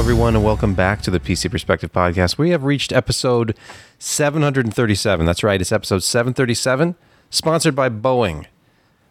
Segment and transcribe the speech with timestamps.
[0.00, 2.38] everyone, and welcome back to the PC Perspective Podcast.
[2.38, 3.54] We have reached episode
[3.98, 5.26] 737.
[5.26, 6.94] That's right, it's episode 737,
[7.28, 8.46] sponsored by Boeing.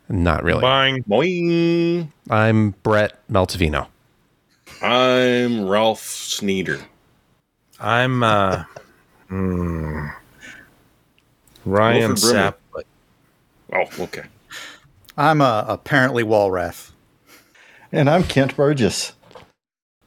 [0.10, 0.62] Not really.
[0.62, 1.04] Bang.
[1.04, 2.08] Boing.
[2.28, 3.86] I'm Brett Meltivino.
[4.82, 6.82] I'm Ralph Sneeder.
[7.80, 8.64] I'm uh
[9.28, 10.08] hmm,
[11.66, 12.56] Ryan Sapp.
[13.72, 14.24] Oh, okay.
[15.16, 16.90] I'm uh, apparently Walrath.
[17.92, 19.14] And I'm Kent Burgess.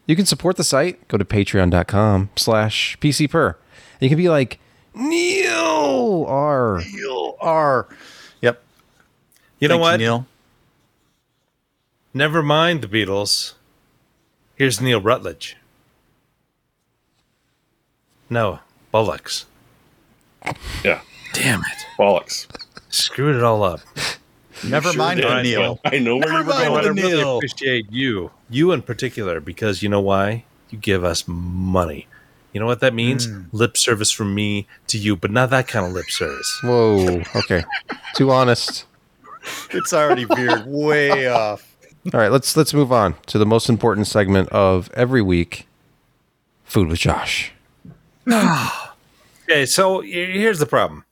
[0.06, 1.06] You can support the site.
[1.08, 3.54] Go to patreon.com slash PCPer.
[3.54, 4.58] And you can be like,
[4.94, 6.82] Neil R.
[6.92, 7.88] Neil R.
[8.40, 8.62] Yep.
[9.58, 9.96] You know Thank what?
[9.98, 10.26] Neil?
[12.14, 13.54] Never mind the Beatles.
[14.56, 15.56] Here's Neil Rutledge.
[18.28, 18.60] No,
[18.90, 19.46] Bullocks.
[20.84, 21.00] Yeah.
[21.32, 21.86] Damn it.
[21.98, 22.46] Bollocks.
[22.88, 23.80] Screwed it all up.
[24.68, 25.80] Never mind did, the Neil.
[25.84, 26.64] I know where you were mind I going.
[26.66, 27.36] the want to really Neil.
[27.36, 30.44] appreciate you, you in particular, because you know why?
[30.70, 32.06] You give us money.
[32.52, 33.26] You know what that means?
[33.26, 33.42] Hmm.
[33.52, 36.60] Lip service from me to you, but not that kind of lip service.
[36.62, 37.22] Whoa.
[37.36, 37.64] Okay.
[38.14, 38.84] Too honest.
[39.70, 41.66] It's already veered way off.
[42.12, 45.66] All right, let's let's move on to the most important segment of every week.
[46.64, 47.52] Food with Josh.
[49.44, 51.04] Okay, so here's the problem.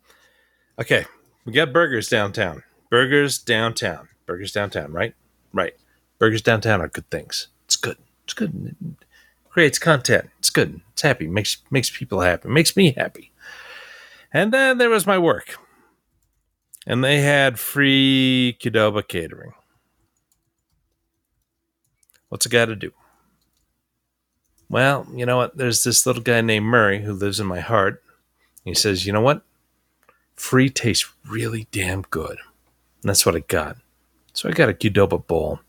[0.78, 1.04] Okay,
[1.44, 2.62] we got burgers downtown.
[2.90, 4.08] Burgers downtown.
[4.26, 5.14] Burgers downtown, right?
[5.52, 5.74] Right.
[6.18, 7.48] Burgers downtown are good things.
[7.64, 7.96] It's good.
[8.24, 8.76] It's good.
[8.80, 9.06] It
[9.48, 10.30] creates content.
[10.38, 10.80] It's good.
[10.92, 11.26] It's happy.
[11.26, 12.48] Makes makes people happy.
[12.48, 13.32] Makes me happy.
[14.32, 15.56] And then there was my work.
[16.86, 19.52] And they had free Qdoba catering.
[22.28, 22.92] What's a guy to do?
[24.68, 25.56] Well, you know what?
[25.56, 28.02] There's this little guy named Murray who lives in my heart.
[28.64, 29.42] He says, you know what?
[30.36, 32.38] Free tastes really damn good.
[33.02, 33.76] And that's what I got.
[34.32, 35.60] So I got a Qdoba bowl.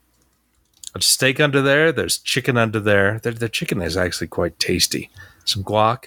[0.94, 1.92] There's steak under there.
[1.92, 3.20] There's chicken under there.
[3.20, 5.10] Their, their chicken is actually quite tasty.
[5.46, 6.06] Some guac.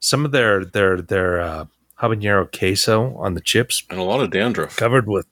[0.00, 1.64] Some of their their their uh,
[2.00, 4.76] habanero queso on the chips, And a lot of dandruff.
[4.76, 5.26] covered with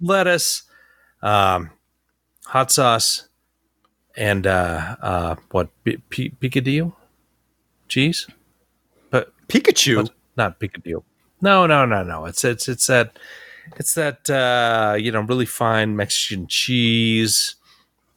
[0.00, 0.64] lettuce,
[1.22, 1.70] um,
[2.44, 3.28] hot sauce,
[4.16, 6.92] and uh, uh, what P- P- picadillo
[7.88, 8.26] cheese,
[9.10, 10.02] but Pikachu.
[10.04, 11.02] but not picadillo.
[11.40, 12.26] No, no, no, no.
[12.26, 13.18] It's it's it's that
[13.76, 17.54] it's that uh, you know really fine Mexican cheese.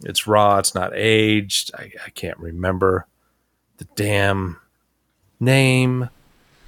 [0.05, 0.57] It's raw.
[0.59, 1.71] It's not aged.
[1.75, 3.07] I, I can't remember
[3.77, 4.57] the damn
[5.39, 6.09] name,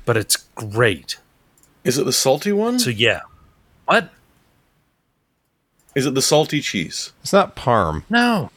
[0.06, 1.18] but it's great.
[1.84, 2.80] Is it the salty one?
[2.80, 3.22] So yeah,
[3.86, 4.12] what?
[5.96, 7.12] Is it the salty cheese?
[7.22, 8.04] It's not parm.
[8.10, 8.52] No,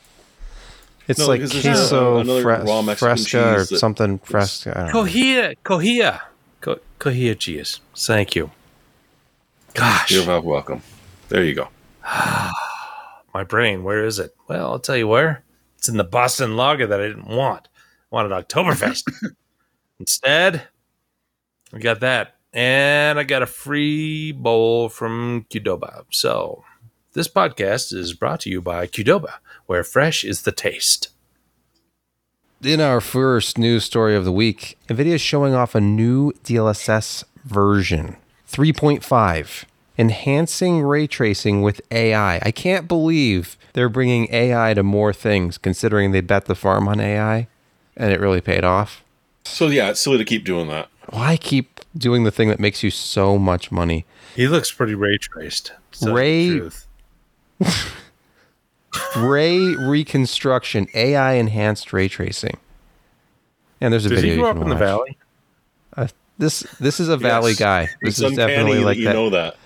[1.07, 4.73] It's No, like queso another fres- raw Mexican fresca or cheese that- something fresca.
[4.77, 5.07] I don't.
[5.07, 6.21] Cotija, Cotija,
[6.61, 7.81] Co- Cotija cheese.
[7.97, 8.51] Thank you.
[9.79, 10.83] Gosh, You're wel- welcome.
[11.29, 11.69] There you go.
[13.35, 13.85] my brain.
[13.85, 14.35] Where is it?
[14.49, 15.45] Well, I'll tell you where.
[15.77, 17.69] It's in the Boston Lager that I didn't want.
[18.11, 19.05] I wanted Oktoberfest.
[20.01, 20.63] Instead,
[21.73, 26.05] I got that, and I got a free bowl from Qdoba.
[26.11, 26.65] So,
[27.13, 29.35] this podcast is brought to you by Qdoba,
[29.67, 31.11] where fresh is the taste.
[32.63, 37.23] In our first news story of the week, NVIDIA is showing off a new DLSS
[37.45, 38.17] version
[38.51, 39.65] 3.5,
[39.99, 42.37] enhancing ray tracing with AI.
[42.43, 47.01] I can't believe they're bringing AI to more things, considering they bet the farm on
[47.01, 47.49] AI
[47.97, 49.03] and it really paid off.
[49.45, 50.89] So yeah, it's silly to keep doing that.
[51.11, 54.05] Why keep doing the thing that makes you so much money?
[54.37, 55.73] He looks pretty ray traced.
[55.93, 56.71] to tell you the
[57.61, 57.69] Ray-
[59.17, 62.57] Ray reconstruction, AI enhanced ray tracing.
[63.81, 64.81] And there's a Did video he you grow up can in the watch.
[64.85, 65.19] valley?
[65.97, 67.59] Uh, this this is a valley Yes.
[67.59, 67.83] guy.
[68.03, 69.13] This It's is definitely like that you that.
[69.15, 69.57] know that.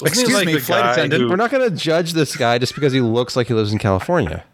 [0.00, 1.22] Wasn't Excuse like me, flight attendant.
[1.22, 3.72] who- We're not going to judge this guy just because he looks like he lives
[3.72, 4.44] in California.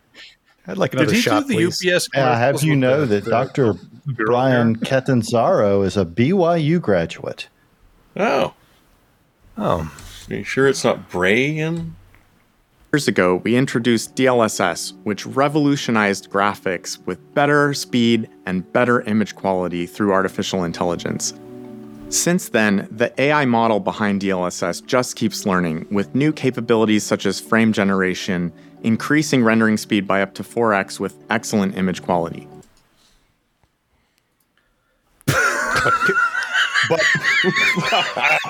[0.66, 1.86] I'd like another Did another he shot, do the please.
[1.94, 2.08] UPS?
[2.14, 3.72] Yeah, I have you know the- that the- Dr.
[4.06, 7.48] the Bryan Catanzaro is a BYU graduate.
[8.16, 8.52] Oh,
[9.56, 9.66] there?
[9.66, 9.92] Oh,
[10.30, 11.94] are you sure it's not Brayan?
[12.92, 19.84] Years ago, we introduced DLSS, which revolutionized graphics with better speed and better image quality
[19.86, 21.34] through artificial intelligence.
[22.10, 27.38] Since then, the AI model behind DLSS just keeps learning, with new capabilities such as
[27.38, 28.50] frame generation,
[28.82, 32.48] increasing rendering speed by up to 4x with excellent image quality.
[35.26, 35.34] but,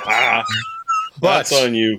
[0.04, 0.44] but,
[1.20, 1.98] That's on you.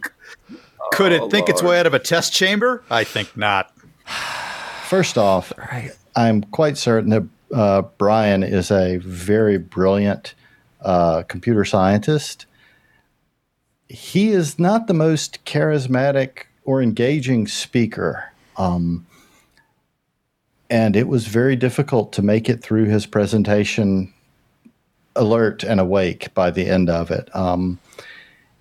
[0.93, 2.83] Could it think its way out of a test chamber?
[2.89, 3.73] I think not.
[4.87, 5.51] First off,
[6.15, 10.35] I'm quite certain that uh, Bryan is a very brilliant
[10.81, 12.45] uh, computer scientist.
[13.87, 18.31] He is not the most charismatic or engaging speaker.
[18.57, 19.05] Um,
[20.69, 24.13] and it was very difficult to make it through his presentation
[25.15, 27.35] alert and awake by the end of it.
[27.35, 27.79] Um,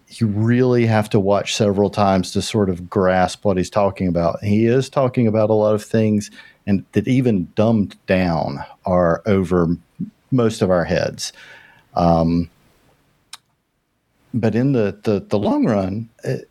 [0.09, 4.43] you really have to watch several times to sort of grasp what he's talking about.
[4.43, 6.31] He is talking about a lot of things
[6.67, 9.77] and that even dumbed down are over
[10.31, 11.33] most of our heads.
[11.99, 12.49] Um,
[14.33, 16.49] but in the, the, the long run, it,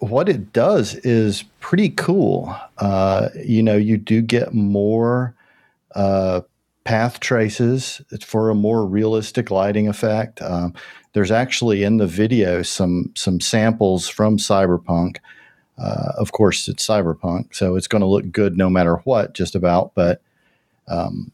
[0.00, 2.54] what it does is pretty cool.
[2.78, 5.34] Uh, you know, you do get more
[5.94, 6.40] uh,
[6.84, 10.42] path traces for a more realistic lighting effect.
[10.42, 10.74] Um,
[11.12, 15.18] there's actually in the video some some samples from Cyberpunk.
[15.76, 19.54] Uh, of course, it's Cyberpunk, so it's going to look good no matter what, just
[19.54, 19.92] about.
[19.94, 20.22] But
[20.88, 21.32] um,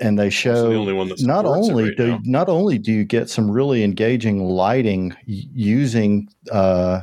[0.00, 2.20] and they show the not only right do now.
[2.24, 7.02] not only do you get some really engaging lighting using uh,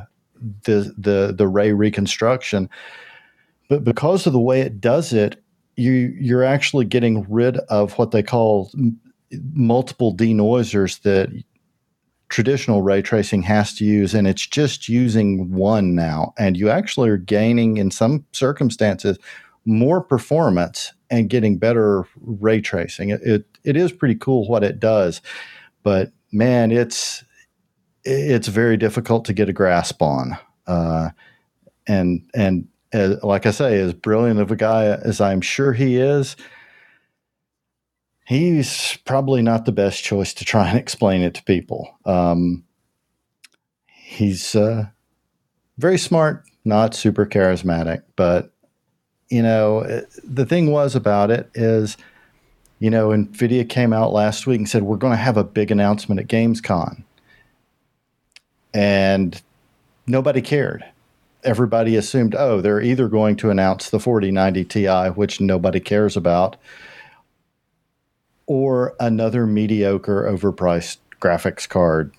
[0.64, 2.68] the the the ray reconstruction,
[3.68, 5.42] but because of the way it does it,
[5.76, 9.00] you you're actually getting rid of what they call m-
[9.52, 11.30] multiple denoisers that
[12.28, 17.08] traditional ray tracing has to use and it's just using one now and you actually
[17.08, 19.18] are gaining in some circumstances
[19.66, 24.78] more performance and getting better ray tracing it, it, it is pretty cool what it
[24.80, 25.20] does
[25.82, 27.24] but man it's
[28.04, 31.10] it's very difficult to get a grasp on uh,
[31.86, 35.96] and and uh, like i say as brilliant of a guy as i'm sure he
[35.96, 36.36] is
[38.26, 41.98] he's probably not the best choice to try and explain it to people.
[42.04, 42.64] Um,
[43.86, 44.86] he's uh,
[45.78, 48.53] very smart, not super charismatic, but
[49.28, 51.96] you know the thing was about it is,
[52.78, 55.70] you know, Nvidia came out last week and said we're going to have a big
[55.70, 57.02] announcement at Gamescom.
[58.72, 59.40] and
[60.06, 60.84] nobody cared.
[61.44, 66.56] Everybody assumed, oh, they're either going to announce the 4090 Ti, which nobody cares about,
[68.46, 72.12] or another mediocre overpriced graphics card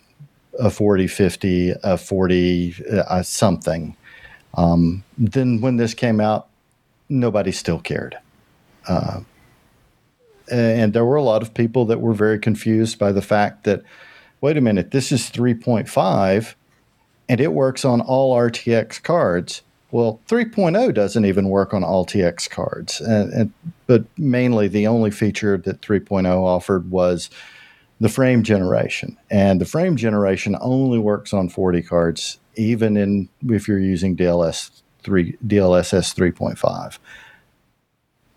[0.60, 3.96] a 4050 a 40 uh, something
[4.56, 6.48] um, then when this came out
[7.10, 8.18] nobody still cared.
[8.88, 9.22] Uh,
[10.52, 13.84] and there were a lot of people that were very confused by the fact that
[14.42, 16.54] wait a minute this is 3.5
[17.28, 19.64] and it works on all rtx cards.
[19.92, 23.02] Well 3.0 doesn't even work on all tx cards.
[23.02, 23.54] And, and
[23.88, 27.30] but mainly the only feature that 3.0 offered was
[28.00, 29.18] the frame generation.
[29.32, 34.84] And the frame generation only works on 40 cards even in if you're using dls
[35.06, 36.98] 3 dlss 3.5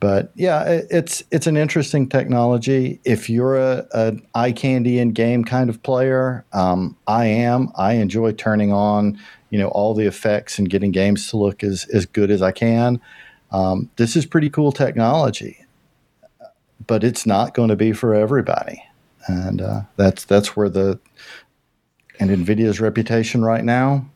[0.00, 3.00] but yeah it, it's it's an interesting technology.
[3.04, 7.72] If you're a, an eye candy in game kind of player um, i am.
[7.76, 9.18] I enjoy turning on
[9.50, 12.52] you know all the effects and getting games to look as, as good as i
[12.52, 13.00] can.
[13.50, 15.64] Um, this is pretty cool technology
[16.88, 18.82] but it's not going to be for everybody.
[19.26, 20.98] And uh, that's that's where the
[22.18, 24.08] and nvidia's reputation right now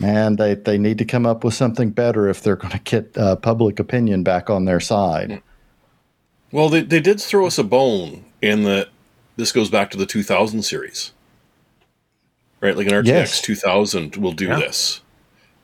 [0.00, 3.16] man they, they need to come up with something better if they're going to get
[3.18, 5.42] uh, public opinion back on their side
[6.52, 8.88] Well, they, they did throw us a bone in that
[9.36, 11.12] this goes back to the 2000 series.
[12.60, 12.76] Right?
[12.76, 13.40] Like an RTX Yes.
[13.40, 14.58] 2000 will do Yeah.
[14.58, 15.00] this,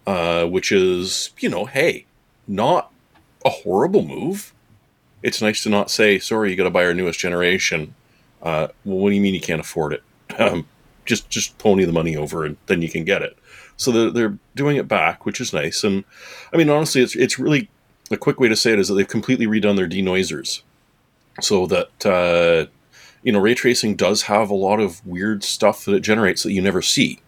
[0.06, 2.06] uh, which is, you know, hey,
[2.46, 2.92] not
[3.44, 4.54] a horrible move.
[5.22, 7.94] It's nice to not say, sorry, you got to buy our newest generation.
[8.40, 10.02] Uh, well, what do you mean you can't afford it?
[10.38, 10.66] Um,
[11.04, 13.36] just just pony the money over and then you can get it.
[13.76, 15.84] So they're, they're doing it back, which is nice.
[15.84, 16.04] And
[16.52, 17.68] I mean, honestly, it's it's really
[18.10, 20.62] a quick way to say it is that they've completely redone their denoisers,
[21.40, 22.70] so that uh,
[23.22, 26.52] you know ray tracing does have a lot of weird stuff that it generates that
[26.52, 27.20] you never see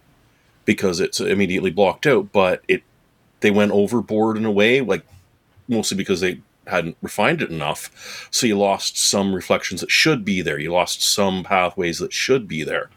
[0.65, 2.31] because it's immediately blocked out.
[2.31, 2.83] But it
[3.41, 5.05] they went overboard in a way, like
[5.67, 8.27] mostly because they hadn't refined it enough.
[8.31, 10.59] So you lost some reflections that should be there.
[10.59, 12.89] You lost some pathways that should be there.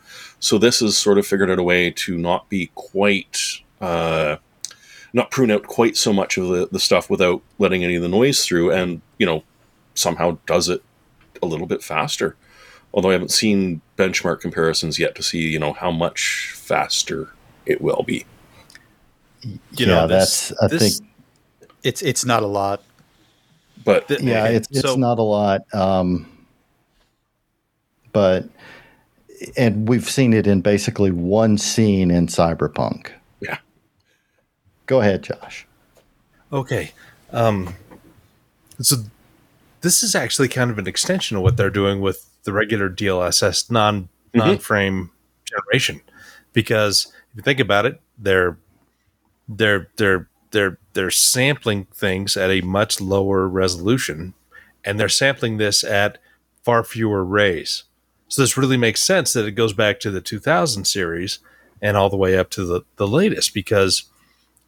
[0.43, 3.39] So this has sort of figured out a way to not be quite,
[3.81, 4.37] uh,
[5.13, 8.09] not prune out quite so much of the, the stuff without letting any of the
[8.09, 9.45] noise through, and you know,
[9.95, 10.83] somehow does it
[11.45, 12.35] a little bit faster.
[12.93, 17.31] Although I haven't seen benchmark comparisons yet to see, you know, how much faster
[17.65, 18.27] it will be.
[19.45, 21.11] You yeah know, this, that's i this- think
[21.85, 22.83] it's it's not a lot.
[23.85, 26.27] But Th- yeah okay, it's, it's so- not a lot um,
[28.13, 28.49] but
[29.57, 33.59] and we've seen it in basically one scene in cyberpunk yeah,
[34.87, 35.67] go ahead josh
[36.53, 36.93] Okay.
[37.31, 37.75] Um,
[38.81, 38.97] so
[39.81, 43.71] this is actually kind of an extension of what they're doing with the regular DLSS
[43.71, 45.11] non non frame
[45.45, 46.01] generation,
[46.53, 48.59] because if you think about it, they're
[49.49, 54.35] they're they're they're they're sampling things at a much lower resolution,
[54.85, 56.19] and they're sampling this at
[56.63, 57.85] far fewer rays.
[58.33, 61.41] So this really makes sense that it goes back to the 2000 series
[61.83, 64.05] and all the way up to the, the latest because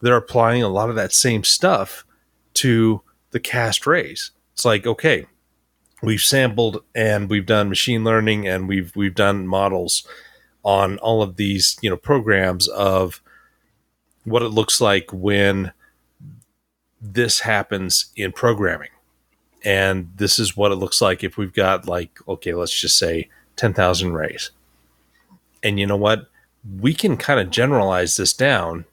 [0.03, 2.05] they're applying a lot of that same stuff
[2.53, 4.33] to the cast rays.
[4.53, 5.25] It's like, okay,
[6.03, 10.07] we've sampled and we've done machine learning and we've we've done models
[10.63, 13.23] on all of these, you know, programs of
[14.25, 15.73] what it looks like when
[17.01, 18.91] this happens in programming.
[19.65, 23.31] And this is what it looks like if we've got like, okay, let's just say
[23.57, 24.51] 10,000 rays.
[25.63, 26.29] And you know what?
[26.81, 28.85] We can kind of generalize this down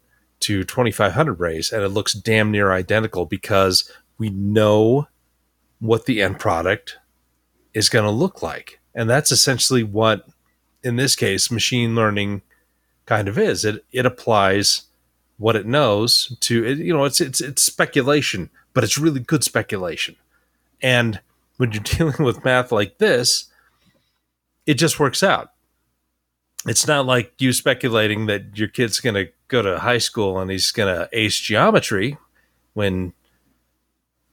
[0.41, 5.08] to 2,500 rays and it looks damn near identical because we know
[5.80, 6.98] what the end product
[7.74, 8.80] is going to look like.
[8.94, 10.27] And that's essentially what,
[10.84, 12.41] in this case, machine learning
[13.06, 13.63] kind of is.
[13.63, 14.84] It, it applies
[15.41, 19.44] what it knows to it, you know it's it's it's speculation but it's really good
[19.44, 20.15] speculation
[20.84, 21.20] and
[21.58, 23.46] when you're dealing with math like this
[24.65, 25.51] it just works out.
[26.68, 30.51] It's not like you speculating that your kid's going to go to high school and
[30.51, 32.18] he's going to ace geometry
[32.74, 33.13] when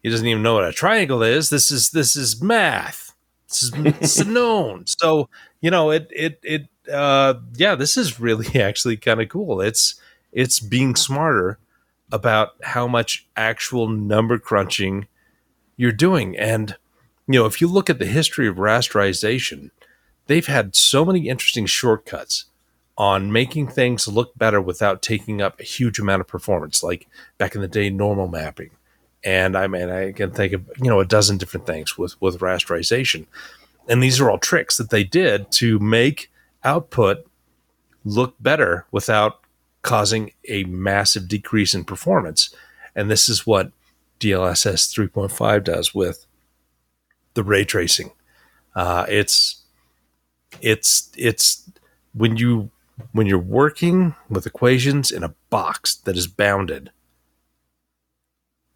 [0.02, 1.50] he doesn't even know what a triangle is.
[1.50, 3.14] This is this is math.
[3.49, 4.85] This is, this is known.
[4.99, 5.28] So
[5.61, 9.61] you know it it it uh yeah this is really actually kind of cool.
[9.61, 10.00] It's
[10.32, 11.58] it's being smarter
[12.12, 15.06] about how much actual number crunching
[15.76, 16.37] you're doing.
[16.37, 16.76] And,
[17.26, 19.70] you know, if you look at the history of rasterization,
[20.28, 22.44] they've had so many interesting shortcuts
[22.97, 27.08] on making things look better without taking up a huge amount of performance, like
[27.38, 28.70] back in the day, normal mapping.
[29.25, 32.38] And I mean, I can think of, you know, a dozen different things with, with
[32.38, 33.26] rasterization.
[33.88, 36.30] And these are all tricks that they did to make
[36.64, 37.26] output
[38.04, 39.40] look better without
[39.82, 42.54] causing a massive decrease in performance.
[42.94, 43.73] And this is what
[44.20, 46.26] DLSS 3.5 does with
[47.35, 48.11] the ray tracing.
[48.75, 49.58] Uh, it's
[50.61, 51.71] it's it's
[52.14, 52.71] when you
[53.12, 56.90] when you're working with equations in a box that is bounded,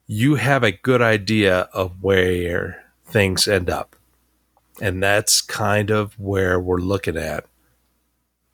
[0.06, 3.96] you have a good idea of where things end up.
[4.80, 7.44] And that's kind of where we're looking at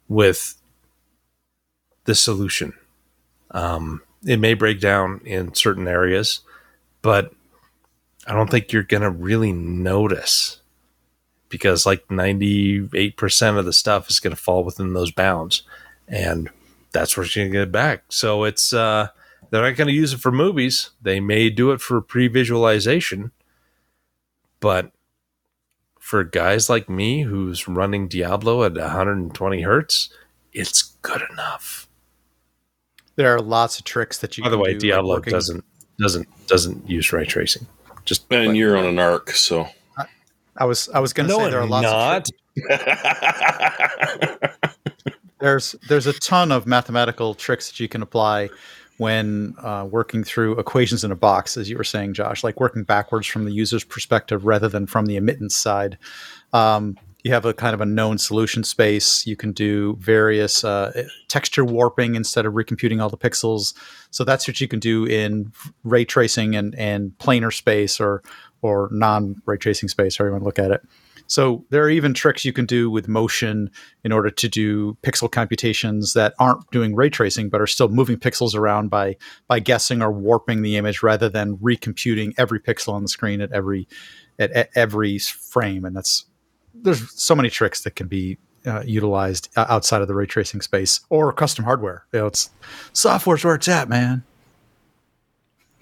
[0.09, 0.55] with
[2.05, 2.73] the solution.
[3.51, 6.41] Um, it may break down in certain areas,
[7.03, 7.33] but
[8.27, 10.58] I don't think you're going to really notice
[11.49, 15.63] because like 98% of the stuff is going to fall within those bounds.
[16.07, 16.51] And
[16.93, 18.05] that's where you're going to get back.
[18.09, 19.09] So it's, uh,
[19.51, 20.91] they're not going to use it for movies.
[21.01, 23.31] They may do it for pre visualization,
[24.61, 24.93] but
[25.99, 30.11] for guys like me who's running Diablo at 120 hertz,
[30.53, 31.89] it's good enough.
[33.17, 34.45] There are lots of tricks that you.
[34.45, 35.65] By the way, Diablo like doesn't
[35.99, 37.67] doesn't doesn't use ray tracing.
[38.05, 39.69] Just and you're on an arc, so
[40.59, 42.29] I, was I was going to no, say there are lots not.
[42.29, 42.35] of.
[45.39, 48.51] there's there's a ton of mathematical tricks that you can apply
[48.99, 52.83] when uh, working through equations in a box, as you were saying, Josh, like working
[52.83, 55.97] backwards from the user's perspective rather than from the emittance side.
[56.53, 59.27] Um, you have a kind of a known solution space.
[59.27, 63.75] You can do various uh, texture warping instead of recomputing all the pixels.
[64.11, 68.23] So that's what you can do in ray tracing and, and planar space or
[68.63, 70.83] or non ray tracing space, however you want to look at it.
[71.29, 73.71] So there are even tricks you can do with motion
[74.03, 78.17] in order to do pixel computations that aren't doing ray tracing, but are still moving
[78.17, 83.03] pixels around by by guessing or warping the image rather than recomputing every pixel on
[83.03, 83.87] the screen at every
[84.39, 85.85] at, at every frame.
[85.85, 86.25] And that's
[86.75, 91.01] there's so many tricks that can be uh, utilized outside of the ray tracing space
[91.11, 92.05] or custom hardware.
[92.13, 92.51] You know, it's
[92.93, 94.25] software's where it's at, man.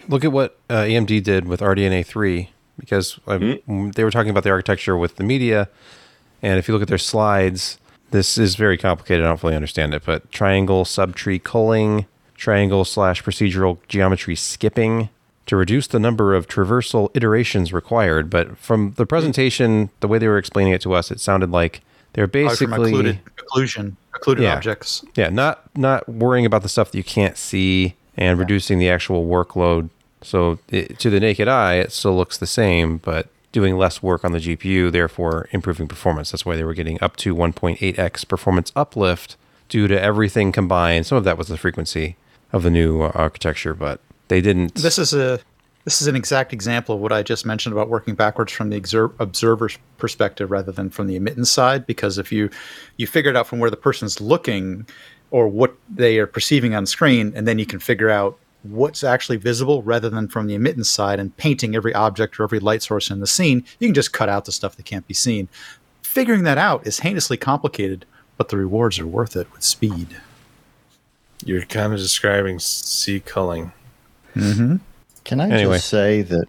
[0.08, 3.90] Look at what uh, AMD did with RDNA three because mm-hmm.
[3.90, 5.68] they were talking about the architecture with the media,
[6.42, 7.78] and if you look at their slides,
[8.10, 9.24] this is very complicated.
[9.24, 15.08] I don't fully understand it, but triangle subtree culling, triangle slash procedural geometry skipping,
[15.46, 18.28] to reduce the number of traversal iterations required.
[18.28, 21.80] But from the presentation, the way they were explaining it to us, it sounded like
[22.12, 25.04] they're basically occluded, occlusion, occluded yeah, objects.
[25.14, 28.42] Yeah, not not worrying about the stuff that you can't see and yeah.
[28.42, 29.90] reducing the actual workload.
[30.22, 34.24] So it, to the naked eye, it still looks the same, but doing less work
[34.24, 36.30] on the GPU, therefore improving performance.
[36.30, 39.36] That's why they were getting up to 1.8x performance uplift
[39.68, 41.06] due to everything combined.
[41.06, 42.16] Some of that was the frequency
[42.52, 44.74] of the new uh, architecture, but they didn't.
[44.74, 45.40] This is a
[45.84, 49.12] this is an exact example of what I just mentioned about working backwards from the
[49.20, 51.86] observer's perspective rather than from the emittance side.
[51.86, 52.50] Because if you
[52.96, 54.86] you figure it out from where the person's looking
[55.30, 59.36] or what they are perceiving on screen, and then you can figure out what's actually
[59.36, 63.10] visible rather than from the emittance side and painting every object or every light source
[63.10, 63.64] in the scene.
[63.78, 65.48] You can just cut out the stuff that can't be seen.
[66.02, 68.06] Figuring that out is heinously complicated,
[68.36, 70.16] but the rewards are worth it with speed.
[71.44, 73.72] You're kind of describing sea culling.
[74.36, 74.76] Mm-hmm.
[75.24, 75.76] Can I Anyway.
[75.76, 76.46] just say that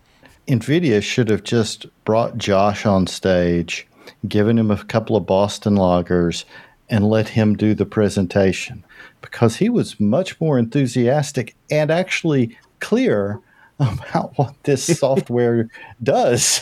[0.48, 3.88] NVIDIA should have just brought Josh on stage,
[4.28, 6.46] given him a couple of Boston Lagers,
[6.90, 8.84] and let him do the presentation
[9.22, 13.40] because he was much more enthusiastic and actually clear
[13.80, 15.68] about what this software
[16.02, 16.62] does.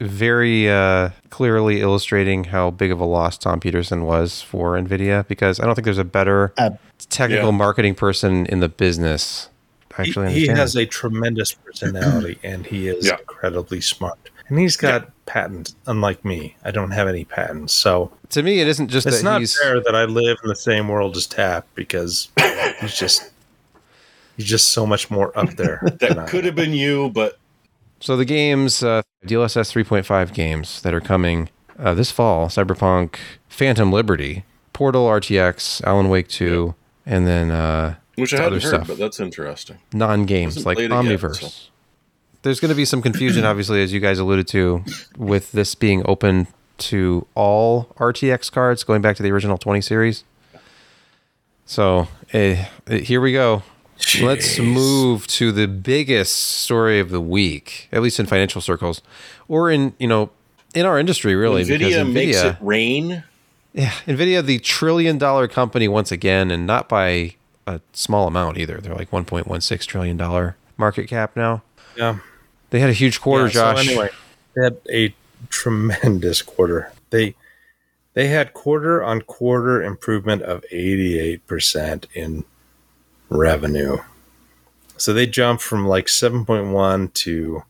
[0.00, 5.58] very uh, clearly illustrating how big of a loss Tom Petersen was for NVIDIA because
[5.58, 7.56] I don't think there's a better Ab- technical Yeah.
[7.56, 9.48] marketing person in the business.
[9.98, 10.82] To He, Actually, he has it.
[10.82, 13.18] a tremendous personality and he is Yeah.
[13.18, 14.18] incredibly smart.
[14.48, 16.56] And he's got patents, unlike me.
[16.64, 17.74] I don't have any patents.
[17.74, 20.48] So to me, it isn't just it's that not he's fair that I live in
[20.48, 22.28] the same world as Tap because
[22.80, 23.30] he's just
[24.38, 25.82] he's just so much more up there.
[26.00, 27.38] That could have been you, but
[28.00, 33.16] So the games, uh, DLSS 3.5 games that are coming uh, this fall: Cyberpunk,
[33.50, 36.74] Phantom Liberty, Portal, RTX, Alan Wake 2,
[37.04, 38.86] and then uh, which I Other hadn't heard, stuff.
[38.88, 39.78] but that's interesting.
[39.92, 41.40] non-games like played it yet, Omniverse.
[41.50, 41.70] so.
[42.42, 44.84] There's going to be some confusion, obviously, as you guys alluded to,
[45.16, 46.46] with this being open
[46.78, 50.24] to all RTX cards, going back to the original 20 series.
[51.66, 53.62] So eh, eh, here we go.
[54.22, 59.02] Let's move to the biggest story of the week, at least in financial circles,
[59.48, 60.30] or in you know
[60.72, 61.64] in our industry, really.
[61.64, 63.24] because Nvidia makes it rain.
[63.72, 67.34] yeah, Nvidia, the trillion dollar company once again, and not by
[67.68, 68.78] a small amount either.
[68.78, 71.62] They're like 1.16 trillion dollar market cap now.
[71.96, 72.18] Yeah.
[72.70, 73.84] They had a huge quarter, Yeah, Josh.
[73.84, 74.10] So anyway,
[74.54, 75.14] they had a
[75.48, 76.92] tremendous quarter.
[77.10, 77.34] They
[78.14, 82.44] they had quarter on quarter improvement of 88% in
[83.28, 83.98] revenue.
[84.96, 87.62] So they jumped from like 7.1 to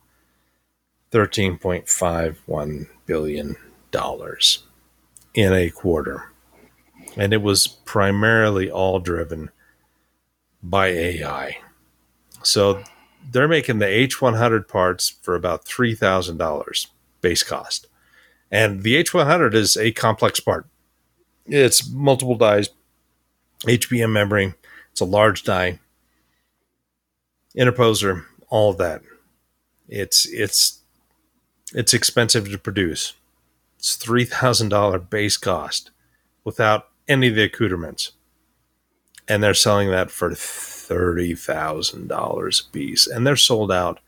[1.13, 3.57] 13.51 billion
[3.91, 4.65] dollars
[5.35, 6.31] in a quarter.
[7.17, 9.51] And it was primarily all driven
[10.63, 11.59] by AI.
[12.43, 12.83] So
[13.31, 16.87] they're making the H100 parts for about $3,000
[17.21, 17.87] base cost.
[18.51, 20.67] And the H100 is a complex part.
[21.47, 22.71] It's multiple dies,
[23.65, 24.55] HBM memory,
[24.93, 25.79] it's a large die,
[27.57, 29.03] interposer, all of that.
[29.89, 30.81] It's it's
[31.75, 33.15] it's expensive to produce.
[33.79, 35.91] It's $3,000 base cost
[36.45, 38.13] without any of the accoutrements.
[39.29, 43.07] And they're selling that for $30,000 a piece.
[43.07, 44.01] And they're sold out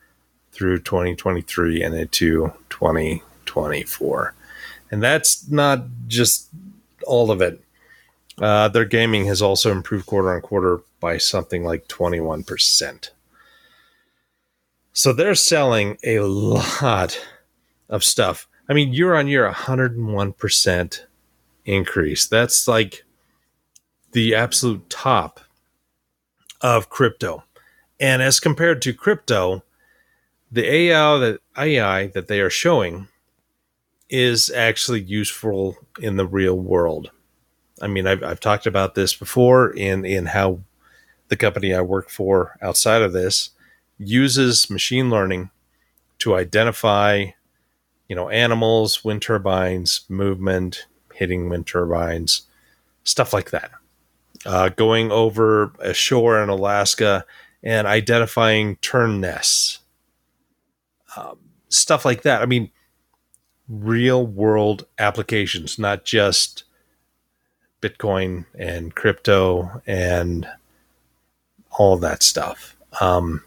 [0.52, 4.35] through 2023 and into 2024.
[4.90, 6.48] And that's not just
[7.06, 7.62] all of it.
[8.40, 13.11] Uh, their gaming has also improved quarter on quarter by something like 21%.
[14.92, 17.20] So they're selling a lot
[17.88, 18.48] of stuff.
[18.68, 21.00] I mean, year on year, 101%
[21.64, 22.26] increase.
[22.26, 23.04] That's like
[24.12, 25.40] the absolute top
[26.61, 27.44] of crypto.
[27.99, 29.62] And as compared to crypto,
[30.51, 33.09] the AI that AI that they are showing
[34.09, 37.11] is actually useful in the real world.
[37.81, 40.61] I mean, I've, I've talked about this before in in how
[41.29, 43.51] the company I work for outside of this
[43.99, 45.51] uses machine learning
[46.18, 47.27] to identify,
[48.09, 52.42] you know, animals, wind turbines, movement, hitting wind turbines,
[53.05, 53.70] stuff like that.
[54.46, 57.26] Uh, going over a shore in Alaska
[57.62, 59.81] and identifying tern nests,
[61.14, 62.40] um, stuff like that.
[62.40, 62.70] I mean,
[63.68, 66.64] real world applications, not just
[67.81, 70.48] Bitcoin and crypto and
[71.79, 73.42] all that stuff, um,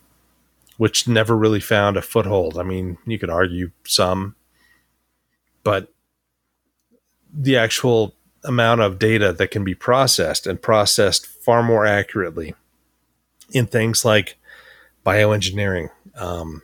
[0.77, 2.58] which never really found a foothold.
[2.58, 4.36] I mean, you could argue some,
[5.63, 5.91] but
[7.34, 12.56] the actual amount of data that can be processed and processed far more accurately
[13.51, 14.38] in things like
[15.06, 16.62] bioengineering, um,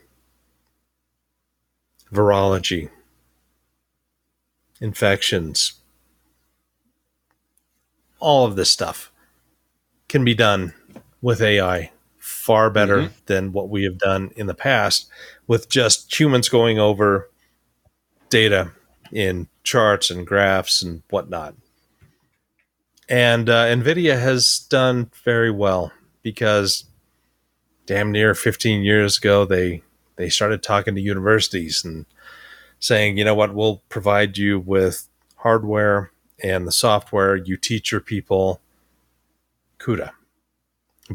[2.12, 2.90] virology,
[4.82, 5.74] infections,
[8.20, 9.12] all of this stuff
[10.08, 10.74] can be done
[11.22, 15.10] with AI far better than what we have done in the past
[15.48, 17.30] with just humans going over
[18.30, 18.72] data
[19.12, 21.56] in charts and graphs and whatnot.
[23.10, 25.92] And uh, NVIDIA has done very well
[26.22, 26.86] because
[27.88, 29.82] damn near 15 years ago, they,
[30.16, 32.06] they started talking to universities and
[32.80, 36.12] saying, you know what, we'll provide you with hardware
[36.44, 37.36] and the software.
[37.36, 38.62] You teach your people
[39.80, 40.12] CUDA.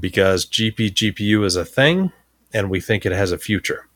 [0.00, 2.11] because GP GPU is a thing
[2.52, 3.87] and we think it has a future.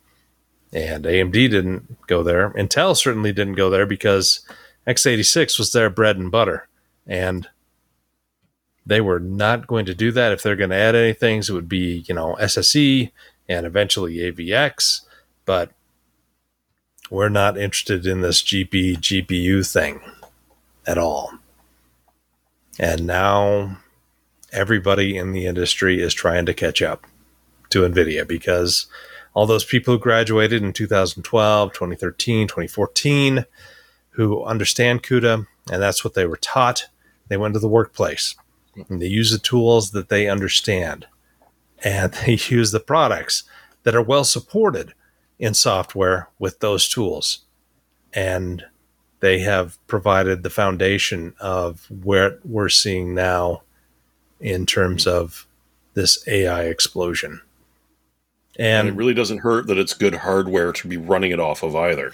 [0.72, 2.50] And AMD didn't go there.
[2.50, 4.40] Intel certainly didn't go there because
[4.86, 6.68] x86 was their bread and butter.
[7.06, 7.48] And
[8.88, 10.32] they were not going to do that.
[10.32, 13.12] If they're going to add anything, it would be, you know, SSE
[13.46, 15.02] and eventually AVX.
[15.44, 15.72] But
[17.10, 20.00] we're not interested in this GP GPU thing
[20.86, 21.34] at all.
[22.78, 23.78] And now
[24.52, 27.06] everybody in the industry is trying to catch up
[27.68, 28.86] to NVIDIA because
[29.34, 33.44] all those people who graduated in 2012, 2013, 2014,
[34.10, 36.86] who understand CUDA, and that's what they were taught,
[37.28, 38.34] they went to the workplace
[38.88, 41.06] and they use the tools that they understand
[41.82, 43.44] and they use the products
[43.82, 44.94] that are well supported
[45.38, 47.40] in software with those tools.
[48.12, 48.64] And
[49.20, 53.62] they have provided the foundation of where we're seeing now
[54.40, 55.46] in terms of
[55.94, 57.40] this AI explosion.
[58.58, 61.62] And, and, it really doesn't hurt that it's good hardware to be running it off
[61.62, 62.12] of either.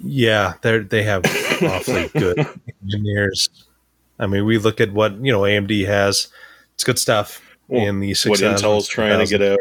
[0.00, 1.24] Yeah, they they have
[1.62, 2.46] awfully good
[2.82, 3.48] engineers.
[4.18, 6.28] I mean, we look at what you know AMD has.
[6.74, 8.40] It's good stuff well, in the six.
[8.40, 9.58] What Intel's trying to get out.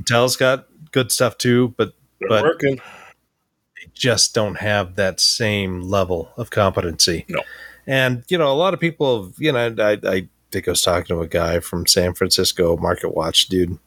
[0.00, 2.76] Intel's got good stuff too, but They're but working.
[2.76, 7.24] They just don't have that same level of competency.
[7.28, 7.42] No.
[7.86, 10.82] And you know, a lot of people, have, you know, I, I think I was
[10.82, 13.78] talking to a guy from San Francisco, Market Watch dude,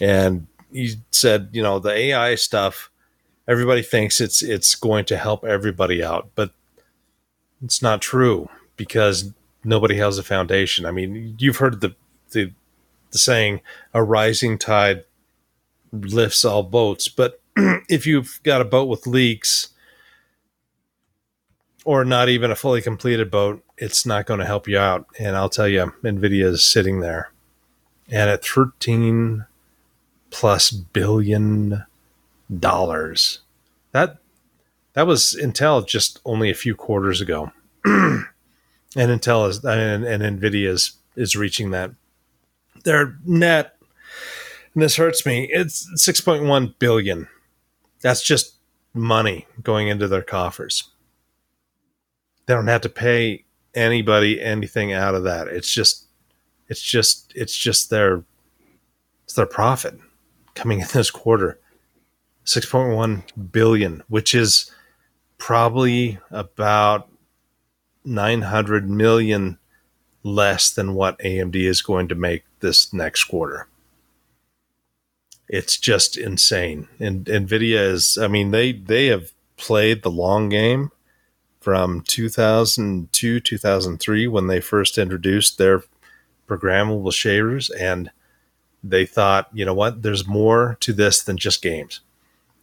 [0.00, 2.90] and he said, you know, the AI stuff,
[3.46, 6.52] everybody thinks it's it's going to help everybody out, but
[7.62, 9.32] it's not true because
[9.64, 10.86] nobody has a foundation.
[10.86, 11.94] I mean, you've heard the
[12.30, 12.52] the,
[13.10, 13.60] the saying,
[13.94, 15.04] "A rising tide
[15.92, 19.70] lifts all boats," but if you've got a boat with leaks
[21.84, 25.06] or not even a fully completed boat, it's not going to help you out.
[25.18, 27.32] And I'll tell you, Nvidia is sitting there,
[28.10, 29.46] and at 13
[30.30, 31.84] plus billion
[32.58, 33.40] dollars.
[33.92, 34.18] That
[34.94, 37.52] that was Intel just only a few quarters ago,
[37.84, 38.24] and
[38.96, 41.92] Intel is and, and Nvidia is is reaching that.
[42.84, 43.76] Their net,
[44.74, 45.48] and this hurts me.
[45.50, 47.28] It's six point one billion.
[48.00, 48.54] That's just
[48.94, 50.90] money going into their coffers.
[52.46, 55.48] They don't have to pay anybody anything out of that.
[55.48, 56.06] It's just,
[56.68, 58.24] it's just, it's just their,
[59.24, 59.98] it's their profit
[60.54, 61.60] coming in this quarter
[62.44, 64.72] 6.1 billion which is
[65.38, 67.08] probably about
[68.04, 69.58] 900 million
[70.22, 73.68] less than what AMD is going to make this next quarter
[75.50, 80.90] it's just insane and nvidia is i mean they they have played the long game
[81.60, 85.82] from 2002 2003 when they first introduced their
[86.48, 88.10] programmable shaders and
[88.82, 92.00] they thought, you know what, there's more to this than just games.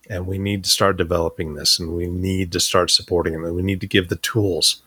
[0.09, 3.55] And we need to start developing this and we need to start supporting them and
[3.55, 4.83] we need to give the tools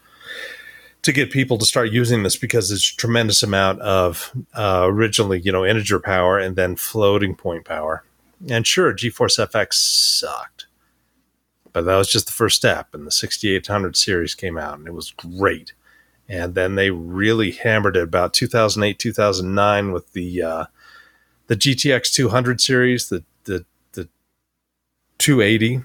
[1.02, 5.40] to get people to start using this because it's a tremendous amount of uh, originally,
[5.40, 8.04] you know, integer power and then floating point power.
[8.48, 10.66] And sure, GeForce FX sucked,
[11.72, 12.94] but that was just the first step.
[12.94, 15.72] And the 6800 series came out and it was great.
[16.28, 20.64] And then they really hammered it about 2008, 2009 with the uh,
[21.46, 23.64] the GTX 200 series, the the
[25.18, 25.82] 280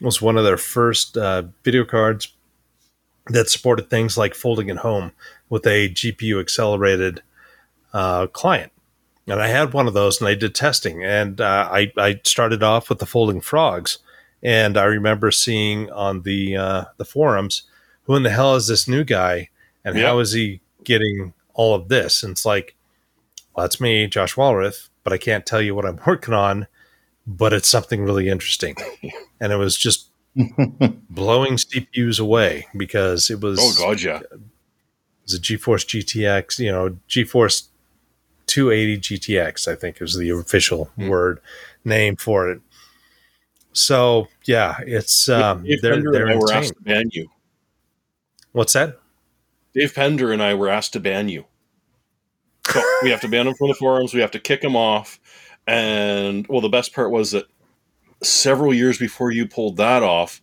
[0.00, 2.34] was one of their first uh, video cards
[3.28, 5.12] that supported things like folding at home
[5.48, 7.22] with a GPU accelerated
[7.92, 8.72] uh, client.
[9.26, 12.62] And I had one of those, and I did testing, and uh, I I started
[12.62, 13.98] off with the folding frogs,
[14.40, 17.62] and I remember seeing on the uh, the forums,
[18.04, 19.48] who in the hell is this new guy,
[19.84, 20.06] and yep.
[20.06, 22.22] how is he getting all of this?
[22.22, 22.76] And it's like,
[23.52, 26.68] well, that's me, Josh Walrath, but I can't tell you what I'm working on.
[27.26, 28.76] But it's something really interesting,
[29.40, 34.40] and it was just blowing CPUs away because it was oh god yeah, it
[35.22, 37.68] was a GeForce GTX, you know, GeForce
[38.46, 41.08] 280 GTX, I think is the official mm.
[41.08, 41.40] word
[41.84, 42.60] name for it.
[43.72, 47.28] So yeah, it's um, Dave they're, Pender they're and I were asked to ban you.
[48.52, 48.98] What's that?
[49.74, 51.44] Dave Pender and I were asked to ban you.
[52.66, 54.14] So we have to ban him from the forums.
[54.14, 55.20] We have to kick him off.
[55.66, 57.46] And well, the best part was that
[58.22, 60.40] several years before you pulled that off,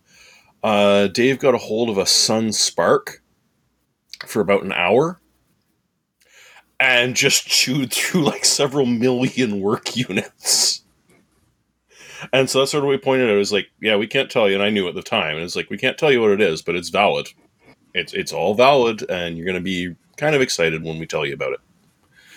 [0.62, 3.18] uh, Dave got a hold of a Sun SPARC
[4.26, 5.20] for about an hour
[6.80, 10.82] and just chewed through like several million work units.
[12.32, 13.36] And so that's sort of what we pointed out.
[13.36, 15.36] Is like, yeah, we can't tell you, and I knew at the time.
[15.36, 17.28] And it's like, we can't tell you what it is, but it's valid.
[17.92, 21.26] It's it's all valid, and you're going to be kind of excited when we tell
[21.26, 21.60] you about it.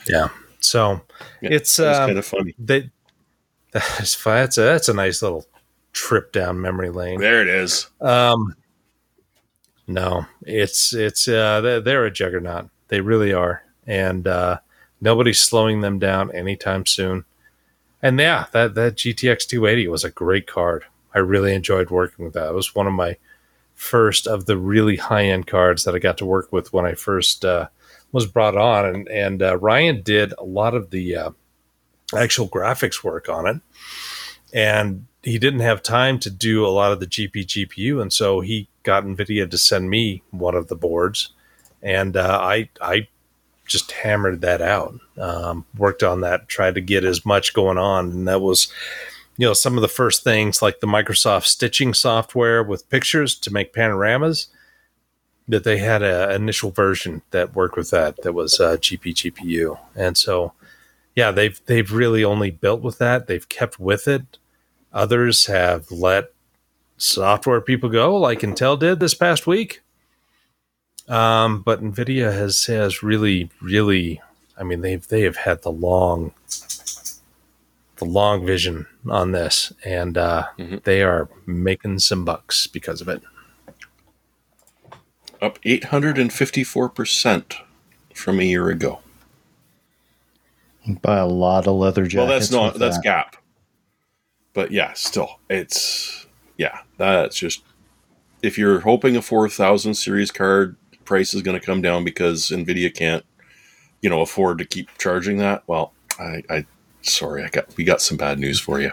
[0.08, 0.28] Yeah.
[0.60, 1.02] So
[1.42, 2.56] Yeah, it's it um, kind of funny.
[2.60, 2.90] they
[3.72, 4.24] that's.
[4.24, 5.46] That's a, that's a nice little
[5.94, 7.20] trip down memory lane.
[7.20, 7.88] There it is.
[8.02, 8.56] Um,
[9.88, 12.70] no, it's it's uh, they're, they're a juggernaut.
[12.90, 14.60] They really are, and uh,
[15.02, 17.26] nobody's slowing them down anytime soon.
[18.02, 20.86] And yeah, that that GTX 280 was a great card.
[21.14, 22.50] I really enjoyed working with that.
[22.50, 23.18] It was one of my
[23.74, 26.94] first of the really high end cards that I got to work with when I
[26.94, 27.70] first uh,
[28.18, 31.32] was brought on, and and uh, Ryan did a lot of the uh,
[32.16, 33.62] actual graphics work on it,
[34.52, 38.40] and he didn't have time to do a lot of the GP GPU, and so
[38.40, 41.32] he got Nvidia to send me one of the boards,
[41.84, 43.08] and uh, I I
[43.68, 48.12] just hammered that out, um, worked on that, tried to get as much going on,
[48.12, 48.68] and that was.
[49.40, 53.54] You know, some of the first things like the Microsoft stitching software with pictures to
[53.54, 54.48] make panoramas,
[55.48, 59.80] that they had an initial version that worked with that, that was uh, GP GPU.
[59.96, 60.54] And so,
[61.16, 63.28] yeah, they've they've really only built with that.
[63.28, 64.38] They've kept with it.
[64.94, 66.32] Others have let
[66.98, 69.82] software people go, like Intel did this past week.
[71.08, 74.22] Um, but Nvidia has has really, really,
[74.58, 76.34] I mean, they've they have had the long,
[77.98, 80.84] the long vision on this, and uh, Mhm.
[80.84, 83.22] they are making some bucks because of it.
[85.42, 87.54] Up 854%
[88.14, 89.00] from a year ago.
[91.02, 92.16] Buy a lot of leather jackets.
[92.16, 93.04] well, that's not, that's that.
[93.04, 93.36] Gap.
[94.54, 96.26] But yeah, still, it's,
[96.58, 97.64] yeah, that's just,
[98.42, 102.94] if you're hoping a 4000 series card price is going to come down because NVIDIA
[102.94, 103.24] can't,
[104.02, 106.66] you know, afford to keep charging that, well, I, I,
[107.02, 108.92] sorry, I got, we got some bad news for you.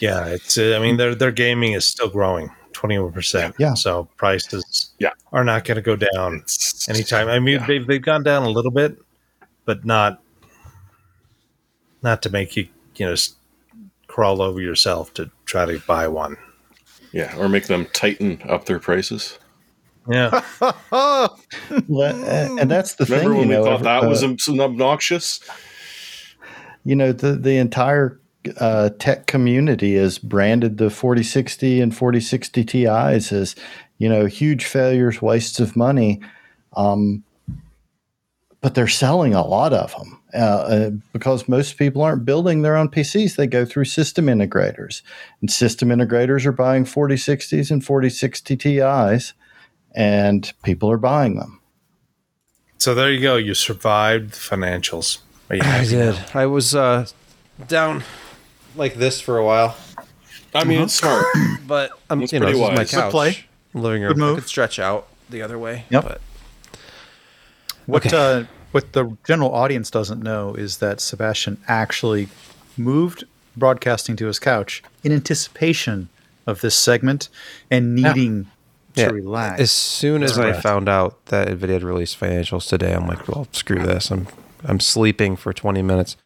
[0.00, 0.58] Yeah, it's.
[0.58, 3.54] uh, I mean, their their gaming is still growing, twenty one percent.
[3.58, 3.74] Yeah.
[3.74, 5.10] So prices, Yeah.
[5.32, 6.44] are not going to go down
[6.88, 7.28] anytime.
[7.28, 7.66] I mean, Yeah.
[7.66, 8.98] they've they've gone down a little bit,
[9.64, 10.22] but not
[12.02, 13.14] not to make you you know
[14.06, 16.36] crawl over yourself to try to buy one.
[17.12, 19.38] Yeah, or make them tighten up their prices.
[20.08, 20.42] Yeah,
[21.88, 22.14] Le-
[22.60, 23.38] and that's the Remember thing.
[23.38, 25.40] when you know, we thought that uh, was some obnoxious?
[26.84, 28.20] you know the the entire
[28.60, 33.56] uh, tech community has branded the 4060 and 4060 Ti's as
[33.98, 36.20] you know huge failures, wastes of money.
[36.76, 37.24] Um,
[38.60, 42.76] but they're selling a lot of them uh, uh, because most people aren't building their
[42.76, 43.36] own PCs.
[43.36, 45.02] They go through system integrators,
[45.40, 49.34] and system integrators are buying 4060s and 4060 Ti's,
[49.94, 51.60] and people are buying them.
[52.78, 53.36] so there you go.
[53.36, 55.18] You survived the financials.
[55.48, 56.14] I did.
[56.14, 56.24] now?
[56.34, 57.06] I was uh,
[57.68, 58.02] down
[58.74, 59.76] like this for a while,
[60.54, 61.24] I mean, it's smart.
[61.66, 62.90] but I'm That's you know pretty this is my wise.
[62.90, 63.44] Good couch, play.
[63.80, 64.10] Living room.
[64.12, 64.36] Good move.
[64.36, 65.84] I could stretch out the other way.
[65.90, 66.02] Yep.
[66.04, 66.20] But
[67.86, 68.16] What Okay.
[68.16, 72.28] uh, what the general audience doesn't know is that Sebastian actually
[72.76, 73.24] moved
[73.56, 76.08] broadcasting to his couch in anticipation
[76.46, 77.28] of this segment
[77.70, 78.46] and needing
[78.94, 79.08] Yeah.
[79.08, 79.60] to relax.
[79.60, 83.46] as soon as I found out that Nvidia had released financials today, I'm like, well,
[83.52, 84.10] screw this.
[84.10, 84.26] I'm
[84.64, 86.16] I'm sleeping for 20 minutes.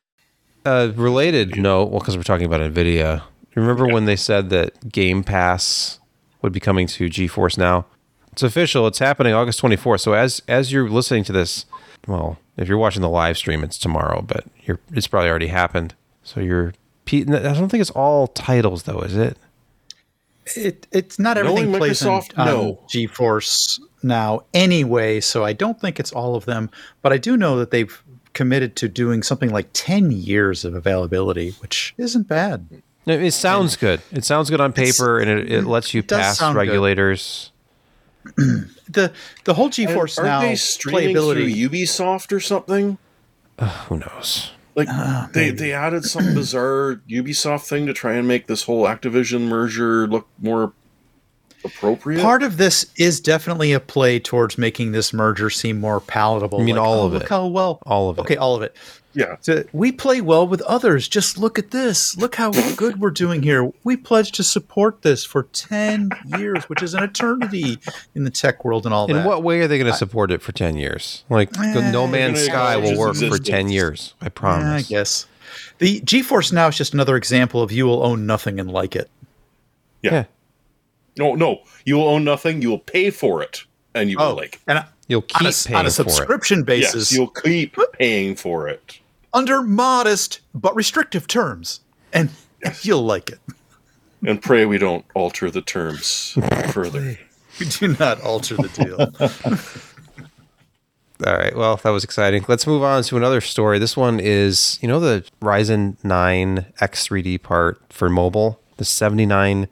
[0.64, 3.22] Uh, related note, well, because we're talking about Nvidia.
[3.54, 5.98] Remember when they said that Game Pass
[6.42, 7.86] would be coming to GeForce Now?
[8.32, 8.86] It's official.
[8.86, 10.00] It's happening August 24th.
[10.00, 11.66] So as as you're listening to this,
[12.06, 15.94] well, if you're watching the live stream, it's tomorrow, but you're it's probably already happened.
[16.22, 16.74] So you're.
[17.12, 19.36] I don't think it's all titles though, is it?
[20.56, 22.80] it, it's not Knowing everything plays on, Microsoft, on no.
[22.88, 26.70] GeForce now anyway, so I don't think it's all of them.
[27.02, 31.50] But I do know that they've committed to doing something like 10 years of availability,
[31.60, 32.82] which isn't bad.
[33.06, 34.00] No, It sounds good.
[34.12, 37.50] It sounds good on paper, and it, it lets you does pass regulators.
[38.90, 39.12] The
[39.44, 41.54] the whole GeForce Aren't now they playability.
[41.54, 42.98] Ubisoft or something?
[43.60, 44.50] Who knows?
[44.74, 48.84] Like Ah, they, they added some bizarre Ubisoft thing to try and make this whole
[48.86, 50.72] Activision merger look more
[51.64, 52.20] appropriate.
[52.20, 56.60] Part of this is definitely a play towards making this merger seem more palatable.
[56.60, 57.28] I mean Like, all oh, of look it?
[57.28, 57.78] how well.
[57.86, 58.22] All of it.
[58.22, 58.74] Okay, all of it.
[59.12, 61.08] Yeah, So we play well with others.
[61.08, 62.16] Just look at this.
[62.16, 63.72] Look how good we're doing here.
[63.82, 67.78] We pledge to support this for 10 years, which is an eternity
[68.14, 69.20] in the tech world and all In that.
[69.22, 71.24] In what way are they going to support it for 10 years?
[71.28, 74.14] Like, Eh, No Man's Sky will work its for 10 years.
[74.20, 74.88] I Yeah, I promise.
[74.88, 75.26] guess.
[75.78, 79.10] The GeForce Now is just another example of you will own nothing and like it.
[80.02, 80.24] yeah, Yeah.
[81.18, 82.62] No, no, you will own nothing.
[82.62, 84.60] You will pay for it, and you will like.
[84.68, 86.10] and You'll on keep a, paying on a for it.
[86.10, 89.00] subscription basis, Yes, you'll keep paying for it.
[89.34, 91.80] under modest but restrictive terms,
[92.12, 92.30] and
[92.82, 93.40] you'll like it.
[94.26, 96.36] And pray we don't alter the terms
[96.72, 97.18] further.
[97.58, 99.00] We do not alter the deal.
[101.26, 101.54] All right.
[101.54, 102.44] Well, that was exciting.
[102.48, 103.78] Let's move on to another story.
[103.78, 109.68] This one is, you know, the Ryzen 9 X3D part for mobile, the 7945HX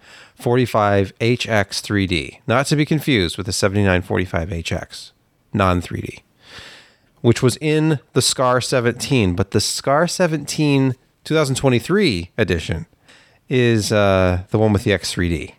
[1.18, 5.12] 3D, not to be confused with the 7945HX
[5.53, 6.21] non 3D,
[7.21, 12.87] which was in the SCAR 17, but the SCAR 17 2023 edition
[13.51, 15.55] is uh, the one with the X3D.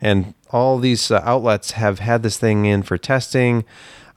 [0.00, 3.64] And all these uh, outlets have had this thing in for testing.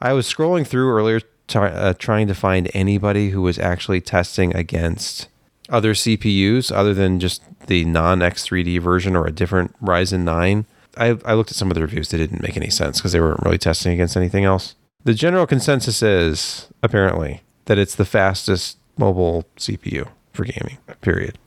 [0.02, 4.54] I was scrolling through earlier, try, uh, trying to find anybody who was actually testing
[4.54, 5.30] against
[5.70, 10.66] other CPUs other than just the non X3D version or a different Ryzen 9.
[10.98, 13.20] I, I looked at some of the reviews, they didn't make any sense because they
[13.20, 14.76] weren't really testing against anything else.
[15.08, 21.38] The general consensus is apparently that it's the fastest mobile CPU for gaming, period.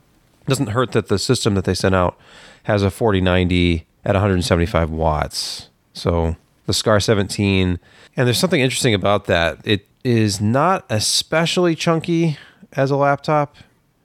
[0.40, 2.18] It doesn't hurt that the system that they sent out
[2.62, 5.68] has a 4090 at 175 watts.
[5.92, 7.79] So the SCAR 17
[8.16, 9.59] and there's something interesting about that.
[9.64, 12.38] It is not especially chunky
[12.73, 13.57] as a laptop,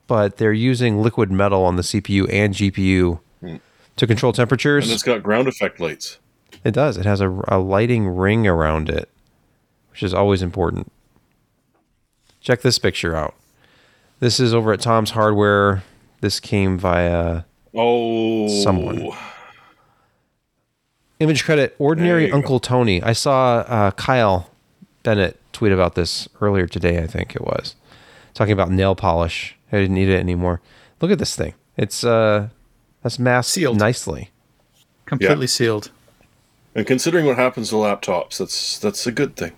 [0.06, 3.56] but they're using liquid metal on the CPU and GPU hmm.
[3.96, 4.84] to control temperatures.
[4.84, 6.20] And it's got ground effect lights.
[6.66, 6.98] It does.
[6.98, 9.08] It has a, a lighting ring around it,
[9.96, 10.92] which is always important.
[12.42, 13.34] Check this picture out.
[14.20, 15.84] This is over at Tom's Hardware.
[16.20, 19.10] This came via Oh, Someone.
[21.22, 24.50] image credit ordinary There you uncle tony i saw uh, kyle
[25.04, 27.76] bennett tweet about this earlier today i think it was
[28.34, 30.60] talking about nail polish i didn't need it anymore
[31.02, 32.48] look at this thing it's uh
[33.04, 33.78] that's masked Sealed.
[33.80, 34.30] nicely
[35.06, 35.48] Completely Yeah.
[35.48, 35.92] sealed.
[36.74, 39.52] And considering what happens to laptops, that's that's a good thing.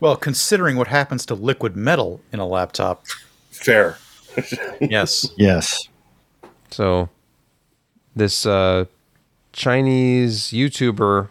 [0.00, 3.04] Well, considering what happens to liquid metal in a laptop,
[3.50, 3.98] Fair.
[4.80, 5.30] yes.
[5.36, 5.88] Yes.
[6.70, 7.08] so
[8.14, 8.84] this uh
[9.52, 11.28] chinese youtuber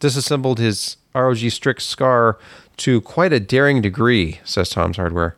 [0.00, 2.38] disassembled his rog strix scar
[2.76, 5.34] to quite a daring degree says tom's hardware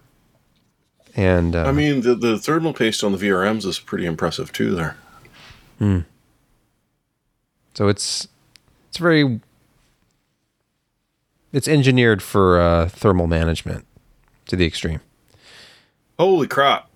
[1.16, 4.74] and uh, I mean, the, the thermal paste on the VRMs is pretty impressive too.
[4.74, 4.96] There.
[5.78, 6.00] Hmm.
[7.72, 8.28] So it's
[8.88, 9.40] it's very
[11.52, 13.87] it's engineered for uh, thermal management
[14.46, 15.00] to the extreme.
[16.18, 16.88] Holy crap!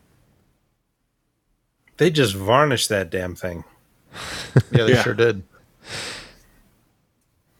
[1.98, 3.64] They just varnished that damn thing.
[4.72, 5.02] Yeah, they Yeah.
[5.02, 5.42] sure did.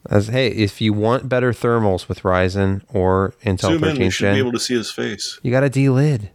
[0.09, 3.96] As hey, if you want better thermals with Ryzen or Intel Zoom in.
[3.96, 5.38] 13th We should be able to see his face.
[5.42, 6.31] you got to delid.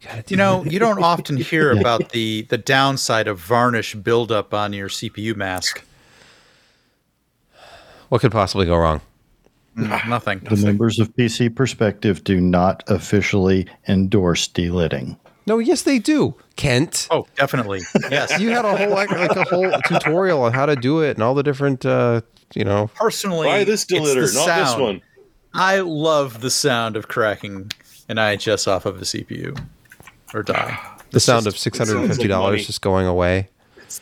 [0.00, 4.72] You You know, you don't often hear about the the downside of varnish buildup on
[4.72, 5.82] your CPU mask.
[8.08, 9.00] what could possibly go wrong?
[9.78, 10.40] Mm, Nothing.
[10.40, 15.16] The members of PC Perspective do not officially endorse delidding.
[15.46, 16.34] No, yes they do.
[16.56, 17.80] Kent, Oh, definitely.
[18.10, 18.38] Yes.
[18.40, 21.22] you had a whole like, like a whole tutorial on how to do it and
[21.22, 22.20] all the different uh,
[22.54, 22.88] you know.
[22.96, 25.00] Personally, Buy this it's the delidder, not this one.
[25.54, 27.70] I love the sound of cracking
[28.08, 29.58] an IHS off of a CPU
[30.34, 30.78] or die.
[31.10, 33.48] The sound of just- six it sounds hundred and fifty like dollars just going away.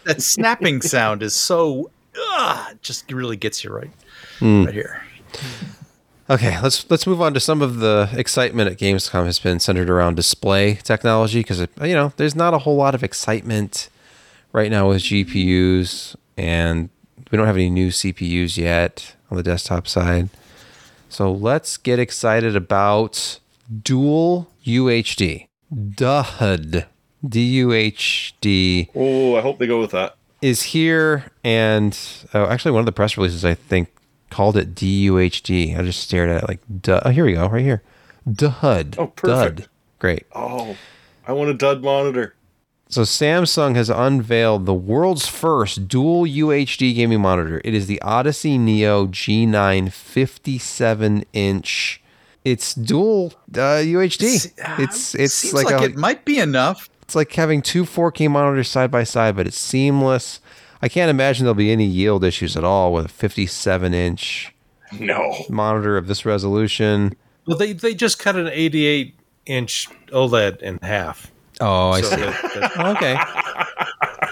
[0.04, 3.90] That snapping sound is so ah, just really gets you right,
[4.40, 4.64] Hmm.
[4.64, 5.02] right here.
[6.28, 9.88] Okay, let's let's move on to some of the excitement at Gamescom has been centered
[9.88, 13.88] around display technology because you know there's not a whole lot of excitement
[14.52, 16.88] right now with GPUs and
[17.30, 20.28] we don't have any new CPUs yet on the desktop side.
[21.08, 23.38] So let's get excited about
[23.82, 25.46] dual UHD.
[25.72, 26.86] DUHD.
[27.26, 30.16] D-U-H-D Oh, I hope they go with that.
[30.42, 31.98] is here, and
[32.34, 33.88] oh, actually, one of the press releases I think
[34.36, 35.78] called it DUHD.
[35.78, 37.00] I just stared at it like, duh.
[37.06, 37.82] Oh, here we go, right here.
[38.30, 38.96] DUD.
[38.98, 39.56] Oh, perfect.
[39.60, 39.68] Dud.
[39.98, 40.26] Great.
[40.34, 40.76] Oh,
[41.26, 42.34] I want a dud monitor.
[42.90, 47.62] So Samsung has unveiled the world's first dual UHD gaming monitor.
[47.64, 52.02] It is the Odyssey Neo G9 57 inch.
[52.44, 54.52] It's dual uh, UHD.
[54.78, 56.90] It's it's Seems like, like, a, it might be enough.
[57.00, 60.40] it's like having two 4K monitors side by side, but it's seamless.
[60.82, 64.54] I can't imagine there'll be any yield issues at all with a 57 inch
[65.00, 65.34] No.
[65.48, 67.14] monitor of this resolution.
[67.46, 69.14] Well, they they just cut an 88
[69.46, 71.30] inch OLED in half.
[71.60, 72.16] Oh, I So see.
[72.16, 72.42] that-
[72.74, 73.14] that- okay,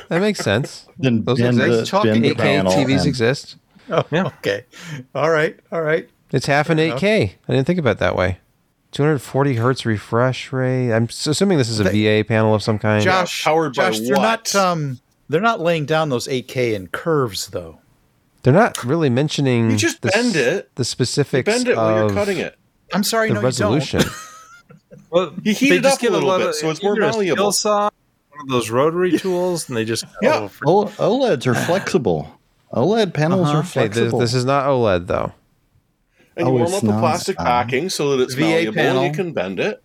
[0.08, 0.86] that makes sense.
[0.98, 1.80] Then Those bend exist.
[1.80, 2.72] the, Talking bend 8K panel.
[2.72, 3.56] TVs and- exist.
[3.90, 4.24] Oh, Yeah.
[4.26, 4.64] okay.
[5.14, 5.58] All right.
[5.72, 6.08] All right.
[6.32, 7.34] It's half an 8K.
[7.48, 8.38] I didn't think about it that way.
[8.92, 10.92] 240 hertz refresh rate.
[10.92, 13.02] I'm assuming this is a VA panel of some kind.
[13.02, 14.22] Josh, powered by Josh, they're what?
[14.22, 17.78] not um they're not laying down those 8K in curves though.
[18.42, 20.74] They're not really mentioning You just the, bend it.
[20.74, 22.58] the specifics Bend it while you're cutting it.
[22.92, 24.00] I'm sorry, the no, resolution.
[24.00, 25.00] you don't.
[25.10, 26.82] well, You heat they it just up a get little lot bit, of- so it's
[26.82, 27.52] more either a malleable.
[27.52, 27.84] saw,
[28.30, 30.48] one of those rotary tools, and they just Yeah.
[30.66, 32.38] O- OLEDs are flexible.
[32.74, 33.58] OLED panels Uh-huh.
[33.58, 34.18] are Hey, this, flexible.
[34.18, 35.32] this is not OLED though.
[36.36, 37.44] And you Oh, warm up the plastic Ah.
[37.44, 39.82] backing so that it's VA malleable and you can bend it.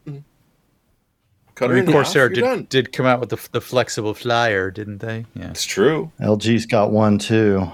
[1.59, 2.57] Cut I mean, Corsair half, you're done.
[2.59, 5.25] did, did come out with the, the flexible flyer, didn't they?
[5.35, 5.49] Yeah.
[5.49, 6.09] It's true.
[6.21, 7.69] LG's got one too.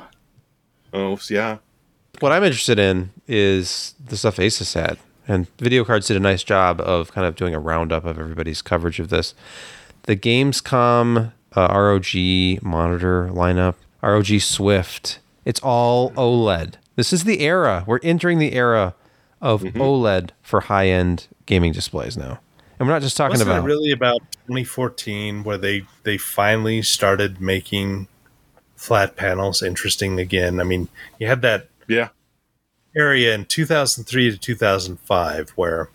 [0.92, 1.60] Oh, yeah.
[2.20, 4.98] What I'm interested in is the stuff Asus had.
[5.28, 9.00] And VideoCardz did a nice job of kind of doing a roundup of everybody's coverage
[9.00, 9.36] of this.
[10.04, 16.74] The Gamescom uh, ROG monitor lineup, ROG Swift, it's all OLED.
[16.96, 17.84] This is the era.
[17.86, 18.96] We're entering the era
[19.44, 22.40] of OLED for high end gaming displays now.
[22.78, 26.82] And we're not just talking Wasn't about it really about 2014 where they they finally
[26.82, 28.08] started making
[28.76, 30.60] flat panels interesting again?
[30.60, 32.10] I mean, you had that Yeah.
[32.96, 35.90] area in 2003 to 2005 where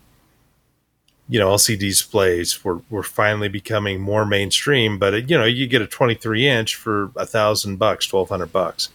[1.29, 5.65] you know LCD displays were, were finally becoming more mainstream but it, you know you
[5.67, 8.89] get a 23 inch for a thousand bucks 1200 bucks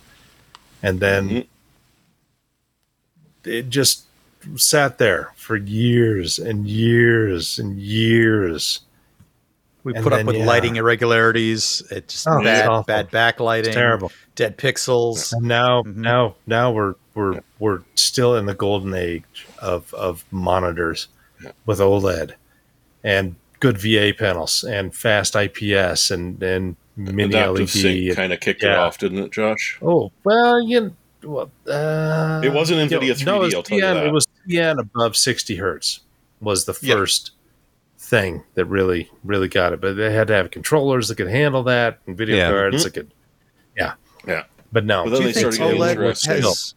[0.83, 1.47] and then Mhm.
[3.45, 4.05] it just
[4.57, 8.81] sat there for years and years and years
[9.85, 10.45] We And put then, up with yeah.
[10.47, 11.81] lighting irregularities.
[11.93, 12.83] It's just Oh, bad, awful.
[12.93, 13.67] bad backlighting.
[13.67, 15.33] It's terrible Dead pixels.
[15.33, 15.97] And now, Mhm.
[15.99, 21.07] now, now we're we're we're still in the golden age of of monitors
[21.67, 22.33] with OLED
[23.05, 27.69] and good VA panels and fast IPS and and mini Adaptive LED.
[27.69, 29.79] Sync kind of kicked it off, didn't it, Josh?
[29.83, 33.63] oh well, you well, uh, It wasn't you know, NVIDIA 3D, No, it was I'll
[33.63, 34.05] tell you that.
[34.07, 36.01] It was TN above sixty hertz
[36.41, 36.95] was the Yeah.
[36.95, 37.33] first
[37.99, 39.81] thing that really really got it.
[39.81, 42.51] But they had to have controllers that could handle that and video Yeah.
[42.51, 42.83] cards Mhm.
[42.85, 43.11] that could,
[43.77, 43.95] yeah,
[44.27, 44.45] Yeah.
[44.73, 46.33] But no, But then Do they you think started OLED interesting.
[46.43, 46.75] has?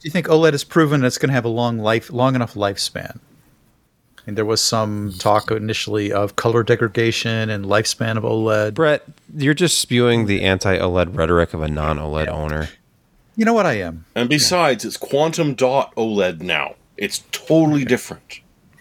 [0.00, 2.54] Do you think OLED has proven it's going to have a long life, long enough
[2.54, 3.20] lifespan?
[4.26, 8.74] And there was some talk initially of color degradation and lifespan of OLED.
[8.74, 9.04] Brett,
[9.36, 12.70] you're just spewing the anti OLED rhetoric of a non OLED owner.
[13.36, 14.04] You know what I am?
[14.14, 16.74] And besides, it's quantum dot OLED now.
[16.96, 18.40] It's totally different.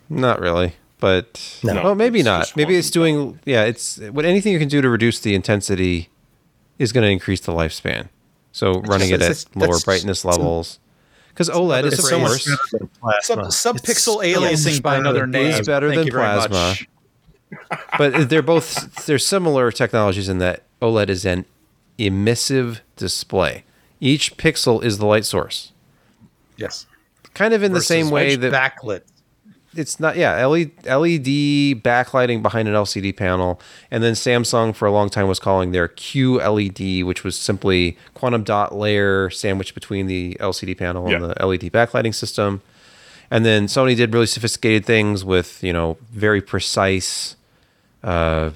[0.10, 1.82] Not really, but No.
[1.84, 2.56] well, maybe It's not.
[2.56, 3.40] Maybe it's doing.
[3.46, 6.10] Yeah, it's what anything you can do to reduce the intensity
[6.78, 8.10] is going to increase the lifespan.
[8.52, 10.78] So running it it's- at lower that's- brightness levels,
[11.30, 13.52] because OLED is of so much course better than plasma.
[13.52, 15.48] Sub, It's subpixel so aliasing by another name.
[15.48, 16.76] is better Thank than plasma.
[17.98, 21.46] but they're both they're similar technologies in that OLED is an
[21.98, 23.64] emissive display.
[24.04, 25.72] Each pixel is the light source.
[26.58, 26.86] Yes.
[27.34, 29.02] Kind of in the same way that backlit.
[29.76, 34.92] it's not yeah LED, LED backlighting behind an LCD panel, and then Samsung for a
[34.92, 40.36] long time was calling their QLED, which was simply quantum dot layer sandwiched between the
[40.40, 41.16] LCD panel Yeah.
[41.16, 42.62] and the LED backlighting system.
[43.32, 47.36] And then Sony did really sophisticated things with you know very precise
[48.04, 48.52] uh,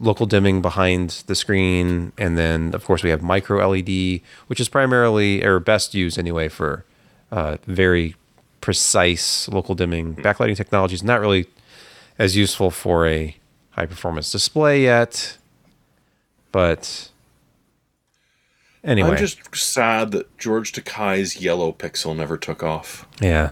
[0.00, 4.68] local dimming behind the screen, and then of course we have micro LED, which is
[4.68, 6.84] primarily or best used anyway for
[7.30, 8.16] uh, very
[8.60, 10.16] precise local dimming.
[10.16, 11.46] Backlighting technology is not really
[12.18, 13.36] as useful for a
[13.70, 15.36] high performance display yet,
[16.50, 17.10] but
[18.82, 23.06] anyway, I'm just sad that George Takei's yellow pixel never took off.
[23.20, 23.50] yeah.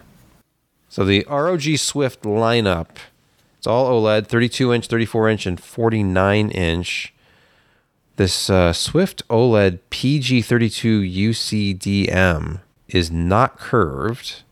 [0.89, 2.87] So the ROG Swift lineup,
[3.65, 7.15] it's all OLED, 32 inch, 34 inch, and 49 inch.
[8.17, 11.31] This uh, Swift OLED PG32
[11.81, 14.43] UCDM is not curved.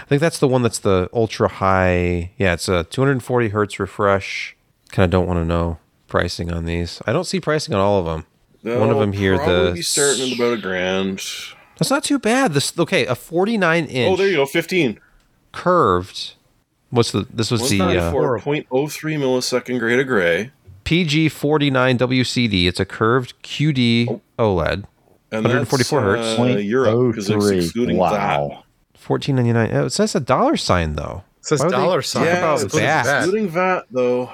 [0.00, 2.30] I think that's the one that's the ultra high.
[2.38, 4.56] Yeah, it's a 240 hertz refresh.
[4.90, 5.76] Kind of don't want to know
[6.08, 7.02] pricing on these.
[7.06, 8.24] I don't see pricing on all of them.
[8.62, 11.20] One of them here, the be starting at about a grand.
[11.76, 12.54] That's not too bad.
[12.54, 14.98] This okay, a 49 inch Oh, there you go, 15.
[15.52, 16.36] curved.
[16.92, 17.26] What's the?
[17.32, 18.66] This was the uh, 194.03
[19.18, 20.50] millisecond grade of gray.
[20.84, 22.66] PG49 WCD.
[22.68, 24.84] It's a curved QD OLED.
[25.30, 26.38] And 144 hertz.
[26.38, 27.56] Uh, Europe, because it's 0.03.
[27.64, 28.02] excluding that.
[28.12, 28.64] Wow.
[29.02, 29.72] 14.99.
[29.74, 31.24] Oh, it says a dollar sign though.
[31.38, 32.26] It says Why dollar sign.
[32.26, 33.16] Yeah, about it's VAT?
[33.22, 34.26] excluding VAT, though.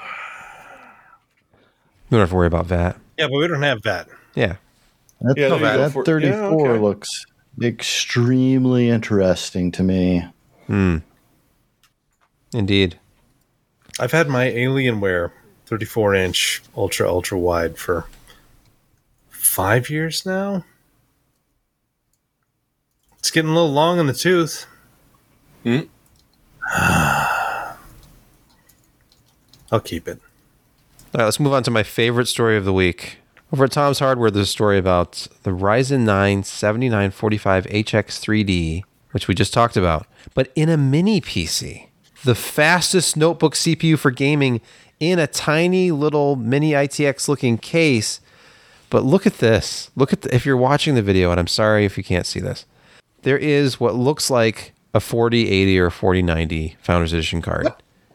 [2.09, 2.97] We don't have to worry about that.
[3.17, 4.09] yeah, but we don't have that.
[4.35, 4.55] Yeah.
[5.21, 6.79] That, Yeah, there you that For- 34 yeah, okay.
[6.81, 7.25] looks
[7.61, 10.25] extremely interesting to me.
[10.67, 10.97] Hmm.
[12.53, 12.99] Indeed.
[13.99, 15.31] I've had my Alienware
[15.65, 18.05] 34 inch ultra ultra wide for
[19.29, 20.63] five years now.
[23.19, 24.65] It's getting a little long in the tooth.
[25.63, 25.81] Hmm.
[29.71, 30.19] I'll keep it.
[31.13, 33.17] All right, let's move on to my favorite story of the week.
[33.51, 39.35] Over at Tom's Hardware, there's a story about the Ryzen 9 7945 HX3D, which we
[39.35, 41.88] just talked about, but in a mini PC.
[42.23, 44.61] The fastest notebook CPU for gaming
[44.99, 48.19] in a tiny little mini ITX looking case.
[48.89, 49.91] But look at this.
[49.95, 52.39] Look at the, if you're watching the video, and I'm sorry if you can't see
[52.39, 52.65] this.
[53.21, 57.67] There is what looks like a 4080 or 4090 Founders Edition card.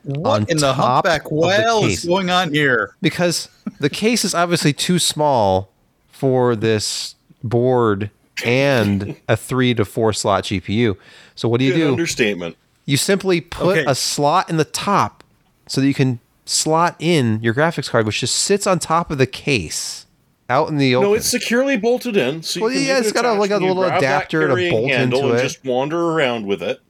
[0.02, 2.02] What on in the top humpback of the well case.
[2.02, 2.94] is going on here?
[3.00, 3.48] because
[3.80, 5.70] the case is obviously too small
[6.10, 8.10] for this board
[8.44, 10.96] and a three to four slot GPU.
[11.34, 11.88] So what do you Good do?
[11.92, 12.56] understatement.
[12.84, 13.84] You simply put Okay.
[13.90, 15.24] a slot in the top
[15.66, 19.18] so that you can slot in your graphics card, which just sits on top of
[19.18, 20.06] the case
[20.50, 21.08] out in the open.
[21.08, 22.42] No, it's securely bolted in.
[22.42, 24.40] So Well, yeah, leave it's it got a- like a attached and you little adapter
[24.42, 25.42] to carrying bolt handle into and it.
[25.42, 26.80] Just wander around with it.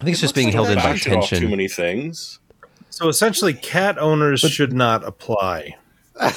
[0.00, 2.38] I think it's just being held in by Bash it Too many things.
[2.90, 5.76] So essentially, cat owners should not apply.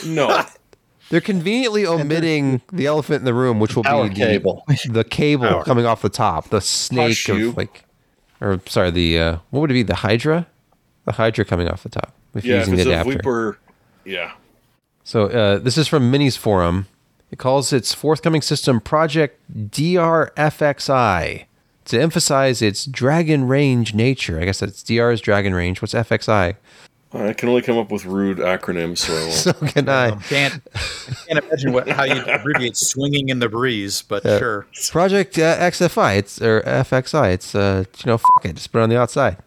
[0.06, 0.44] No,
[1.10, 4.64] They're conveniently omitting the elephant in the room, which will Power be cable.
[4.68, 5.64] the, the cable Power.
[5.64, 7.50] coming off the top, the snake Hush you.
[7.50, 7.84] of like,
[8.42, 9.84] or sorry, the uh, what would it be?
[9.84, 10.48] The Hydra,
[11.06, 13.14] the Hydra coming off the top with yeah, if using it's the adapter.
[13.14, 13.60] Viper,
[14.06, 14.34] yeah.
[15.04, 16.86] So uh, this is from Minisforum.
[17.32, 21.46] It calls its forthcoming system Project DRFXI
[21.86, 24.40] to emphasize its dragon range nature.
[24.40, 25.82] I guess that's DR is dragon range.
[25.82, 26.56] What's FXI?
[27.12, 29.34] I can only come up with rude acronyms, so I won't.
[29.34, 30.12] So can I.
[30.12, 30.62] Can't
[31.28, 34.68] can't imagine what how you abbreviate swinging in the breeze, but sure.
[34.92, 36.18] Project uh, XFI.
[36.18, 37.34] It's or FXI.
[37.34, 38.56] It's uh, you know, fuck it.
[38.56, 39.38] Just put it on the outside.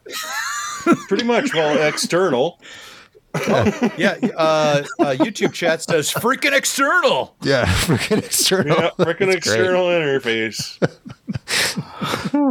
[1.06, 2.58] Pretty much, well, external.
[3.96, 7.34] Yeah, uh, uh, YouTube chat says freaking external.
[7.42, 8.76] Yeah, freaking external.
[8.76, 9.60] Yeah, freaking That's great.
[9.60, 10.78] external interface.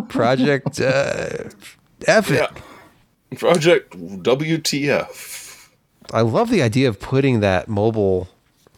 [0.10, 1.50] Project uh,
[2.08, 2.36] F it.
[2.36, 2.62] Yeah.
[3.38, 5.70] Project WTF.
[6.14, 8.28] I love the idea of putting that mobile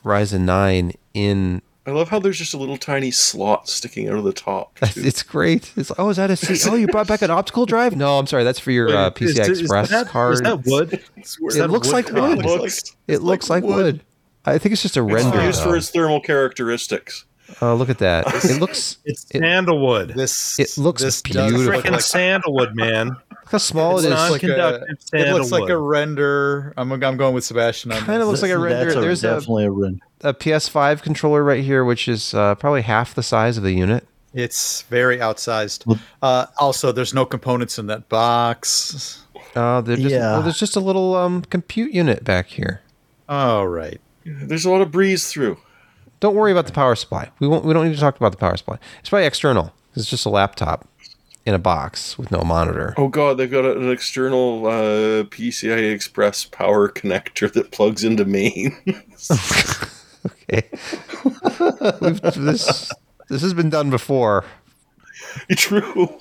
[0.04, 1.62] Ryzen 9 in.
[1.86, 4.80] I love how there's just a little tiny slot sticking out of the top.
[4.80, 5.02] too.
[5.04, 5.74] It's great.
[5.76, 6.70] It's oh, is that a C?
[6.70, 7.96] Oh, you brought back an optical drive?
[7.96, 8.44] No, I'm sorry.
[8.44, 10.36] That's for your uh, PCI is Express that, card.
[10.36, 11.04] Is that wood?
[11.18, 12.40] Is It that looks like wood.
[12.40, 14.02] It looks, it looks like wood.
[14.46, 15.44] I think it's just a it's render.
[15.44, 17.26] used for its thermal characteristics.
[17.62, 18.26] Oh, look at that.
[18.46, 18.98] It looks.
[19.06, 20.10] It's It- sandalwood.
[20.16, 21.52] This It looks this beautiful.
[21.52, 23.12] does Freaking like, sandalwood, man.
[23.54, 24.14] Look how small It's it is.
[24.16, 26.74] not- like a, it looks like a render.
[26.76, 28.86] I'm I'm going with Sebastian on Kind of looks like a render.
[28.86, 30.00] That's a, There's a, definitely a render.
[30.22, 34.08] a PS5 controller right here, which is uh, probably half the size of the unit.
[34.34, 36.00] It's very outsized.
[36.24, 39.24] Uh, also, there's no components in that box.
[39.56, 40.38] Uh, there's just, Yeah.
[40.38, 42.82] oh, there's just a little um, compute unit back here.
[43.30, 44.02] All right.
[44.26, 45.60] There's a lot of breeze through.
[46.20, 47.30] Don't worry about the power supply.
[47.40, 47.66] We won't.
[47.66, 48.80] We don't need to talk about the power supply.
[49.02, 49.72] It's probably external.
[49.96, 50.88] It's just a laptop
[51.46, 52.94] in a box with no monitor.
[52.98, 58.76] Oh god, they've got an external uh, PCI Express power connector that plugs into main.
[60.26, 60.70] Okay.
[62.02, 62.92] We've, this
[63.30, 64.46] this has been done before.
[65.52, 66.18] True.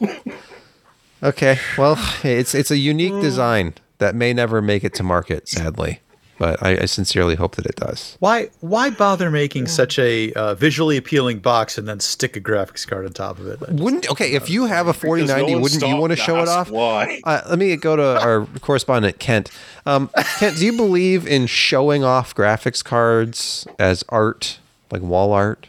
[1.22, 1.58] Okay.
[1.78, 6.00] Well, it's it's a unique design that may never make it to market, sadly.
[6.42, 8.16] But I, I sincerely hope that it does.
[8.18, 12.84] Why why bother making such a uh, visually appealing box and then stick a graphics
[12.84, 13.60] card on top of it?
[13.70, 16.48] Wouldn't okay if you have a Because no 4090, wouldn't you want to show it
[16.48, 16.68] off?
[16.68, 17.20] Why?
[17.24, 19.52] Uh, let me go to our correspondent Kent.
[19.86, 24.58] Um, Kent, do you believe in showing off graphics cards as art,
[24.90, 25.68] like wall art?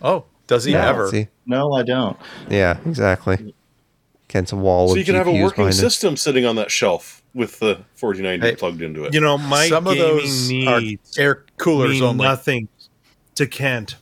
[0.00, 1.10] Oh, does he Yeah, ever?
[1.10, 1.28] see?
[1.44, 2.16] No, I don't.
[2.48, 3.54] Yeah, exactly.
[4.28, 4.88] Kent's a wall.
[4.88, 5.76] So with you can have a working behind it.
[5.76, 9.12] system sitting on that shelf with the 4090 Hey, plugged into it.
[9.14, 12.24] You know, my Some of gaming those are needs air coolers mean only.
[12.24, 12.68] nothing
[13.34, 13.96] to Kent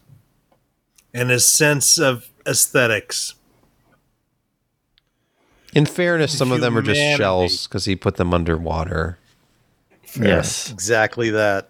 [1.12, 3.34] and his sense of aesthetics.
[5.74, 9.18] In fairness, some of them are just shells because he put them underwater.
[10.16, 10.70] Yes.
[10.70, 11.68] Exactly that.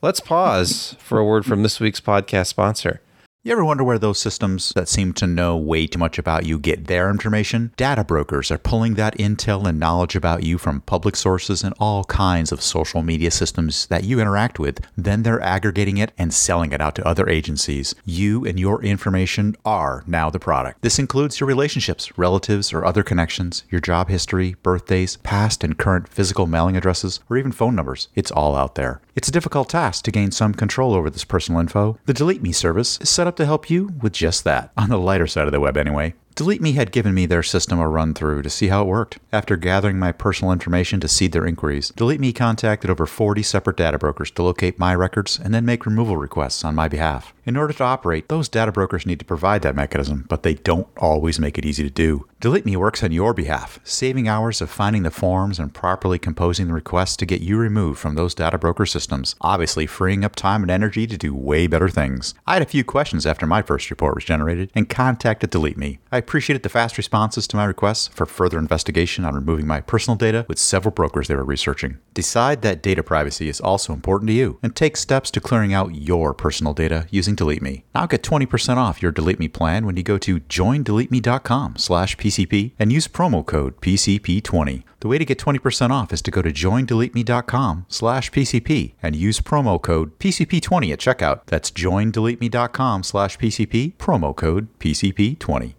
[0.00, 3.00] Let's pause for a word from this week's podcast sponsor.
[3.46, 6.58] You ever wonder where those systems that seem to know way too much about you
[6.58, 7.72] get their information?
[7.76, 12.02] Data brokers are pulling that intel and knowledge about you from public sources and all
[12.06, 14.84] kinds of social media systems that you interact with.
[14.96, 17.94] Then they're aggregating it and selling it out to other agencies.
[18.04, 20.82] You and your information are now the product.
[20.82, 26.08] This includes your relationships, relatives, or other connections, your job history, birthdays, past and current
[26.08, 28.08] physical mailing addresses, or even phone numbers.
[28.16, 29.00] It's all out there.
[29.16, 31.98] It's a difficult task to gain some control over this personal info.
[32.04, 34.72] The Delete Me service is set up to help you with just that.
[34.76, 36.12] On the lighter side of the web, anyway.
[36.36, 39.18] Delete Me had given me their system a run through to see how it worked.
[39.32, 43.78] After gathering my personal information to seed their inquiries, Delete Me contacted over 40 separate
[43.78, 47.32] data brokers to locate my records and then make removal requests on my behalf.
[47.46, 50.88] In order to operate, those data brokers need to provide that mechanism, but they don't
[50.98, 52.26] always make it easy to do.
[52.40, 56.66] Delete Me works on your behalf, saving hours of finding the forms and properly composing
[56.66, 60.62] the requests to get you removed from those data broker systems, obviously freeing up time
[60.62, 62.34] and energy to do way better things.
[62.46, 65.98] I had a few questions after my first report was generated and contacted Delete Me.
[66.12, 70.16] I appreciated the fast responses to my requests for further investigation on removing my personal
[70.16, 71.98] data with several brokers they were researching.
[72.14, 75.94] Decide that data privacy is also important to you and take steps to clearing out
[75.94, 77.84] your personal data using Delete Me.
[77.94, 82.72] Now get 20% off your Delete Me plan when you go to joindeleteme.com slash PCP
[82.76, 84.82] and use promo code PCP20.
[84.98, 89.40] The way to get 20% off is to go to joindeleteme.com slash PCP and use
[89.40, 91.42] promo code PCP20 at checkout.
[91.46, 95.74] That's joindeleteme.com slash PCP, promo code PCP20.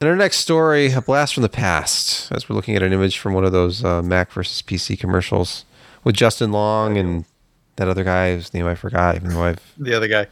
[0.00, 3.18] In our next story, a blast from the past, as we're looking at an image
[3.18, 5.66] from one of those uh, Mac versus PC commercials
[6.04, 7.26] with Justin Long and
[7.76, 10.26] that other guy whose name I forgot, even though I've The other guy.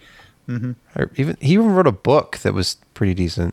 [0.48, 3.52] I even he even wrote a book that was pretty decent.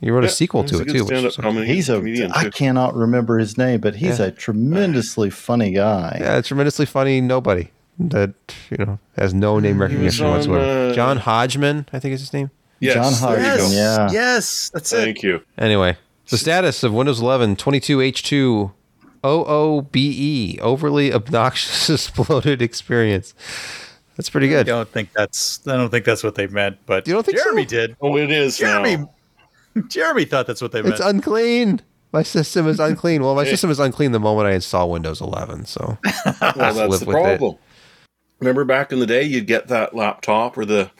[0.00, 1.04] He wrote a sequel to a it too.
[1.04, 1.96] Which was, comedy- He's a.
[1.98, 2.50] comedian, I too.
[2.52, 4.26] cannot remember his name, but he's Yeah.
[4.26, 6.18] a tremendously funny guy.
[6.20, 8.32] yeah, a tremendously funny nobody that
[8.70, 10.90] you know has no name recognition on, whatsoever.
[10.92, 12.52] uh, John Hodgman, I think is his name.
[12.80, 13.74] Yes, John there you Hodgman, go.
[13.76, 14.10] yeah.
[14.12, 14.96] Yes, that's it.
[14.96, 15.40] Thank you.
[15.56, 15.96] Anyway,
[16.28, 18.72] the status of Windows 11 22H2
[19.24, 23.34] OOBE E, overly obnoxious exploded experience.
[24.16, 24.60] That's pretty good.
[24.60, 24.66] I good.
[24.70, 25.66] don't think that's.
[25.66, 26.78] I don't think that's what they meant.
[26.86, 27.68] But You don't think Jeremy so?
[27.68, 27.96] did.
[28.00, 28.96] Oh, it is Jeremy.
[28.96, 29.82] now.
[29.88, 30.94] Jeremy thought that's what they meant.
[30.94, 31.82] It's unclean.
[32.12, 33.22] My system is unclean.
[33.22, 35.66] Well, my system is unclean the moment I install Windows 11.
[35.66, 37.10] So Well, that's live the with it.
[37.10, 37.56] problem.
[38.40, 40.90] Remember back in the day, you'd get that laptop or the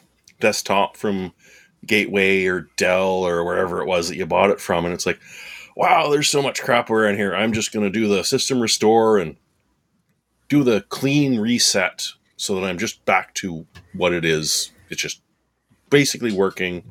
[0.40, 1.32] desktop from
[1.88, 5.18] Gateway or Dell or wherever it was that you bought it from, and it's like,
[5.76, 7.34] wow, there's so much crapware in here.
[7.34, 9.36] I'm just going to do the system restore and
[10.48, 14.70] do the clean reset so that I'm just back to what it is.
[14.88, 15.20] It's just
[15.90, 16.90] basically working.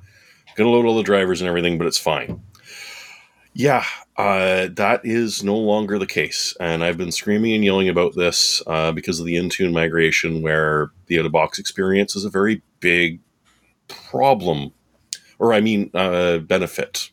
[0.55, 2.41] Gonna load all the drivers and everything, but it's fine.
[3.53, 3.85] Yeah,
[4.17, 6.55] uh, that is no longer the case.
[6.59, 10.91] And I've been screaming and yelling about this uh, because of the Intune migration, where
[11.07, 13.19] the out of box experience is a very big
[13.87, 14.73] problem,
[15.39, 17.11] or I mean, uh, benefit.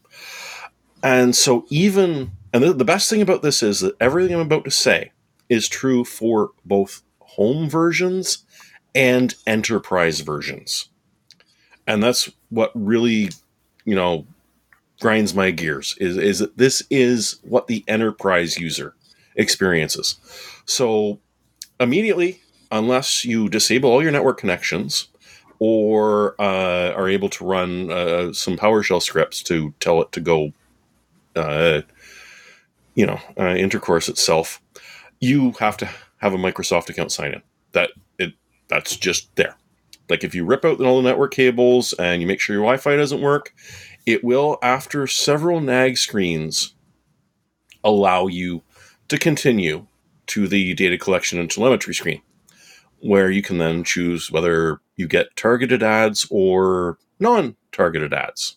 [1.03, 4.65] And so, even, and the, the best thing about this is that everything I'm about
[4.65, 5.13] to say
[5.49, 8.45] is true for both home versions
[8.95, 10.89] and enterprise versions.
[11.87, 13.31] And that's what really,
[13.85, 14.27] you know,
[15.01, 18.95] grinds my gears is is that this is what the enterprise user
[19.37, 20.17] experiences.
[20.67, 21.19] So
[21.81, 25.09] immediately, unless you disable all your network connections
[25.59, 30.53] or uh, are able to run uh, some PowerShell scripts to tell it to go,
[31.37, 31.83] uh,
[32.95, 34.61] you know, uh, intercourse itself,
[35.21, 35.89] you have to
[36.19, 37.43] have a Microsoft account sign in.
[37.73, 38.35] That it
[38.69, 39.57] that's just there.
[40.09, 42.97] Like if you rip out all the network cables and you make sure your Wi-Fi
[42.97, 43.55] doesn't work,
[44.07, 46.75] it will, after several nag screens,
[47.83, 48.63] allow you
[49.09, 49.87] to continue
[50.27, 52.23] to the data collection and telemetry screen,
[53.05, 58.57] where you can then choose whether you get targeted ads or non-targeted ads.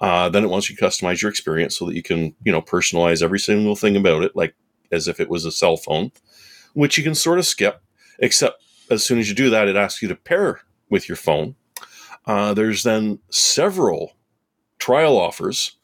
[0.00, 2.60] Uh, then it wants you to customize your experience so that you can, you know,
[2.60, 4.54] personalize every single thing about it, like
[4.90, 6.10] as if it was a cell phone,
[6.74, 7.80] which you can sort of skip.
[8.18, 8.60] Except
[8.90, 10.60] as soon as you do that, it asks you to pair
[10.90, 11.54] with your phone.
[12.26, 14.16] Uh, there's then several
[14.78, 15.76] trial offers.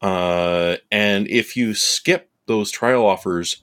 [0.00, 3.62] Uh, and if you skip those trial offers,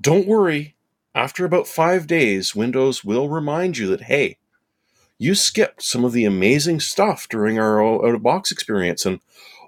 [0.00, 0.76] don't worry.
[1.18, 4.38] After about five days, Windows will remind you that, hey,
[5.18, 9.04] you skipped some of the amazing stuff during our out of box experience.
[9.04, 9.18] And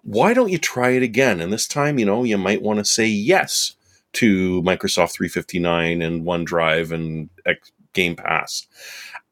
[0.04, 1.40] why don't you try it again?
[1.40, 3.74] And this time, you know, you might want to say yes
[4.12, 8.68] to Microsoft 359 and OneDrive and X- Game Pass.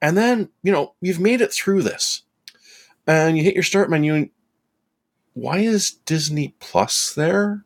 [0.03, 2.23] And then, you know, you've made it through this.
[3.07, 4.31] And you hit your start menu and
[5.35, 7.65] why is Disney Plus there?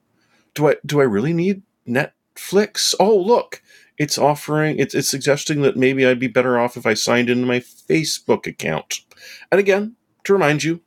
[0.52, 2.94] Do I do I really need Netflix?
[3.00, 3.62] Oh, look,
[3.98, 7.46] it's offering it's it's suggesting that maybe I'd be better off if I signed into
[7.46, 9.00] my Facebook account.
[9.50, 10.80] And again, to remind you,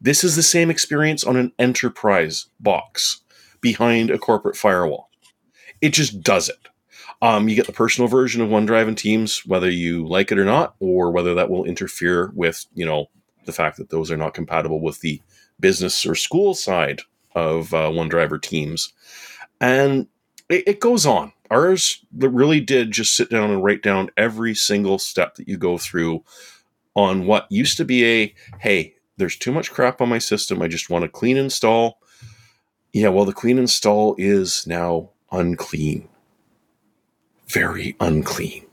[0.00, 3.20] this is the same experience on an enterprise box
[3.60, 5.10] behind a corporate firewall.
[5.80, 6.68] It just does it.
[7.20, 10.44] Um, you get the personal version of OneDrive and Teams, whether you like it or
[10.44, 13.10] not, or whether that will interfere with, you know,
[13.44, 15.22] the fact that those are not compatible with the
[15.60, 17.02] business or school side
[17.34, 18.92] of uh, OneDrive or Teams.
[19.60, 20.08] And
[20.48, 21.32] it, it goes on.
[21.52, 25.76] Ours really did just sit down and write down every single step that you go
[25.76, 26.24] through
[26.94, 30.62] on what used to be a hey, there's too much crap on my system.
[30.62, 31.98] I just want a clean install.
[32.94, 36.08] Yeah, well, the clean install is now unclean.
[37.48, 38.66] Very unclean.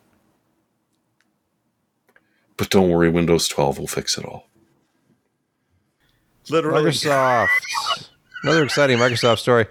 [2.55, 4.47] But don't worry, Windows 12 will fix it all.
[6.49, 6.91] Literally.
[6.91, 8.09] Microsoft.
[8.43, 9.65] Another exciting Microsoft story.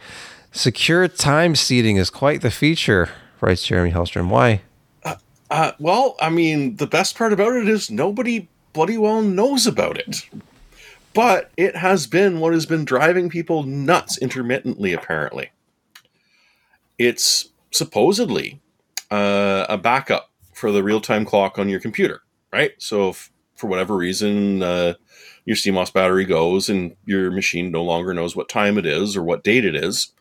[0.58, 4.28] Secure time seeding is quite the feature, writes Jeremy Hellstrom.
[4.28, 4.62] Why?
[5.04, 9.98] Uh, well, I mean, the best part about it is nobody bloody well knows about
[9.98, 10.28] it.
[11.14, 15.52] but it has been what has been driving people nuts intermittently, apparently.
[16.98, 18.60] It's supposedly
[19.12, 22.72] uh, a backup for the real time clock on your computer, right?
[22.78, 24.94] So, if for whatever reason, uh,
[25.44, 29.22] your CMOS battery goes and your machine no longer knows what time it is or
[29.22, 30.12] what date it is,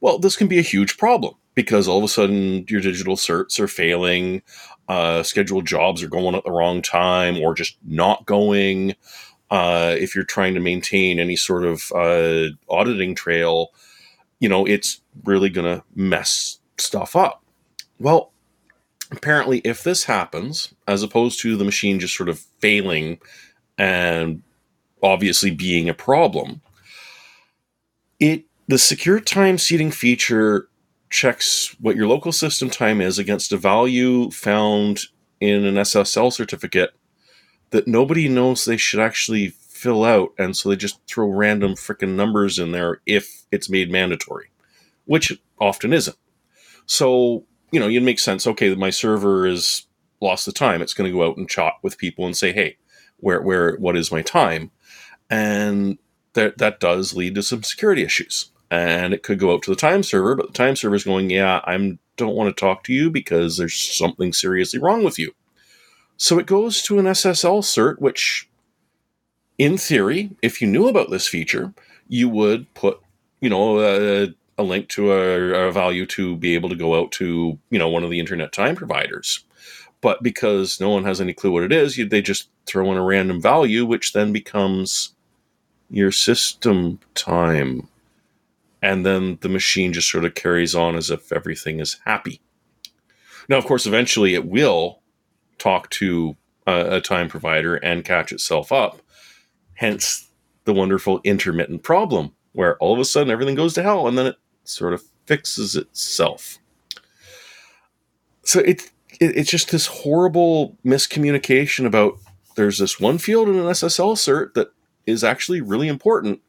[0.00, 3.58] well, this can be a huge problem because all of a sudden your digital certs
[3.58, 4.42] are failing,
[4.88, 8.94] uh, scheduled jobs are going at the wrong time or just not going.
[9.50, 13.68] Uh, if you're trying to maintain any sort of uh, auditing trail,
[14.40, 17.42] you know, it's really going to mess stuff up.
[17.98, 18.32] Well,
[19.10, 23.18] apparently, if this happens, as opposed to the machine just sort of failing
[23.78, 24.42] and
[25.02, 26.60] obviously being a problem,
[28.18, 30.68] it the secure time seeding feature
[31.08, 35.02] checks what your local system time is against a value found
[35.40, 36.90] in an SSL certificate
[37.70, 42.14] that nobody knows they should actually fill out, and so they just throw random freaking
[42.14, 44.50] numbers in there if it's made mandatory,
[45.04, 46.16] which often isn't.
[46.86, 48.46] So, you know, you'd make sense.
[48.46, 49.86] Okay, my server is
[50.20, 50.80] lost the time.
[50.80, 52.78] It's going to go out and chat with people and say, hey,
[53.18, 54.70] where, where, what is my time?
[55.28, 55.98] And
[56.34, 58.50] that, that does lead to some security issues.
[58.70, 61.30] And it could go out to the time server, but the time server is going,
[61.30, 61.76] yeah, I
[62.16, 65.32] don't want to talk to you because there's something seriously wrong with you.
[66.16, 68.48] So it goes to an SSL cert, which,
[69.58, 71.74] in theory, if you knew about this feature,
[72.08, 73.00] you would put,
[73.40, 77.12] you know, a, a link to a, a, value to be able to go out
[77.12, 79.44] to, you know, one of the internet time providers.
[80.00, 82.98] But because no one has any clue what it is, you, they just throw in
[82.98, 85.14] a random value, which then becomes
[85.90, 87.88] your system time.
[88.86, 92.40] And then the machine just sort of carries on as if everything is happy.
[93.48, 95.02] Now, of course, eventually it will
[95.58, 96.36] talk to
[96.68, 99.02] a, a time provider and catch itself up.
[99.74, 100.30] Hence
[100.66, 104.26] the wonderful intermittent problem where all of a sudden everything goes to hell and then
[104.26, 106.58] it sort of fixes itself.
[108.44, 108.82] So it,
[109.18, 112.20] it, it's just this horrible miscommunication about
[112.54, 114.68] there's this one field in an SSL cert that
[115.06, 116.40] is actually really important,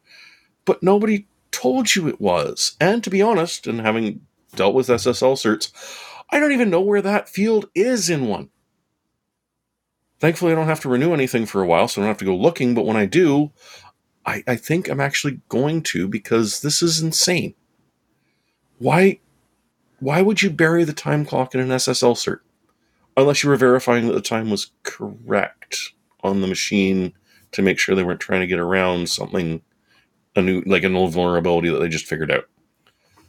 [0.66, 1.26] but nobody
[1.58, 2.78] told you it was.
[2.80, 4.22] And to be honest, and having
[4.56, 5.72] dealt with SSL certs,
[6.30, 8.50] I don't even know where that field is in one.
[10.20, 12.26] Thankfully, I don't have to renew anything for a while, so I don't have to
[12.26, 12.74] go looking.
[12.74, 13.52] But when I do,
[14.26, 17.54] I, I think I'm actually going to because this is insane.
[18.80, 19.20] Why,
[20.00, 22.40] why would you bury the time clock in an SSL cert?
[23.16, 25.94] Unless you were verifying that the time was correct
[26.24, 27.14] on the machine
[27.52, 29.62] to make sure they weren't trying to get around something,
[30.38, 32.46] a new, like an old vulnerability that they just figured out.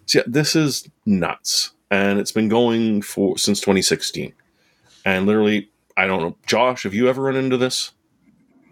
[0.06, 1.72] So yeah, this is nuts.
[1.90, 4.32] And it's been going for since 2016.
[5.04, 6.36] And literally I don't know.
[6.46, 7.90] Josh, have you ever run into this?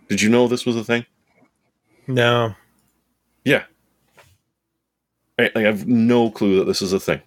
[0.09, 1.05] Did you know this was a thing?
[2.07, 2.55] No.
[3.45, 3.65] Yeah.
[5.37, 7.21] I, I have no clue that this is a thing.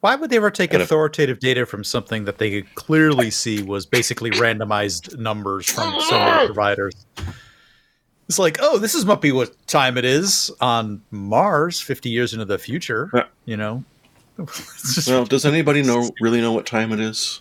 [0.00, 3.32] Why would they ever take and authoritative if, data from something that they could clearly
[3.32, 6.46] see was basically randomized numbers from so many ah!
[6.46, 6.94] providers?
[8.28, 12.32] It's like, oh, this is might be what time it is on Mars 50 years
[12.34, 13.10] into the future.
[13.14, 13.24] Yeah.
[13.46, 13.84] You know?
[15.06, 17.40] well, does anybody know really know what time it is?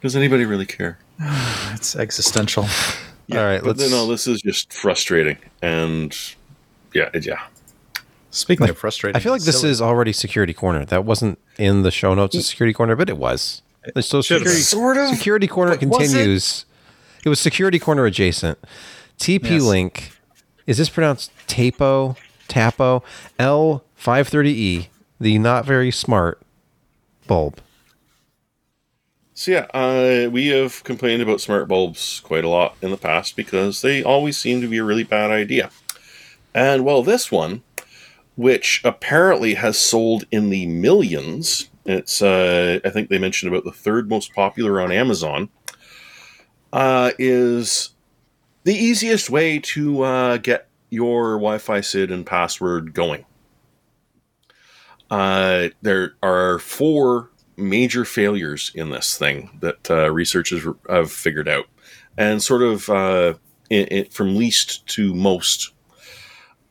[0.00, 0.98] Does anybody really care?
[1.20, 2.66] it's existential.
[3.28, 3.90] Yeah, All right, let's.
[3.90, 6.16] No, this is just frustrating, and
[6.94, 7.42] yeah, yeah.
[8.30, 9.72] Speaking like, of frustrating, I feel like this silly.
[9.72, 10.84] is already Security Corner.
[10.84, 13.62] That wasn't in the show notes of Security Corner, but it was.
[13.96, 15.08] It's so security, sort of.
[15.08, 16.66] Security Corner but continues.
[17.18, 17.26] It?
[17.26, 17.28] it?
[17.28, 18.60] was Security Corner adjacent.
[19.18, 19.62] TP yes.
[19.62, 20.12] Link.
[20.66, 22.16] Is this pronounced Tapo?
[22.48, 23.02] Tapo?
[23.38, 24.88] L530E,
[25.20, 26.40] the not very smart
[27.26, 27.60] bulb.
[29.34, 33.36] So yeah, uh, we have complained about smart bulbs quite a lot in the past
[33.36, 35.70] because they always seem to be a really bad idea.
[36.54, 37.62] And well, this one,
[38.34, 43.72] which apparently has sold in the millions, it's uh, I think they mentioned about the
[43.72, 45.50] third most popular on Amazon,
[46.72, 47.90] uh, is
[48.66, 53.24] the easiest way to uh, get your Wi-Fi SID and password going.
[55.08, 61.66] Uh, there are four major failures in this thing that uh, researchers have figured out,
[62.18, 63.34] and sort of uh,
[63.70, 65.72] it, it, from least to most.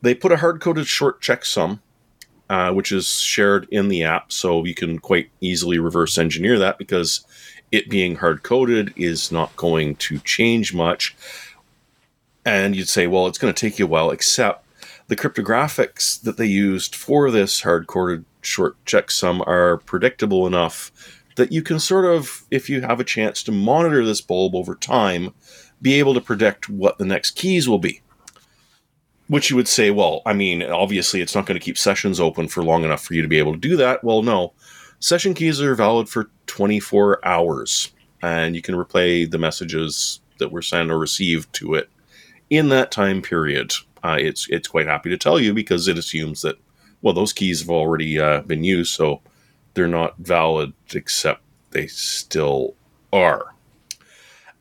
[0.02, 1.80] They put a hard coded short checksum,
[2.50, 6.78] uh, which is shared in the app, so you can quite easily reverse engineer that
[6.78, 7.26] because
[7.72, 11.16] it being hard coded is not going to change much.
[12.46, 14.66] And you'd say, well, it's going to take you a while, except
[15.08, 20.92] the cryptographics that they used for this hard coded short checksum are predictable enough
[21.38, 24.76] that you can sort of, if you have a chance to monitor this bulb over
[24.76, 25.34] time,
[25.82, 28.02] be able to predict what the next keys will be.
[29.28, 32.48] which you would say, well, I mean, obviously it's not going to keep sessions open
[32.48, 34.04] for long enough for you to be able to do that.
[34.04, 34.54] Well, no.
[35.00, 37.92] Session keys are valid for 24 hours,
[38.22, 41.90] and you can replay the messages that were sent or received to it
[42.50, 43.74] in that time period.
[44.04, 46.58] Uh, it's it's quite happy to tell you because it assumes that
[47.02, 49.22] well those keys have already uh, been used, so
[49.74, 51.42] they're not valid, except
[51.72, 52.76] they still
[53.12, 53.54] are.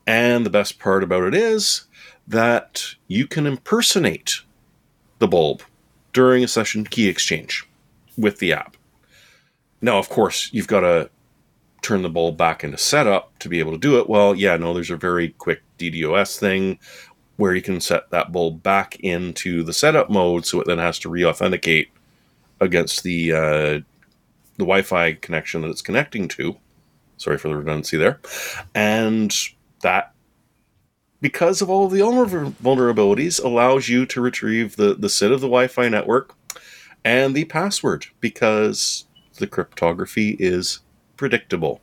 [0.06, 1.84] And the best part about it is
[2.26, 4.40] that you can impersonate
[5.18, 5.62] the bulb
[6.12, 7.66] during a session key exchange
[8.16, 8.76] with the app.
[9.80, 11.10] Now, of course, you've got to
[11.82, 14.08] turn the bulb back into setup to be able to do it.
[14.08, 16.78] Well, yeah, no, there's a very quick DDoS thing
[17.36, 20.98] where you can set that bulb back into the setup mode so it then has
[21.00, 21.90] to re-authenticate
[22.60, 23.80] against the uh,
[24.56, 26.56] the Wi-Fi connection that it's connecting to.
[27.16, 28.20] Sorry for the redundancy there.
[28.74, 29.34] And
[29.82, 30.12] that
[31.20, 35.46] because of all of the vulnerabilities allows you to retrieve the, the SID of the
[35.46, 36.34] Wi-Fi network
[37.04, 39.06] and the password because
[39.38, 40.80] the cryptography is
[41.16, 41.80] predictable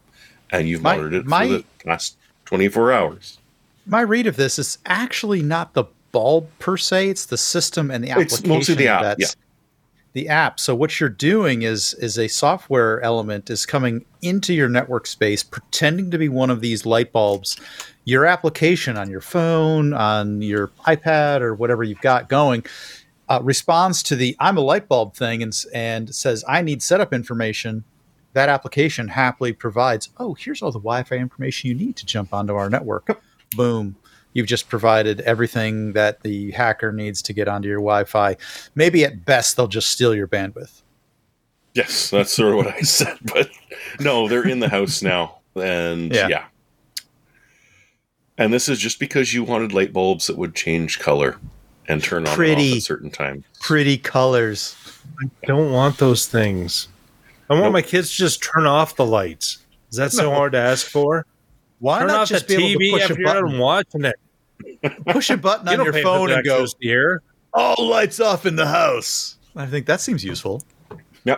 [0.50, 3.38] and you've My- monitored it my- for the last 24 hours.
[3.86, 8.04] My read of this is actually not the bulb per se; it's the system and
[8.04, 8.38] the application.
[8.40, 9.42] It's mostly the app, that's- yeah.
[10.14, 10.60] The app.
[10.60, 15.42] So what you're doing is is a software element is coming into your network space,
[15.42, 17.56] pretending to be one of these light bulbs.
[18.04, 22.66] Your application on your phone, on your iPad, or whatever you've got going,
[23.30, 27.14] uh, responds to the "I'm a light bulb" thing and and says, "I need setup
[27.14, 27.86] information."
[28.34, 32.54] That application happily provides, "Oh, here's all the Wi-Fi information you need to jump onto
[32.54, 33.22] our network."
[33.56, 33.96] Boom
[34.34, 38.36] you've just provided everything that the hacker needs to get onto your wi-fi
[38.76, 40.82] maybe at best they'll just steal your bandwidth
[41.74, 43.18] Yes, that's sort of what I said.
[43.34, 43.50] But
[44.02, 45.38] no, they're in the house now.
[45.56, 46.28] And Yeah.
[46.28, 46.44] yeah.
[48.38, 51.38] And this is just because you wanted light bulbs that would change color
[51.88, 52.76] and turn on and off Pretty.
[52.78, 53.46] at certain time.
[53.62, 54.76] pretty colors
[55.24, 56.90] I Don't want those things.
[57.50, 57.74] I want Nope.
[57.74, 59.60] my kids to just turn off the lights.
[59.92, 61.26] Is that so hard to ask for?
[61.82, 64.06] Why turn not off just the be able TV to push a button, and watching
[64.06, 64.16] it.
[65.08, 67.22] push a button You on your phone and go here.
[67.54, 70.64] all lights off in the house i think that seems useful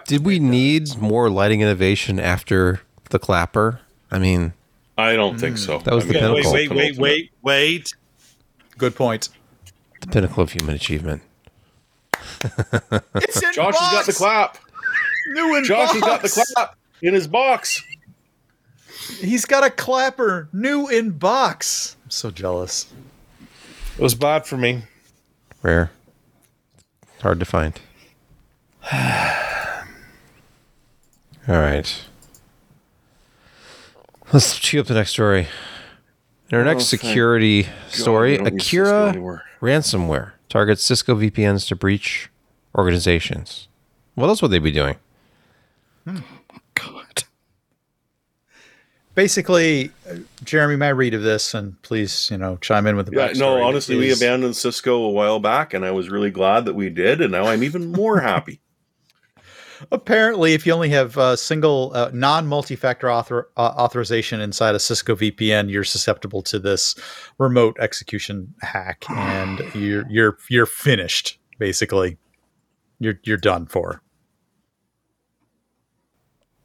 [0.06, 3.80] Did we need more lighting innovation after the clapper?
[4.12, 4.54] I mean,
[4.98, 5.80] I don't think so.
[5.80, 6.54] That was I the mean, pinnacle.
[6.54, 7.94] Wait, wait, wait, wait, wait.
[8.78, 9.30] good point
[10.04, 11.22] the pinnacle of human achievement.
[13.16, 14.58] it's in Josh has got the clap.
[15.34, 17.82] new in Josh has got the clap in his box.
[19.20, 22.88] He's got a clapper new in box i'm so jealous
[23.98, 24.84] It was bought for me.
[25.62, 25.92] Rare.
[27.22, 27.80] Hard to find.
[28.92, 29.00] All
[31.48, 32.04] right.
[34.32, 35.48] Let's chew up the next story.
[36.50, 41.16] In our next Oh, security story, God, we don't use Cisco Akira ransomware targets Cisco
[41.16, 42.30] VPNs to breach
[42.76, 43.68] organizations.
[44.16, 44.96] What else would they be doing?
[46.06, 46.24] God.
[49.16, 49.92] Basically
[50.44, 53.62] jeremy my read of this and please you know chime in with the Yeah, no,
[53.62, 57.22] honestly, we abandoned Cisco a while back, and I was really glad that we did,
[57.22, 58.60] and now I'm even more happy.
[59.92, 65.16] Apparently, if you only have a single uh, non-multi-factor author, uh, authorization inside a Cisco
[65.16, 66.96] VPN, you're susceptible to this
[67.38, 71.40] remote execution hack, and you're you're you're finished.
[71.60, 72.18] Basically,
[73.00, 74.03] you're you're done for.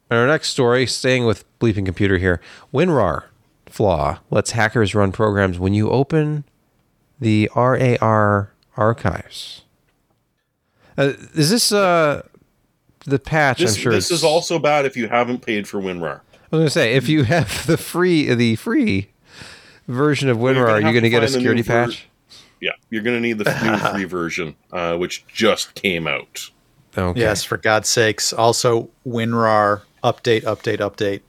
[0.09, 2.41] In our next story, staying with bleeping computer here,
[2.73, 3.25] WinRAR
[3.67, 6.45] flaw lets hackers run programs when you open
[7.19, 9.63] the RAR archives.
[10.97, 12.23] Uh, is this uh,
[13.05, 13.59] the patch?
[13.59, 16.21] This, I'm sure this is also bad if you haven't paid for WinRAR.
[16.51, 19.09] I was going to say if you have the free the free
[19.87, 21.61] version of WinRAR, gonna are you going to to get a find the new security
[21.61, 22.07] ver- patch?
[22.59, 26.49] Yeah, you're going to need the new free version, uh, which just came out.
[26.97, 27.19] Okay.
[27.19, 28.33] Yes, for God's sakes.
[28.33, 31.21] Also, WinRAR update, update, update.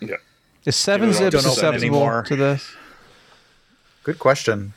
[0.00, 0.16] Yeah.
[0.64, 2.22] Is seven Don't zip open it susceptible anymore.
[2.24, 2.70] to this?
[4.04, 4.72] Good question.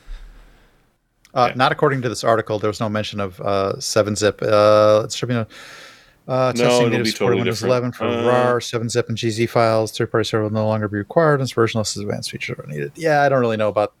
[1.34, 1.54] Uh, Yeah.
[1.56, 2.58] Not according to this article.
[2.58, 4.42] There was no mention of uh, 7-zip.
[4.42, 5.46] Uh, it's shipping a
[6.28, 7.70] uh, No, testing it'll native be support totally Windows different.
[7.70, 9.96] 11 for Uh, RAR, 7-zip, and GZ files.
[9.96, 11.40] Third-party server will no longer be required.
[11.40, 12.92] This version lists advanced features are needed.
[12.96, 13.94] Yeah, I don't really know about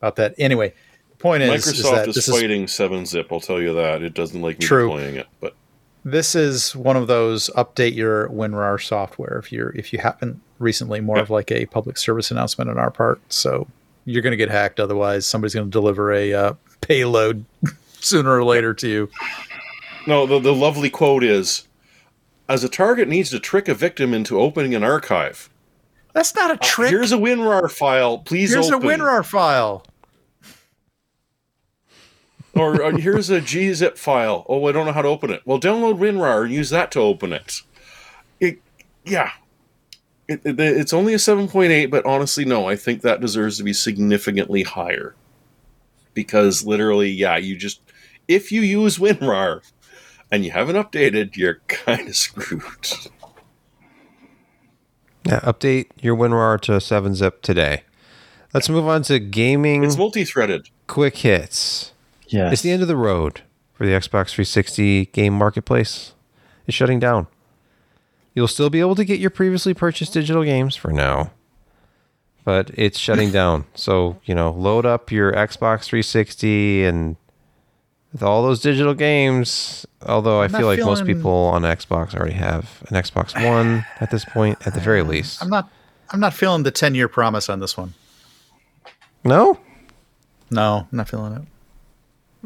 [0.00, 0.34] about that.
[0.38, 0.72] Anyway,
[1.10, 4.02] the point is, is Microsoft that is, is fighting 7-Zip, I'll tell you that.
[4.02, 4.86] It doesn't like me True.
[4.88, 5.54] deploying it, but
[6.04, 11.00] this is one of those update your WinRAR software if you're if you haven't recently
[11.00, 11.24] more Yep.
[11.24, 13.20] of like a public service announcement on our part.
[13.28, 13.66] So
[14.04, 14.80] you're going to get hacked.
[14.80, 17.44] Otherwise, somebody's going to deliver a uh, payload
[18.00, 19.10] sooner or later to you.
[20.06, 21.66] no, the, the lovely quote is
[22.48, 25.48] as a target needs to trick a victim into opening an archive.
[26.12, 26.88] That's not a trick.
[26.88, 28.18] Uh, Here's a WinRAR file.
[28.18, 28.72] Please Here's a.
[28.72, 29.84] WinRAR file.
[32.54, 34.44] Or, or here's a gzip file.
[34.48, 35.42] Oh, I don't know how to open it.
[35.44, 37.62] Well, download WinRAR and use that to open it.
[38.40, 38.58] It,
[39.04, 39.30] yeah.
[40.28, 43.72] It, it- it's only a 7.8, but honestly, no, I think that deserves to be
[43.72, 45.14] significantly higher.
[46.14, 47.80] Because literally, yeah, you just,
[48.28, 49.62] if you use WinRAR
[50.30, 52.62] and you haven't updated, you're kind of screwed.
[55.26, 57.84] Yeah, update your WinRAR to 7-zip today.
[58.54, 60.68] Let's move on to gaming It's multi threaded.
[60.86, 61.92] quick hits.
[62.30, 63.42] It's the end of the road
[63.74, 66.12] for the Xbox 360 game marketplace.
[66.66, 67.26] It's shutting down.
[68.34, 71.32] You'll still be able to get your previously purchased digital games for now,
[72.44, 73.64] but it's shutting down.
[73.74, 77.16] So, you know, load up your Xbox 360 and
[78.12, 82.34] with all those digital games, although I I'm feel like most people on Xbox already
[82.34, 85.42] have an Xbox One at this point, at the very least.
[85.42, 85.68] I'm not.
[86.12, 87.94] I'm not feeling the 10 year promise on this one.
[89.22, 89.60] No?
[90.50, 91.42] No, I'm not feeling it.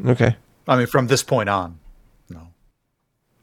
[0.03, 0.35] Okay.
[0.67, 1.79] I mean, from this point on,
[2.29, 2.47] no.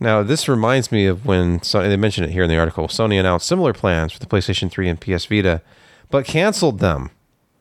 [0.01, 2.89] Now, this reminds me of when Sony, they mentioned it here in the article.
[2.89, 5.63] Sony announced similar plans for the PlayStation 3 and PS Vita,
[6.11, 7.11] but canceled them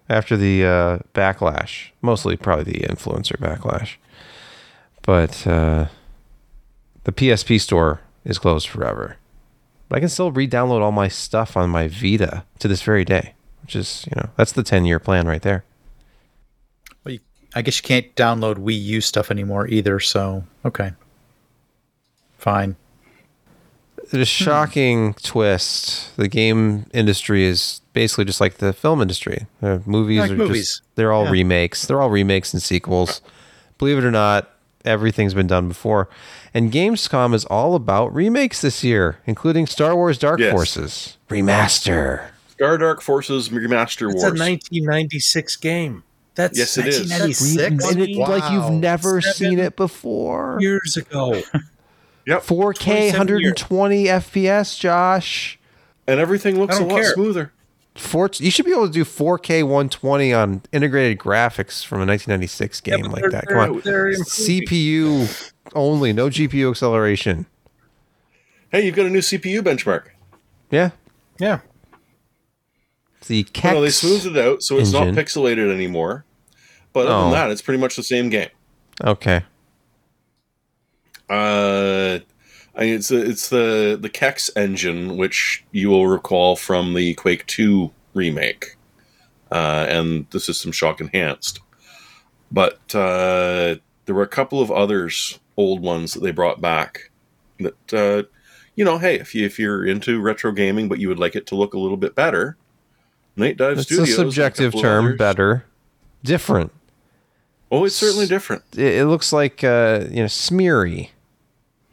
[0.09, 1.91] after the uh, backlash.
[2.01, 3.95] Mostly, probably the influencer backlash.
[5.03, 5.87] But uh,
[7.03, 9.17] the PSP store is closed forever.
[9.87, 13.33] But I can still re-download all my stuff on my Vita to this very day,
[13.61, 15.63] which is, you know, that's the 10-year plan right there.
[17.53, 19.99] Well, you, I guess you can't download Wii U stuff anymore either.
[19.99, 20.91] So okay,
[22.37, 22.75] fine.
[24.11, 26.15] the shocking twist.
[26.17, 29.45] The game industry is basically just like the film industry.
[29.61, 30.67] Uh, movies Like are movies.
[30.67, 31.31] just they're all Yeah.
[31.31, 31.85] remakes.
[31.85, 33.21] They're all remakes and sequels.
[33.77, 34.49] Believe it or not,
[34.85, 36.09] everything's been done before.
[36.53, 40.51] And Gamescom is all about remakes this year, including Star Wars Dark Yes.
[40.51, 42.27] Forces remaster.
[42.49, 44.23] Star Dark Forces Remaster It's Wars.
[44.23, 46.03] a 1996 game.
[46.35, 47.09] That's Yes, it is.
[47.09, 47.91] 1996.
[47.91, 50.57] And it, like you've never Seven seen it before.
[50.61, 51.33] years ago.
[52.25, 52.43] yep.
[52.43, 55.59] 4K 27 120 FPS, Josh.
[56.07, 57.13] And everything looks a lot care.
[57.13, 57.51] smoother.
[57.95, 62.79] Four, you should be able to do 4K 120 on integrated graphics from a 1996
[62.81, 63.47] game but like that.
[63.47, 63.81] Come on.
[63.81, 67.45] CPU only, no GPU acceleration.
[68.71, 70.03] Hey, you've got a new CPU benchmark.
[70.69, 70.91] Yeah,
[71.39, 71.59] Yeah.
[73.27, 73.95] The Oh, No, they Kex.
[73.97, 75.15] smoothed it out, so it's engine.
[75.15, 76.25] not pixelated anymore.
[76.93, 77.21] But other Oh.
[77.23, 78.49] than that, it's pretty much the same game.
[79.03, 79.41] Okay,
[81.29, 82.19] Uh,
[82.75, 87.13] I mean, it's the it's the the Kex engine, which you will recall from the
[87.15, 88.75] Quake Two remake,
[89.51, 91.59] uh, and the System Shock enhanced.
[92.51, 97.11] But uh, there were a couple of others, old ones that they brought back.
[97.59, 98.23] That uh,
[98.75, 101.47] you know, hey, if you if you're into retro gaming, but you would like it
[101.47, 102.57] to look a little bit better,
[103.37, 104.09] Nightdive it's Studios.
[104.09, 105.05] a subjective couple of term.
[105.05, 105.65] others- Better,
[106.23, 106.71] different.
[107.71, 108.63] Oh, it's certainly different.
[108.75, 111.11] It, it looks like uh, you know smeary.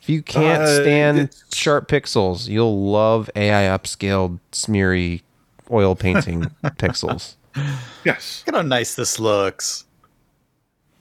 [0.02, 5.22] If you can't Uh, stand sharp pixels, you'll love AI upscaled smeary
[5.70, 7.34] oil painting pixels.
[8.04, 8.42] Yes.
[8.46, 9.84] Look at how nice this looks.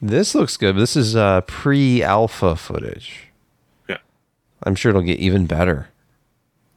[0.00, 0.76] This looks good.
[0.76, 3.28] This is uh, pre-alpha footage.
[3.88, 3.96] Yeah.
[4.62, 5.88] I'm sure it'll get even better.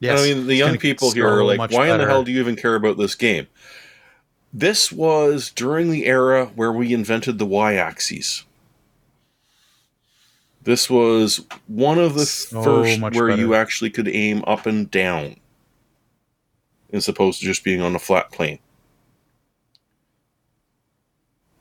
[0.02, 2.40] Yes, I mean, the young people here are like, why in the hell do you
[2.40, 3.46] even care about this game?
[4.52, 8.44] This was during the era where we invented the y axis.
[10.60, 15.36] This was one of the So first where you actually could aim up and down
[16.92, 18.58] as opposed to just being on a flat plane.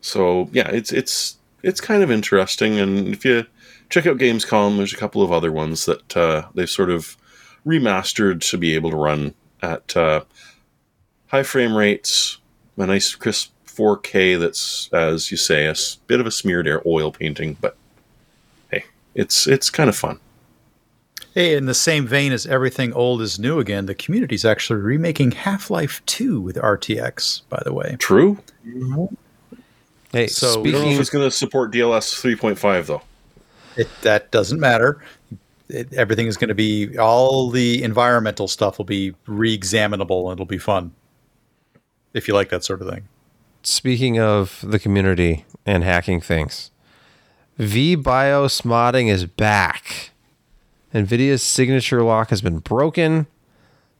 [0.01, 3.45] So yeah, it's it's it's kind of interesting, and if you
[3.91, 7.17] check out Gamescom, there's a couple of other ones that uh, they've sort of
[7.65, 10.21] remastered to be able to run at uh,
[11.27, 12.37] high frame rates,
[12.77, 14.39] a nice crisp 4K.
[14.39, 15.75] That's as you say, a
[16.07, 17.75] bit of a smeared air oil painting, but
[18.71, 18.85] hey,
[19.15, 20.19] it's it's kind of fun.
[21.33, 25.31] Hey, in the same vein as everything old is new again, the community's actually remaking
[25.31, 27.95] Half Life 2 with RTX, by the way.
[27.99, 28.39] True.
[30.11, 33.01] Hey, So- We don't know if speaking it's going to support DLSS 3.5 though.
[33.77, 35.01] It, that doesn't matter.
[35.71, 40.37] It, everything is going to be, all the environmental stuff will be re examinable and
[40.37, 40.93] it'll be fun.
[42.13, 43.07] If you like that sort of thing.
[43.63, 46.71] speaking of the community and hacking things,
[47.59, 50.09] VBIOS modding is back.
[50.93, 53.27] NVIDIA's signature lock has been broken.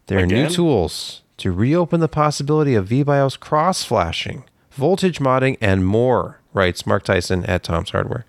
[0.08, 5.86] There are new tools to reopen the possibility of VBIOS cross flashing, voltage modding, and
[5.86, 8.26] more, writes Mark Tyson at Tom's Hardware.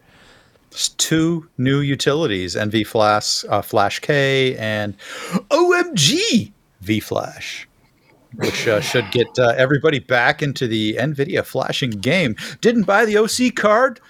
[0.72, 4.96] There's two new utilities NV Flash, uh, Flash K, and
[5.50, 6.50] OMG
[6.80, 7.68] V Flash,
[8.36, 12.36] which uh, should get uh, everybody back into the NVIDIA flashing game.
[12.62, 14.00] Didn't buy the OC card?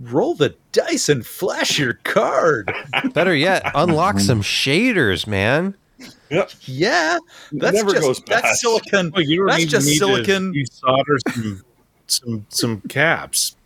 [0.00, 2.72] roll the dice and flash your card.
[3.12, 5.76] Better yet, unlock some shaders, man.
[6.30, 6.50] Yep.
[6.62, 7.18] yeah,
[7.52, 8.60] that's Never just goes that's past.
[8.60, 9.12] silicon.
[9.14, 10.52] Well, you don't That's just need silicon.
[10.52, 11.62] To, you solder some
[12.06, 13.56] some some caps.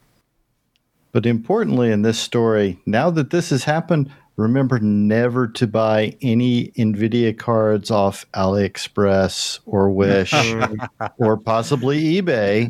[1.15, 6.73] But importantly in this story, now that this has happened, remember never to buy any
[6.77, 10.35] NVIDIA cards off AliExpress or Wish
[11.19, 12.69] or possibly eBay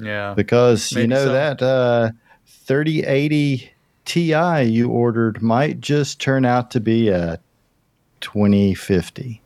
[0.00, 1.32] Yeah, because you know so.
[1.32, 2.10] that uh,
[2.46, 3.72] 3080
[4.04, 7.40] Ti you ordered might just turn out to be a
[8.20, 9.42] 2050.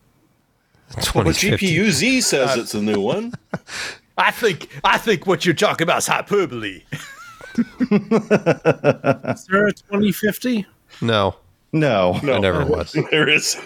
[0.94, 1.74] But 2050.
[1.74, 3.32] GPU Z says it's a new one.
[4.18, 6.82] I think I think what you're talking about is hyperbole.
[7.58, 10.66] Is there a 2050?
[11.02, 11.36] No,
[11.72, 12.92] No, No, I never was.
[13.10, 13.56] There is.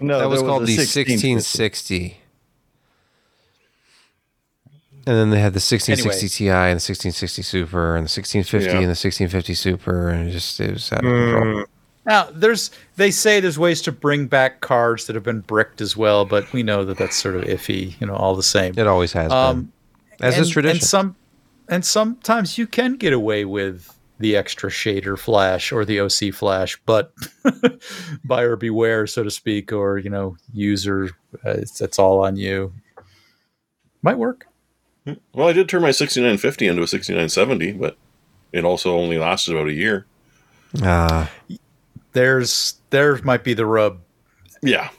[0.00, 1.12] no, that was there called a the 1650.
[1.34, 2.18] 1660.
[5.04, 8.72] And then they had the 1660 Ti and the 1660 Super and the 1650 Yeah.
[8.76, 11.64] and the 1650 Super, and it just it was out of control.
[12.06, 15.96] Now, there's they say there's ways to bring back cards that have been bricked as
[15.96, 18.00] well, but we know that that's sort of iffy.
[18.00, 18.74] You know, all the same.
[18.78, 19.72] It always has Um,
[20.18, 20.76] been, as and, is tradition.
[20.76, 21.16] And some
[21.68, 26.80] and sometimes you can get away with the extra shader flash or the OC flash,
[26.86, 27.12] but
[28.24, 31.10] buyer beware, so to speak, or you know, user,
[31.44, 32.72] uh, it's, it's all on you.
[34.02, 34.46] Might work.
[35.32, 37.96] Well, I did turn my 6950 into a 6970, but
[38.52, 40.06] it also only lasted about a year.
[40.82, 41.30] Ah,
[42.12, 44.00] There's there might be the rub.
[44.62, 44.90] Yeah.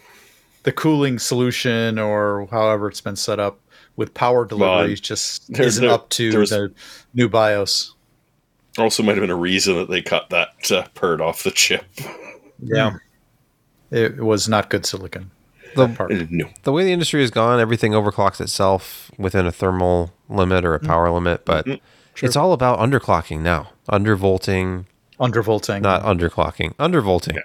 [0.63, 3.59] The cooling solution, or however it's been set up
[3.95, 6.73] with power deliveries, just there's isn't no- up to there's- the
[7.13, 7.93] new BIOS.
[8.79, 11.85] Also, might have been a reason that they cut that uh, pert off the chip.
[12.59, 12.97] Yeah,
[13.91, 15.29] it, it was not good silicon.
[15.75, 16.11] The- that part.
[16.31, 16.49] No.
[16.63, 20.79] the way the industry has gone, everything overclocks itself within a thermal limit or a
[20.79, 21.67] power limit, but
[22.21, 24.85] it's all about underclocking now, undervolting,
[25.19, 25.81] Undervolting.
[25.81, 27.37] not underclocking, undervolting.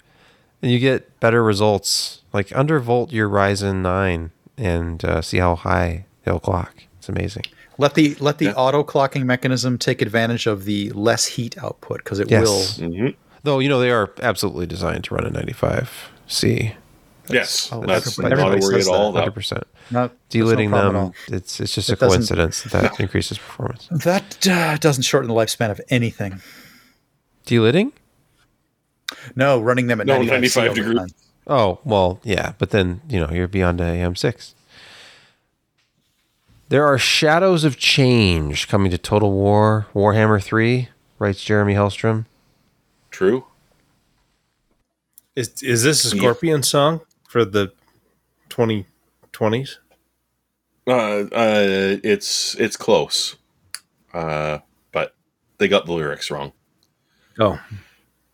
[0.62, 2.22] And you get better results.
[2.32, 6.74] Like undervolt your Ryzen 9 and uh, see how high they'll clock.
[6.98, 7.44] It's amazing.
[7.78, 8.52] Let the let the Yeah.
[8.52, 12.78] auto clocking mechanism take advantage of the less heat output because it Yes.
[12.78, 12.90] will.
[12.90, 13.08] hmm
[13.44, 16.74] Though, you know, they are absolutely designed to run a 95C.
[17.30, 17.68] Yes.
[17.72, 19.12] oh, that's everybody not a worry says at all.
[19.12, 19.24] that.
[19.26, 19.62] That, 100%.
[19.90, 23.38] Not Delidding there's no them, it's, it's just It a doesn't- coincidence that, that increases
[23.38, 23.86] performance.
[23.90, 26.40] That uh, doesn't shorten the lifespan of anything.
[27.46, 27.92] Delidding?
[29.36, 30.94] No, running them at No, 95, 95 all the degree.
[30.96, 31.08] time.
[31.46, 34.52] Oh, well, yeah, but then, you know, you're beyond AM6.
[36.68, 40.88] There are shadows of change coming to Total War Warhammer 3,
[41.18, 42.26] writes Jeremy Hellstrom.
[43.10, 43.44] true.
[45.34, 47.72] Is is this a Scorpion song for the
[48.50, 49.76] 2020s?
[50.86, 51.26] Uh, uh,
[52.02, 53.36] it's it's close,
[54.12, 54.58] uh,
[54.90, 55.14] but
[55.58, 56.52] they got the lyrics wrong.
[57.38, 57.60] Oh,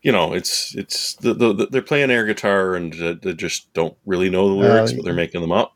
[0.01, 3.71] You know, it's it's the, the, the- they're playing air guitar and uh, they just
[3.73, 5.75] don't really know the lyrics, Uh, but they're making them up.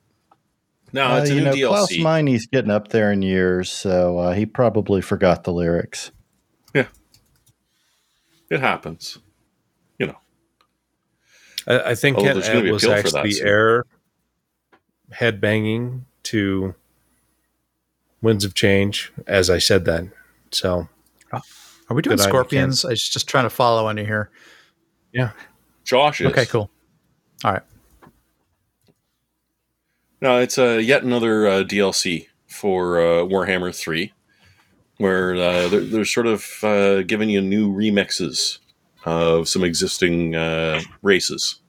[0.93, 2.01] No, Uh, it's a you new know, Klaus DLC.
[2.03, 6.11] Meine's getting up there in years, so uh, he probably forgot the lyrics.
[6.73, 6.87] Yeah,
[8.49, 9.19] it happens.
[9.97, 10.17] You know,
[11.67, 13.47] I, I think Although it, there's it was pill for that actually soon.
[13.47, 13.83] air
[15.13, 16.75] headbanging to
[18.21, 20.05] Winds of Change as I said that.
[20.51, 20.87] So
[21.31, 21.41] Are
[21.95, 22.85] we doing Good idea, scorpions?
[22.85, 24.29] I was just trying to follow under here.
[25.11, 25.31] yeah,
[25.83, 26.69] Josh is Okay, cool.
[27.43, 27.63] All right.
[30.21, 34.11] No, it's uh, yet another uh, DLC for uh, Warhammer 3,
[34.97, 38.57] where uh, they're, they're sort of uh, giving you new remixes
[39.05, 41.61] of some existing uh, races.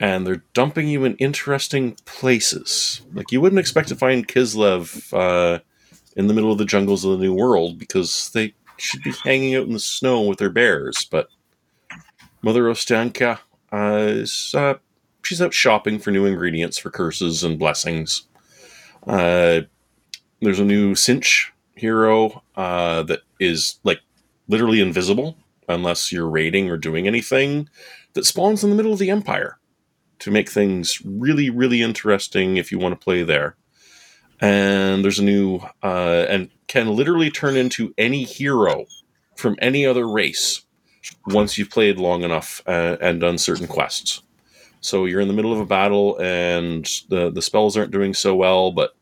[0.00, 3.00] And they're dumping you in interesting places.
[3.12, 5.60] Like, you wouldn't expect to find Kislev uh,
[6.16, 9.54] in the middle of the jungles of the New World because they should be hanging
[9.54, 11.06] out in the snow with their bears.
[11.08, 11.28] But
[12.42, 13.38] Mother Ostanka
[13.72, 14.74] uh, is uh,
[15.24, 18.26] she's out shopping for new ingredients for curses and blessings.
[19.06, 19.62] Uh,
[20.40, 24.00] there's a new cinch hero uh, that is like
[24.48, 25.36] literally invisible
[25.68, 27.68] unless you're raiding or doing anything
[28.12, 29.58] that spawns in the middle of the empire
[30.18, 33.56] to make things really really interesting if you want to play there
[34.40, 38.84] and there's a new uh, and can literally turn into any hero
[39.36, 40.62] from any other race
[41.26, 44.22] once you've played long enough uh, and done certain quests
[44.84, 48.34] so you're in the middle of a battle and the, the spells aren't doing so
[48.34, 48.94] well, but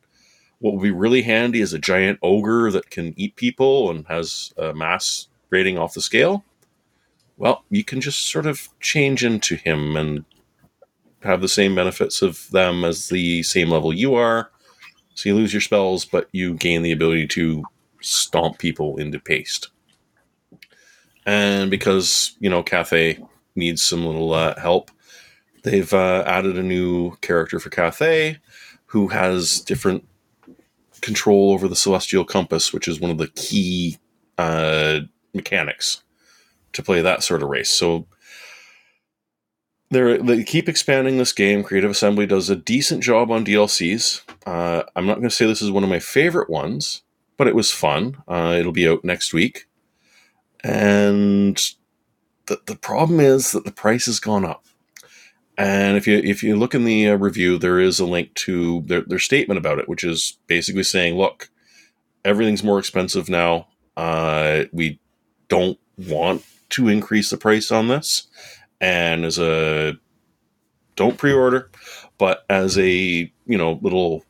[0.61, 4.53] what would be really handy is a giant ogre that can eat people and has
[4.57, 6.45] a mass rating off the scale.
[7.37, 10.25] Well, you can just sort of change into him and
[11.25, 14.53] have the same benefits of them as the same level you are.
[15.15, 17.65] So you lose your spells, but you gain the ability to
[18.01, 19.69] stomp people into paste.
[21.27, 23.19] and because you know Cathay
[23.57, 24.93] needs some little uh, help,
[25.63, 28.39] they've uh, added a new character for Cathay,
[28.87, 30.07] who has different
[31.01, 33.99] control over the celestial compass, which is one of the key
[34.39, 35.01] uh,
[35.35, 36.03] mechanics
[36.73, 37.71] to play that sort of race.
[37.71, 38.07] So
[39.91, 41.63] they keep expanding this game.
[41.63, 44.23] Creative Assembly does a decent job on DLCs.
[44.47, 47.03] Uh, I'm not going to say this is one of my favorite ones,
[47.37, 48.17] but it was fun.
[48.27, 49.69] Uh, it'll be out next week.
[50.65, 51.61] And
[52.47, 54.65] the, the problem is that the price has gone up.
[55.59, 58.83] And if you if you look in the uh, review, there is a link to
[58.87, 61.51] their, their statement about it, which is basically saying, "Look,
[62.25, 63.69] everything's more expensive now.
[63.97, 64.99] Uh, we
[65.49, 68.29] don't want to increase the price on this,
[68.81, 69.99] and as a
[70.97, 71.71] don't pre-order,
[72.17, 74.25] but as a you know little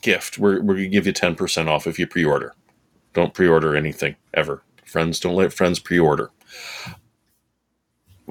[0.00, 2.54] gift, we're we're gonna give you ten percent off if you pre-order.
[3.14, 4.62] Don't pre-order anything ever.
[4.84, 6.30] Friends don't let friends pre-order.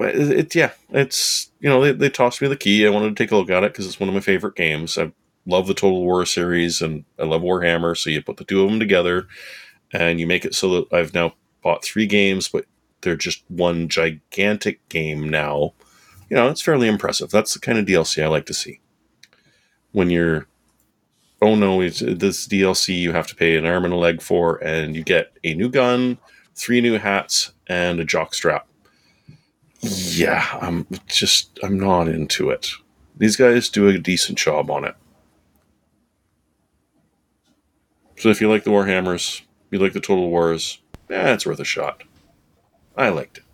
[0.02, 2.84] But it, it yeah, it's you know they, they tossed me the key.
[2.84, 4.98] I wanted to take a look at it because it's one of my favorite games.
[4.98, 5.12] I
[5.46, 7.96] love the Total War series and I love Warhammer.
[7.96, 9.28] So you put the two of them together,
[9.92, 12.64] and you make it so that I've now bought three games, but
[13.02, 15.74] they're just one gigantic game now.
[16.28, 17.30] You know, it's fairly impressive.
[17.30, 18.80] That's the kind of DLC I like to see.
[19.92, 20.48] When you're,
[21.40, 24.56] oh no, it's, this DLC you have to pay an arm and a leg for,
[24.64, 26.18] and you get a new gun,
[26.56, 28.66] three new hats, and a jock strap.
[29.82, 32.70] Yeah, I'm just, I'm not into it.
[33.16, 34.94] These guys do a decent job on it.
[38.16, 40.78] So if you like the Warhammers, you like the Total Wars,
[41.10, 42.04] yeah, it's worth a shot.
[42.96, 43.44] I liked it.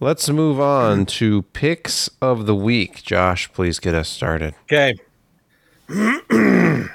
[0.00, 3.02] Let's move on to picks of the week.
[3.02, 4.54] Josh, please get us started.
[4.64, 4.94] Okay.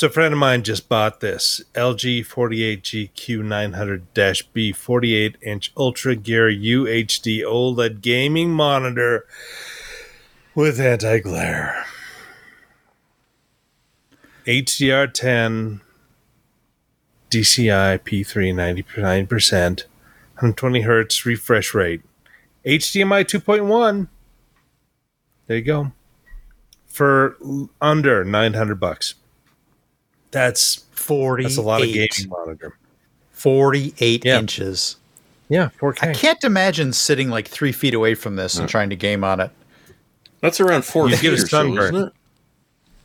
[0.00, 6.50] so a friend of mine just bought this LG 48GQ 900-B 48 inch Ultra Gear
[6.50, 9.26] UHD OLED gaming monitor
[10.54, 11.84] with anti glare.
[14.46, 15.82] HDR 10
[17.28, 18.86] DCI P3
[19.28, 22.00] 99%, 120 hertz refresh rate,
[22.64, 24.08] HDMI 2.1.
[25.46, 25.92] There you go.
[26.86, 27.36] For
[27.82, 29.16] under 900 bucks.
[30.30, 31.44] That's forty.
[31.44, 32.76] that's a lot of gaming monitor.
[33.32, 34.38] 48 Yeah.
[34.38, 34.96] inches.
[35.48, 36.10] Yeah, 4K.
[36.10, 39.40] I can't imagine sitting like three feet away from this and trying to game on
[39.40, 39.50] it.
[40.40, 42.12] That's around four You feet get a or so, isn't it?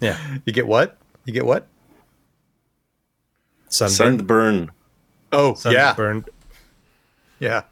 [0.02, 0.98] Yeah, You get what?
[1.24, 1.68] You get what?
[3.70, 3.96] sunburn.
[4.18, 4.72] Sunburn.
[5.32, 5.96] Oh, yeah.
[5.96, 6.30] Sunburned.
[7.40, 7.64] Yeah.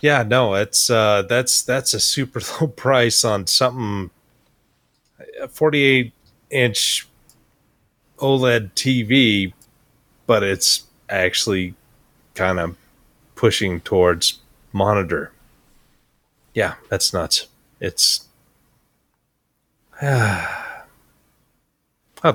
[0.00, 4.10] Yeah, no, it's uh that's that's a super low price on something
[5.40, 6.12] a 48
[6.50, 7.08] inch
[8.18, 9.52] OLED TV,
[10.26, 11.74] but it's actually
[12.34, 12.76] kind of
[13.34, 14.40] pushing towards
[14.72, 15.32] monitor.
[16.54, 17.48] Yeah, that's nuts.
[17.80, 18.26] It's
[20.02, 20.84] I'd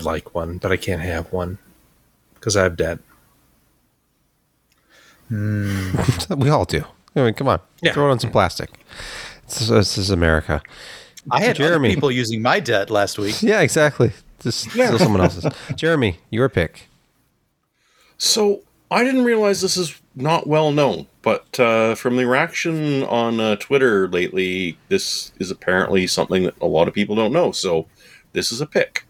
[0.04, 1.58] like one, but I can't have one
[2.36, 3.00] because I have debt.
[5.28, 5.92] Hmm.
[6.36, 6.84] We all do.
[7.16, 7.60] I mean, come on.
[7.82, 7.94] Yeah.
[7.94, 8.70] Throw it on some plastic.
[9.48, 10.62] This is, this is America.
[11.30, 11.94] I had Jeremy.
[11.94, 13.44] people using my debt last week.
[13.44, 14.12] Yeah, exactly.
[14.42, 15.46] Just steal someone else's.
[15.76, 16.90] Jeremy, your pick.
[18.18, 23.40] So I didn't realize this is not well known, but uh, from the reaction on
[23.40, 27.52] uh, Twitter lately, this is apparently something that a lot of people don't know.
[27.52, 27.88] So
[28.34, 29.06] this is a pick.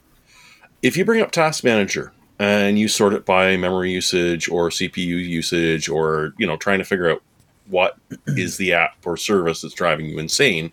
[0.81, 4.97] If you bring up Task Manager and you sort it by memory usage or CPU
[4.97, 7.21] usage, or you know, trying to figure out
[7.67, 7.97] what
[8.27, 10.71] is the app or service that's driving you insane,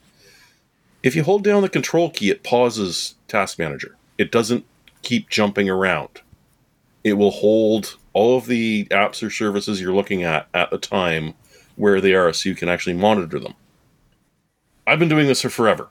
[1.02, 3.97] if you hold down the control key, it pauses Task Manager.
[4.18, 4.66] It doesn't
[5.02, 6.20] keep jumping around
[7.04, 11.34] it will hold all of the apps or services you're looking at at the time
[11.76, 13.54] where they are so you can actually monitor them.
[14.86, 15.88] I've been doing this for forever,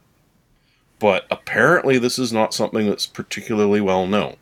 [1.00, 4.36] but apparently this is not something that's particularly well known.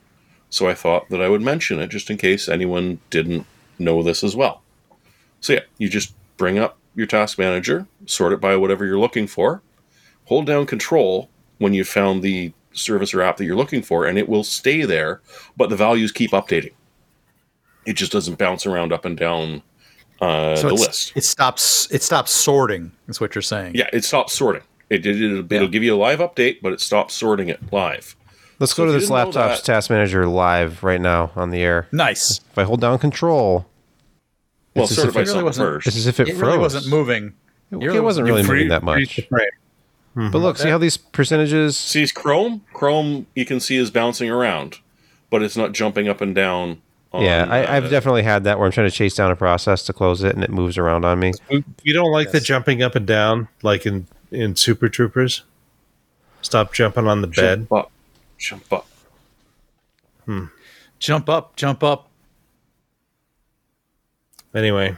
[0.49, 3.45] So I thought that I would mention it just in case anyone didn't
[3.78, 4.62] know this as well.
[5.41, 9.28] So yeah, you just bring up your task manager, sort it by whatever you're looking
[9.28, 9.62] for,
[10.26, 14.18] hold down control when you've found the service or app that you're looking for, and
[14.18, 15.22] it will stay there,
[15.57, 16.73] but the values keep updating.
[17.85, 19.61] It just doesn't bounce around up and down
[20.22, 21.14] uh, So the list.
[21.15, 23.76] it stops it stops sorting, is what you're saying.
[23.76, 24.64] Yeah, it stops sorting.
[24.89, 28.15] It, it, it'll, it'll give you a live update, but it stops sorting it live.
[28.60, 31.88] Let's So go to this laptop's that- task manager live right now on the air.
[31.91, 32.39] Nice.
[32.52, 33.65] If I hold down control,
[34.76, 35.88] Well, It's as sort if it really wasn't- first.
[35.88, 36.41] it's as if it, It froze.
[36.41, 37.34] really wasn't moving.
[37.72, 39.15] it wasn't really moving that Freeze much.
[39.30, 39.56] the
[40.16, 40.32] frame.
[40.32, 41.78] But look, see how these percentages.
[41.78, 42.64] Sees Chrome.
[42.74, 44.80] Chrome you can see is bouncing around,
[45.30, 46.82] but it's not jumping up and down
[47.22, 49.36] yeah, on, I, I've uh, definitely had that where I'm trying to chase down a
[49.36, 51.34] process to close it and it moves around on me.
[51.50, 55.44] You don't like the jumping up and down like in in Super Troopers?
[56.42, 57.60] Stop jumping on the bed.
[57.60, 57.92] Jump up.
[58.38, 58.88] Jump up.
[60.26, 60.46] Hmm.
[61.00, 62.10] Jump up, jump up.
[64.54, 64.96] Anyway,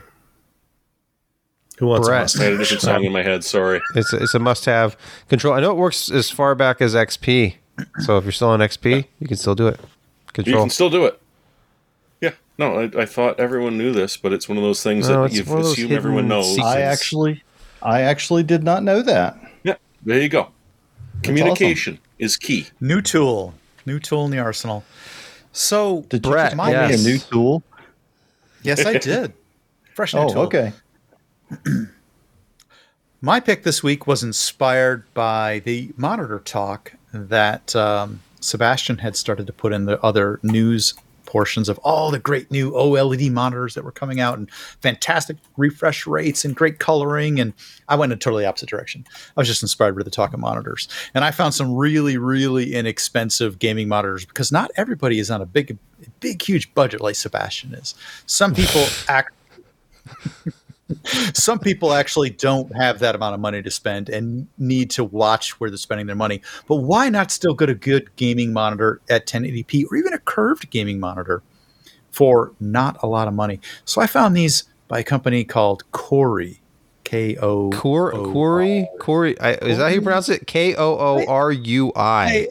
[1.78, 2.34] who wants Brett.
[2.34, 2.58] a I had a mustache?
[2.80, 3.44] different song in my head.
[3.44, 3.80] Sorry.
[3.94, 4.96] It's a, it's a must have
[5.28, 5.54] control.
[5.54, 7.56] I know it works as far back as XP.
[8.00, 9.78] So if you're still on XP, you can still do it.
[10.32, 10.56] Control.
[10.56, 11.20] You can still do it.
[12.20, 12.32] Yeah.
[12.58, 15.32] No, I, I thought everyone knew this, but it's one of those things No, that
[15.32, 16.48] you one of those assume everyone knows.
[16.56, 16.66] secrets.
[16.68, 17.42] I actually,
[17.82, 19.38] I actually did not know that.
[19.62, 19.76] Yeah.
[20.04, 20.48] There you go.
[21.22, 22.66] Communication is key.
[22.80, 23.54] New tool.
[23.86, 24.84] New tool in the arsenal.
[25.52, 27.62] So Did Brett, you my just give me a new tool?
[28.62, 29.32] yes, I did.
[29.94, 30.42] Fresh new Oh, tool.
[30.42, 30.72] okay.
[33.20, 39.46] My pick this week was inspired by the monitor talk that um, Sebastian had started
[39.46, 40.94] to put in the other news
[41.28, 44.50] portions of all the great new OLED monitors that were coming out and
[44.80, 47.38] fantastic refresh rates and great coloring.
[47.38, 47.52] And
[47.88, 49.04] I went in a totally opposite direction.
[49.36, 50.88] I was just inspired by the talk of monitors.
[51.12, 55.46] And I found some really, really inexpensive gaming monitors because not everybody is on a
[55.46, 55.76] big,
[56.20, 57.94] big, huge budget like Sebastian is.
[58.24, 59.34] Some people act
[61.34, 65.60] some people actually don't have that amount of money to spend and need to watch
[65.60, 66.40] where they're spending their money.
[66.66, 70.70] But why not still get a good gaming monitor at 1080p or even a curved
[70.70, 71.42] gaming monitor
[72.10, 73.60] for not a lot of money?
[73.84, 76.60] So I found these by a company called Corey.
[77.04, 80.46] K O Corey, Corey, I, is that how you pronounce it?
[80.46, 82.48] K O O R U I.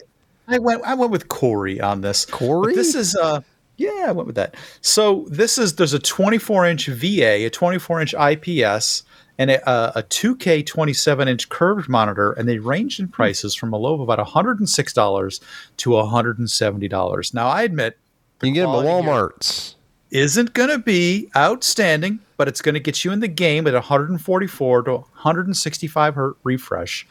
[0.48, 2.26] I went I went with Corey on this.
[2.26, 2.72] Corey?
[2.72, 3.42] But this is uh
[3.78, 4.56] yeah, I went with that.
[4.80, 9.04] So this is there's a 24 inch VA, a 24 inch IPS,
[9.38, 13.12] and a, a, a 2K 27 inch curved monitor, and they ranged in hmm.
[13.12, 15.40] prices from a low of about 106 dollars
[15.78, 17.32] to 170 dollars.
[17.32, 17.96] Now I admit
[18.42, 19.76] You can get them at Walmart's.
[20.10, 23.74] isn't going to be outstanding, but it's going to get you in the game at
[23.74, 27.06] 144 to 165 hertz refresh,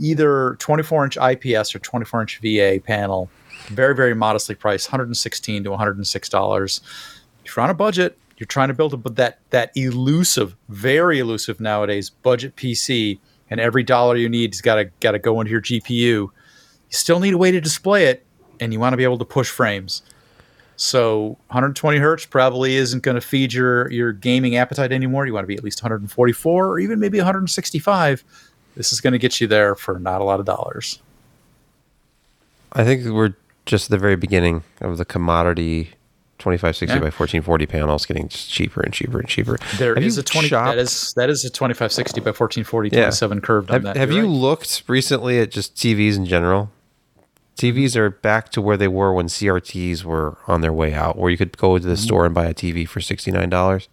[0.00, 3.30] either 24 inch IPS or 24 inch VA panel.
[3.70, 6.80] Very, very modestly priced, 116 to 106 dollars.
[7.44, 11.60] If you're on a budget, you're trying to build a, that that elusive, very elusive
[11.60, 13.18] nowadays budget PC,
[13.48, 15.90] and every dollar you need has got to got to go into your GPU.
[15.90, 16.32] You
[16.88, 18.24] still need a way to display it,
[18.58, 20.02] and you want to be able to push frames.
[20.76, 25.26] So 120 hertz probably isn't going to feed your your gaming appetite anymore.
[25.26, 28.24] You want to be at least 144 or even maybe 165.
[28.74, 31.02] This is going to get you there for not a lot of dollars.
[32.72, 33.34] I think we're
[33.66, 35.90] just the very beginning of the commodity
[36.40, 36.98] 2560 Yeah.
[37.00, 39.58] by 1440 panels getting cheaper and cheaper and cheaper.
[39.78, 43.02] There Have is a 20 shopped- that is that is a 2560 by 1440 Yeah.
[43.02, 43.96] 27 curved on Have, that.
[43.96, 44.30] have you right.
[44.30, 46.70] looked recently at just TVs in general?
[47.56, 51.30] TVs are back to where they were when CRTs were on their way out, where
[51.30, 52.02] you could go to the mm-hmm.
[52.02, 53.88] store and buy a TV for $69.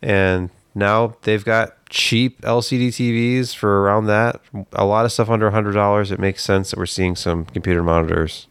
[0.00, 4.40] And now they've got cheap LCD TVs for around that.
[4.72, 6.10] A lot of stuff under $100.
[6.10, 8.46] It makes sense that we're seeing some computer monitors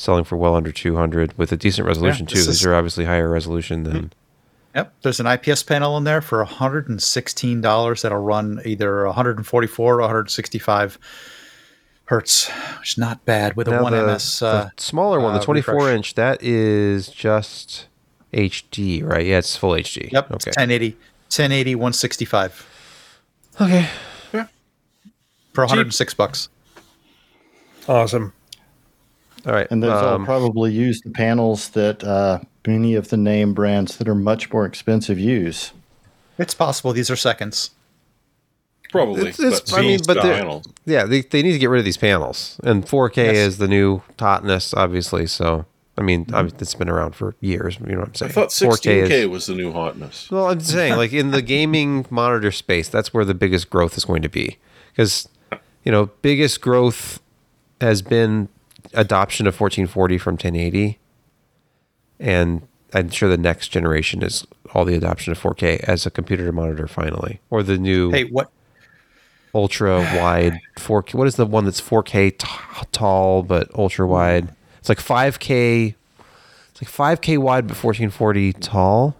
[0.00, 2.36] selling for well under 200 with a decent resolution too.
[2.36, 4.12] this These is- are obviously higher resolution than
[4.74, 10.96] Yep, there's an IPS panel in there for $116 that'll run either 144 or 165
[12.04, 12.48] hertz,
[12.78, 14.38] which is not bad with a 1MS.
[14.38, 15.96] the, uh, the smaller one, the uh, 24 refresh.
[15.96, 17.88] inch, that is just
[18.32, 19.26] HD, right?
[19.26, 20.08] Yeah, it's full HD.
[20.12, 20.50] Yep, Okay.
[20.56, 20.90] 1080,
[21.28, 22.66] 1080, 165
[23.60, 23.88] Okay.
[25.52, 26.48] for 106 bucks.
[27.88, 28.32] Awesome.
[29.46, 29.66] All right.
[29.70, 33.96] And those all um, probably use the panels that uh, many of the name brands
[33.98, 35.72] that are much more expensive use.
[36.38, 37.70] It's possible these are seconds.
[38.90, 39.20] Probably.
[39.28, 40.62] It's- it's- but I mean, but they're- panel.
[40.84, 42.58] yeah, they, they need to get rid of these panels.
[42.64, 43.36] And 4K Yes.
[43.36, 45.26] is the new hotness, obviously.
[45.26, 45.64] So,
[45.96, 47.78] I mean, I mean, it's been around for years.
[47.78, 48.30] You know what I'm saying?
[48.30, 48.70] I saying?
[48.70, 50.28] thought 16K is- was the new hotness.
[50.30, 54.04] Well, I'm saying, like in the gaming monitor space, that's where the biggest growth is
[54.04, 54.58] going to be.
[54.92, 55.28] Because,
[55.84, 57.20] you know, biggest growth
[57.80, 58.48] has been
[58.94, 60.98] adoption of 1440 from 1080.
[62.18, 66.44] And I'm sure the next generation is all the adoption of 4K as a computer
[66.46, 67.40] to monitor finally.
[67.50, 68.50] Or the new Hey, what?
[69.54, 71.14] ultra wide 4K.
[71.14, 74.54] What is the one that's 4K t- tall but ultra wide?
[74.78, 75.94] It's like 5K.
[76.70, 79.16] It's like 5K wide but 1440 tall.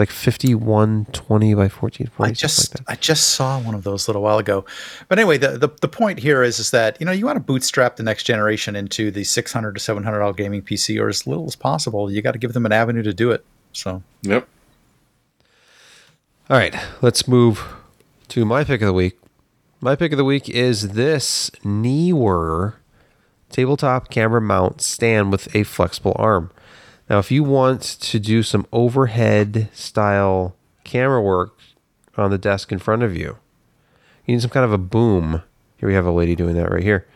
[0.00, 2.30] It's like 5120 by 1440.
[2.30, 4.64] I just something like I just saw one of those a little while ago.
[5.08, 7.40] But anyway, the, the the point here is is that you know you want to
[7.40, 11.46] bootstrap the next generation into the 600 to 700 dollar gaming PC or as little
[11.46, 12.10] as possible.
[12.10, 13.44] You got to give them an avenue to do it.
[13.72, 14.48] So Yep.
[16.48, 17.62] All right, let's move
[18.28, 19.18] to my pick of the week.
[19.82, 22.74] My pick of the week is this Neewer
[23.50, 26.50] tabletop camera mount stand with a flexible arm.
[27.10, 30.54] Now, if you want to do some overhead style
[30.84, 31.58] camera work
[32.16, 33.36] on the desk in front of you,
[34.24, 35.42] you need some kind of a boom.
[35.76, 37.06] Here we have a lady doing that right here.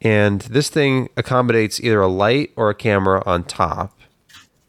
[0.00, 4.00] And this thing accommodates either a light or a camera on top.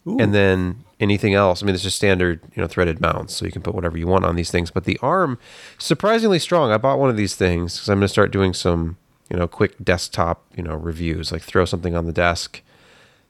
[0.06, 1.62] And then anything else.
[1.62, 4.06] I mean, it's just standard, you know, threaded mounts, so you can put whatever you
[4.06, 4.70] want on these things.
[4.70, 5.38] But the arm,
[5.78, 6.72] surprisingly strong.
[6.72, 8.96] I bought one of these things because I'm going to start doing some,
[9.30, 11.32] you know, quick desktop, you know, reviews.
[11.32, 12.60] Like throw something on the desk,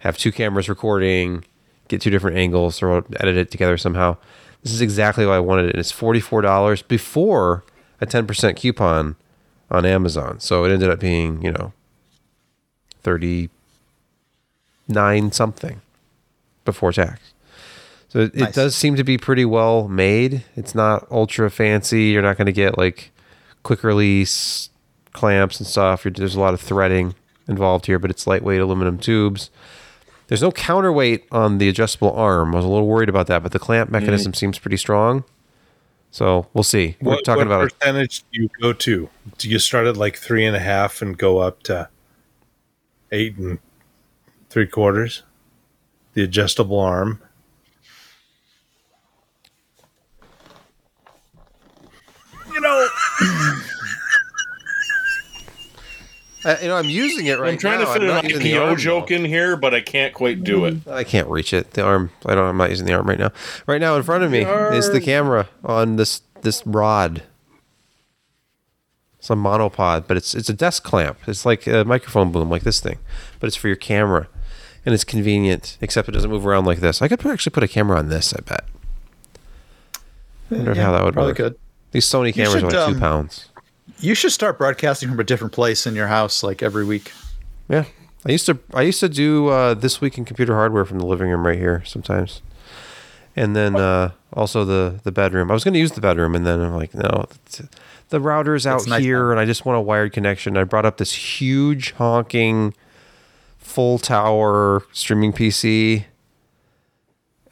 [0.01, 1.45] have two cameras recording,
[1.89, 4.17] get two different angles, throw it, edit it together somehow.
[4.63, 7.65] This is exactly what I wanted, and it's forty four dollars before
[8.01, 9.17] a ten percent coupon
[9.71, 10.41] on Amazon.
[10.41, 11.73] So it ended up being, you know,
[13.03, 13.49] thirty
[14.89, 15.81] nine something
[16.65, 17.33] before tax.
[18.09, 20.45] So it, it does seem to be pretty well made.
[20.57, 22.07] It's not ultra fancy.
[22.07, 23.13] You're not going to get like
[23.63, 24.69] quick release
[25.13, 26.05] clamps and stuff.
[26.05, 27.15] You're, there's a lot of threading
[27.47, 29.51] involved here, but it's lightweight aluminum tubes.
[30.31, 32.55] There's no counterweight on the adjustable arm.
[32.55, 34.37] I was a little worried about that, but the clamp mechanism mm.
[34.37, 35.25] seems pretty strong.
[36.13, 36.97] So we'll see.
[37.01, 39.11] We're What, talking what about a percentage do you go to?
[39.39, 41.89] Do you start at like three and a half and go up to
[43.11, 43.59] eight and
[44.51, 45.25] three quarters?
[46.15, 47.21] The adjustable arm.
[52.55, 52.89] You know,
[56.45, 57.93] Uh, you know, I'm using it right I'm trying now.
[57.93, 60.65] to fit not an using the IPO joke in here, but I can't quite do
[60.65, 60.87] it.
[60.89, 61.73] I can't reach it.
[61.73, 62.11] The arm.
[62.25, 62.47] I don't.
[62.47, 63.31] I'm not using the arm right now.
[63.67, 67.23] Right now, in front of me is the camera on this this rod.
[69.19, 71.19] It's a monopod, but it's it's a desk clamp.
[71.27, 72.99] It's like a microphone boom, like this thing,
[73.39, 74.29] but it's for your camera,
[74.87, 75.77] and it's convenient.
[75.83, 77.03] Except it doesn't move around like this.
[77.03, 78.33] I could actually put a camera on this.
[78.33, 78.65] I bet.
[80.51, 81.37] I wonder how that would Probably work.
[81.37, 81.59] good.
[81.93, 83.50] These Sony cameras should, are like two um, pounds.
[83.99, 87.13] You should start broadcasting from a different place in your house, like every week.
[87.69, 87.85] Yeah,
[88.27, 88.59] I used to.
[88.75, 91.59] I used to do uh, this week in computer hardware from the living room right
[91.59, 92.43] here sometimes,
[93.37, 95.51] and then uh, also the the bedroom.
[95.51, 97.27] I was going to use the bedroom, and then I'm like, no,
[98.11, 99.31] the router's out nice here, now.
[99.33, 100.57] and I just want a wired connection.
[100.57, 102.75] I brought up this huge honking
[103.59, 106.05] full tower streaming PC.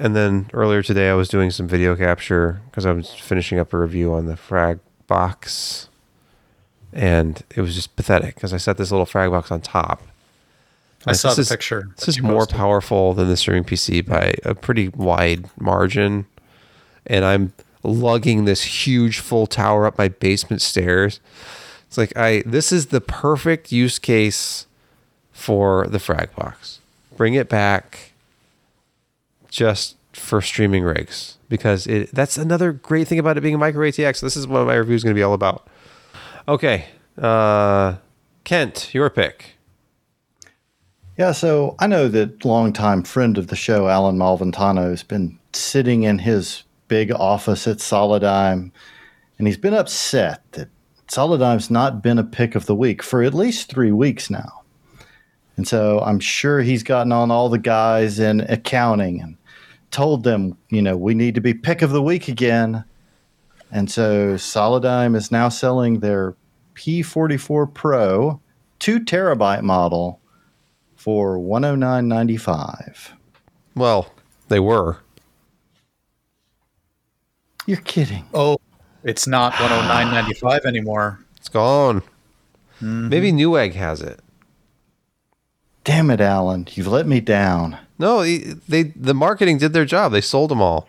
[0.00, 3.72] And then earlier today, I was doing some video capture because I was finishing up
[3.72, 4.78] a review on the Frag
[5.08, 5.87] box,
[6.98, 10.02] and it was just pathetic because I set this little Frag box on top.
[11.06, 11.88] I saw the is- picture.
[11.96, 12.56] This is more posted.
[12.56, 16.26] powerful than the streaming PC by a pretty wide margin,
[17.06, 17.52] and I'm
[17.84, 21.20] lugging this huge full tower up my basement stairs.
[21.86, 24.66] It's like I this is the perfect use case
[25.32, 26.80] for the frag box.
[27.16, 28.12] Bring it back
[29.48, 33.88] just for streaming rigs because it that's another great thing about it being a micro
[33.88, 34.20] ATX.
[34.20, 35.66] This is what my review is going to be all about.
[36.48, 36.86] Okay,
[37.18, 37.96] uh,
[38.44, 39.58] Kent, your pick.
[41.18, 46.04] Yeah, so I know that longtime friend of the show, Alan Malventano, has been sitting
[46.04, 48.70] in his big office at Solidigm,
[49.36, 50.70] and he's been upset that
[51.08, 54.62] Solidigm's not been a pick of the week for at least three weeks now.
[55.58, 59.36] And so I'm sure he's gotten on all the guys in accounting and
[59.90, 62.84] told them, you know, we need to be pick of the week again.
[63.70, 66.34] And so Solidigm is now selling their
[66.74, 68.40] P44 Pro
[68.78, 70.20] two terabyte model
[70.96, 73.12] for 109.95.
[73.74, 74.12] Well,
[74.48, 74.98] they were.
[77.66, 78.24] You're kidding.
[78.32, 78.58] Oh,
[79.04, 81.20] it's not 109.95 anymore.
[81.36, 82.00] It's gone.
[82.80, 83.08] Mm-hmm.
[83.08, 84.20] Maybe Newegg has it.
[85.84, 86.66] Damn it, Alan.
[86.72, 87.78] You've let me down.
[87.98, 88.38] No, they,
[88.68, 90.12] they the marketing did their job.
[90.12, 90.88] They sold them all.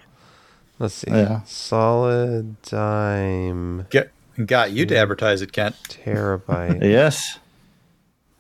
[0.79, 1.11] Let's see.
[1.11, 1.41] Yeah.
[1.43, 4.11] Solid dime Get
[4.45, 5.75] got you to advertise it, Kent.
[5.89, 6.81] terabyte.
[6.89, 7.37] Yes.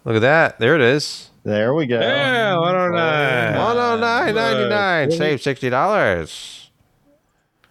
[0.05, 0.59] Look at that.
[0.59, 1.29] There it is.
[1.43, 1.99] There we go.
[1.99, 3.65] yeah, I don't know.
[3.65, 5.11] One oh nine ninety oh nine.
[5.11, 6.69] Save sixty dollars.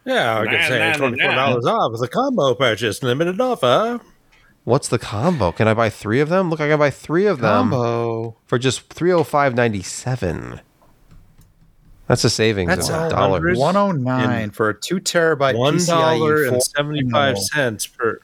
[0.04, 4.00] Yeah, I Nah, could say twenty four dollars off with a combo purchase, limited offer.
[4.64, 5.52] What's the combo?
[5.52, 6.50] Can I buy three of them?
[6.50, 8.36] Look, I can buy three of them Combo.
[8.44, 10.60] for just three oh five ninety seven.
[12.09, 13.55] That's a savings That's of a a dollar.
[13.55, 16.60] 109 for a two terabyte One dollar PCIe and 4.
[16.62, 18.18] seventy five cents per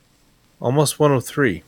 [0.60, 1.62] almost one oh three.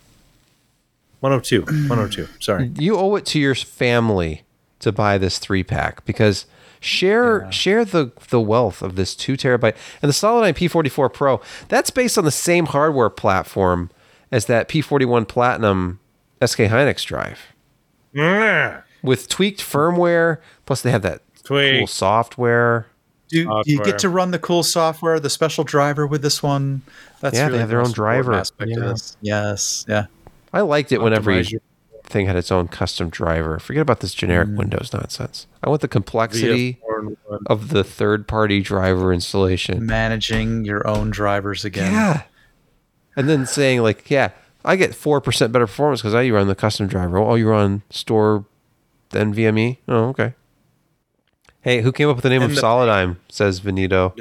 [1.20, 1.62] 102.
[1.88, 2.28] 102.
[2.40, 2.72] Sorry.
[2.78, 4.43] you owe it to your family
[4.80, 6.47] to buy this three pack because
[6.80, 11.40] share share the the wealth of this two terabyte and the Solid P44 Pro.
[11.68, 13.90] That's based on the same hardware platform
[14.32, 16.01] as that P41 Platinum
[16.44, 17.40] SK Hynix drive
[18.14, 18.82] Mm.
[19.02, 20.38] with tweaked firmware.
[20.64, 22.86] Plus, they have that cool software.
[23.28, 26.82] Do, do you get to run the cool software, the special driver with this one?
[27.20, 28.35] That's Yeah, they have the their own driver.
[28.35, 28.94] Aspect Yeah.
[29.20, 29.85] Yes.
[29.89, 30.06] Yeah.
[30.52, 31.60] I liked it whenever Optimize you
[32.05, 33.59] thing had its own custom driver.
[33.59, 34.56] Forget about this generic Mm.
[34.56, 35.47] Windows nonsense.
[35.62, 36.81] I want the complexity
[37.47, 39.85] of the third party driver installation.
[39.85, 41.93] Managing your own drivers again.
[41.93, 42.23] Yeah.
[43.16, 44.31] And then saying like, yeah,
[44.64, 47.18] I get four percent better performance because I run the custom driver.
[47.18, 48.44] Oh, you run store
[49.10, 49.78] NVMe.
[49.89, 50.35] Oh, okay.
[51.66, 53.16] Hey, who came up with the name And of the- Solidigm?
[53.28, 54.14] Says Benito.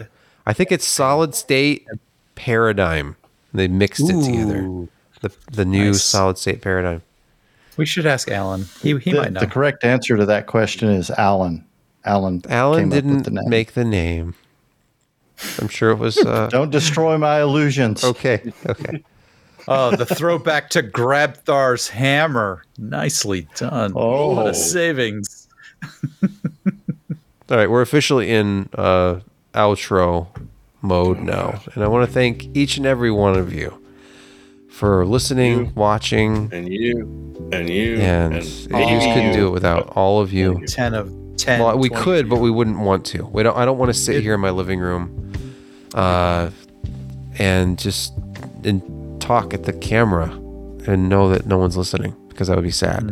[0.47, 1.85] I think it's solid state
[2.33, 3.17] paradigm.
[3.53, 4.87] They mixed it together.
[5.21, 6.01] The the new Nice.
[6.01, 7.03] solid state paradigm.
[7.77, 8.65] We should ask Alan.
[8.81, 9.41] He, he the, might know.
[9.41, 11.63] the correct answer to that question is Alan.
[12.03, 12.41] Alan.
[12.49, 13.49] Alan came up with didn't the name.
[13.49, 14.33] make the name.
[15.59, 18.03] I'm sure it was uh, Don't destroy my illusions.
[18.03, 18.51] okay.
[18.67, 19.03] Okay.
[19.67, 22.63] oh, the throwback to Grabthar's hammer.
[22.79, 23.93] Nicely done.
[23.95, 24.33] Oh.
[24.33, 25.47] What a savings.
[27.49, 29.19] All right, we're officially in uh,
[29.53, 30.27] outro
[30.81, 33.81] mode now, and I want to thank each and every one of you
[34.69, 35.71] for listening, You.
[35.75, 40.21] watching, And you, and you, and and we maybe just couldn't do it without all
[40.21, 40.65] of you.
[40.65, 41.59] 10 of 10.
[41.59, 42.03] Well, we 20.
[42.03, 43.25] could, but we wouldn't want to.
[43.25, 43.55] We don't.
[43.55, 45.31] I don't want to sit here in my living room,
[45.93, 46.49] uh,
[47.37, 48.11] and just
[48.63, 50.29] and talk at the camera
[50.87, 53.03] and know that no one's listening because that would be sad.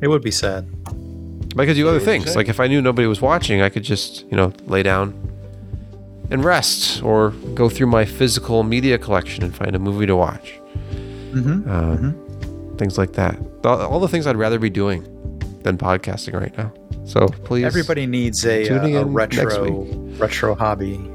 [0.00, 0.66] It would be sad.
[1.56, 2.34] I could do other things.
[2.34, 5.14] Like if I knew nobody was watching, I could just, you know, lay down
[6.30, 10.58] and rest or go through my physical media collection and find a movie to watch.
[11.32, 11.70] Mm-hmm.
[11.70, 13.38] Um, Things like that.
[13.64, 15.02] All, the things I'd rather be doing
[15.62, 16.72] than podcasting right now.
[17.04, 17.64] So please.
[17.64, 19.84] Everybody needs a, uh, a retro
[20.16, 21.11] retro hobby.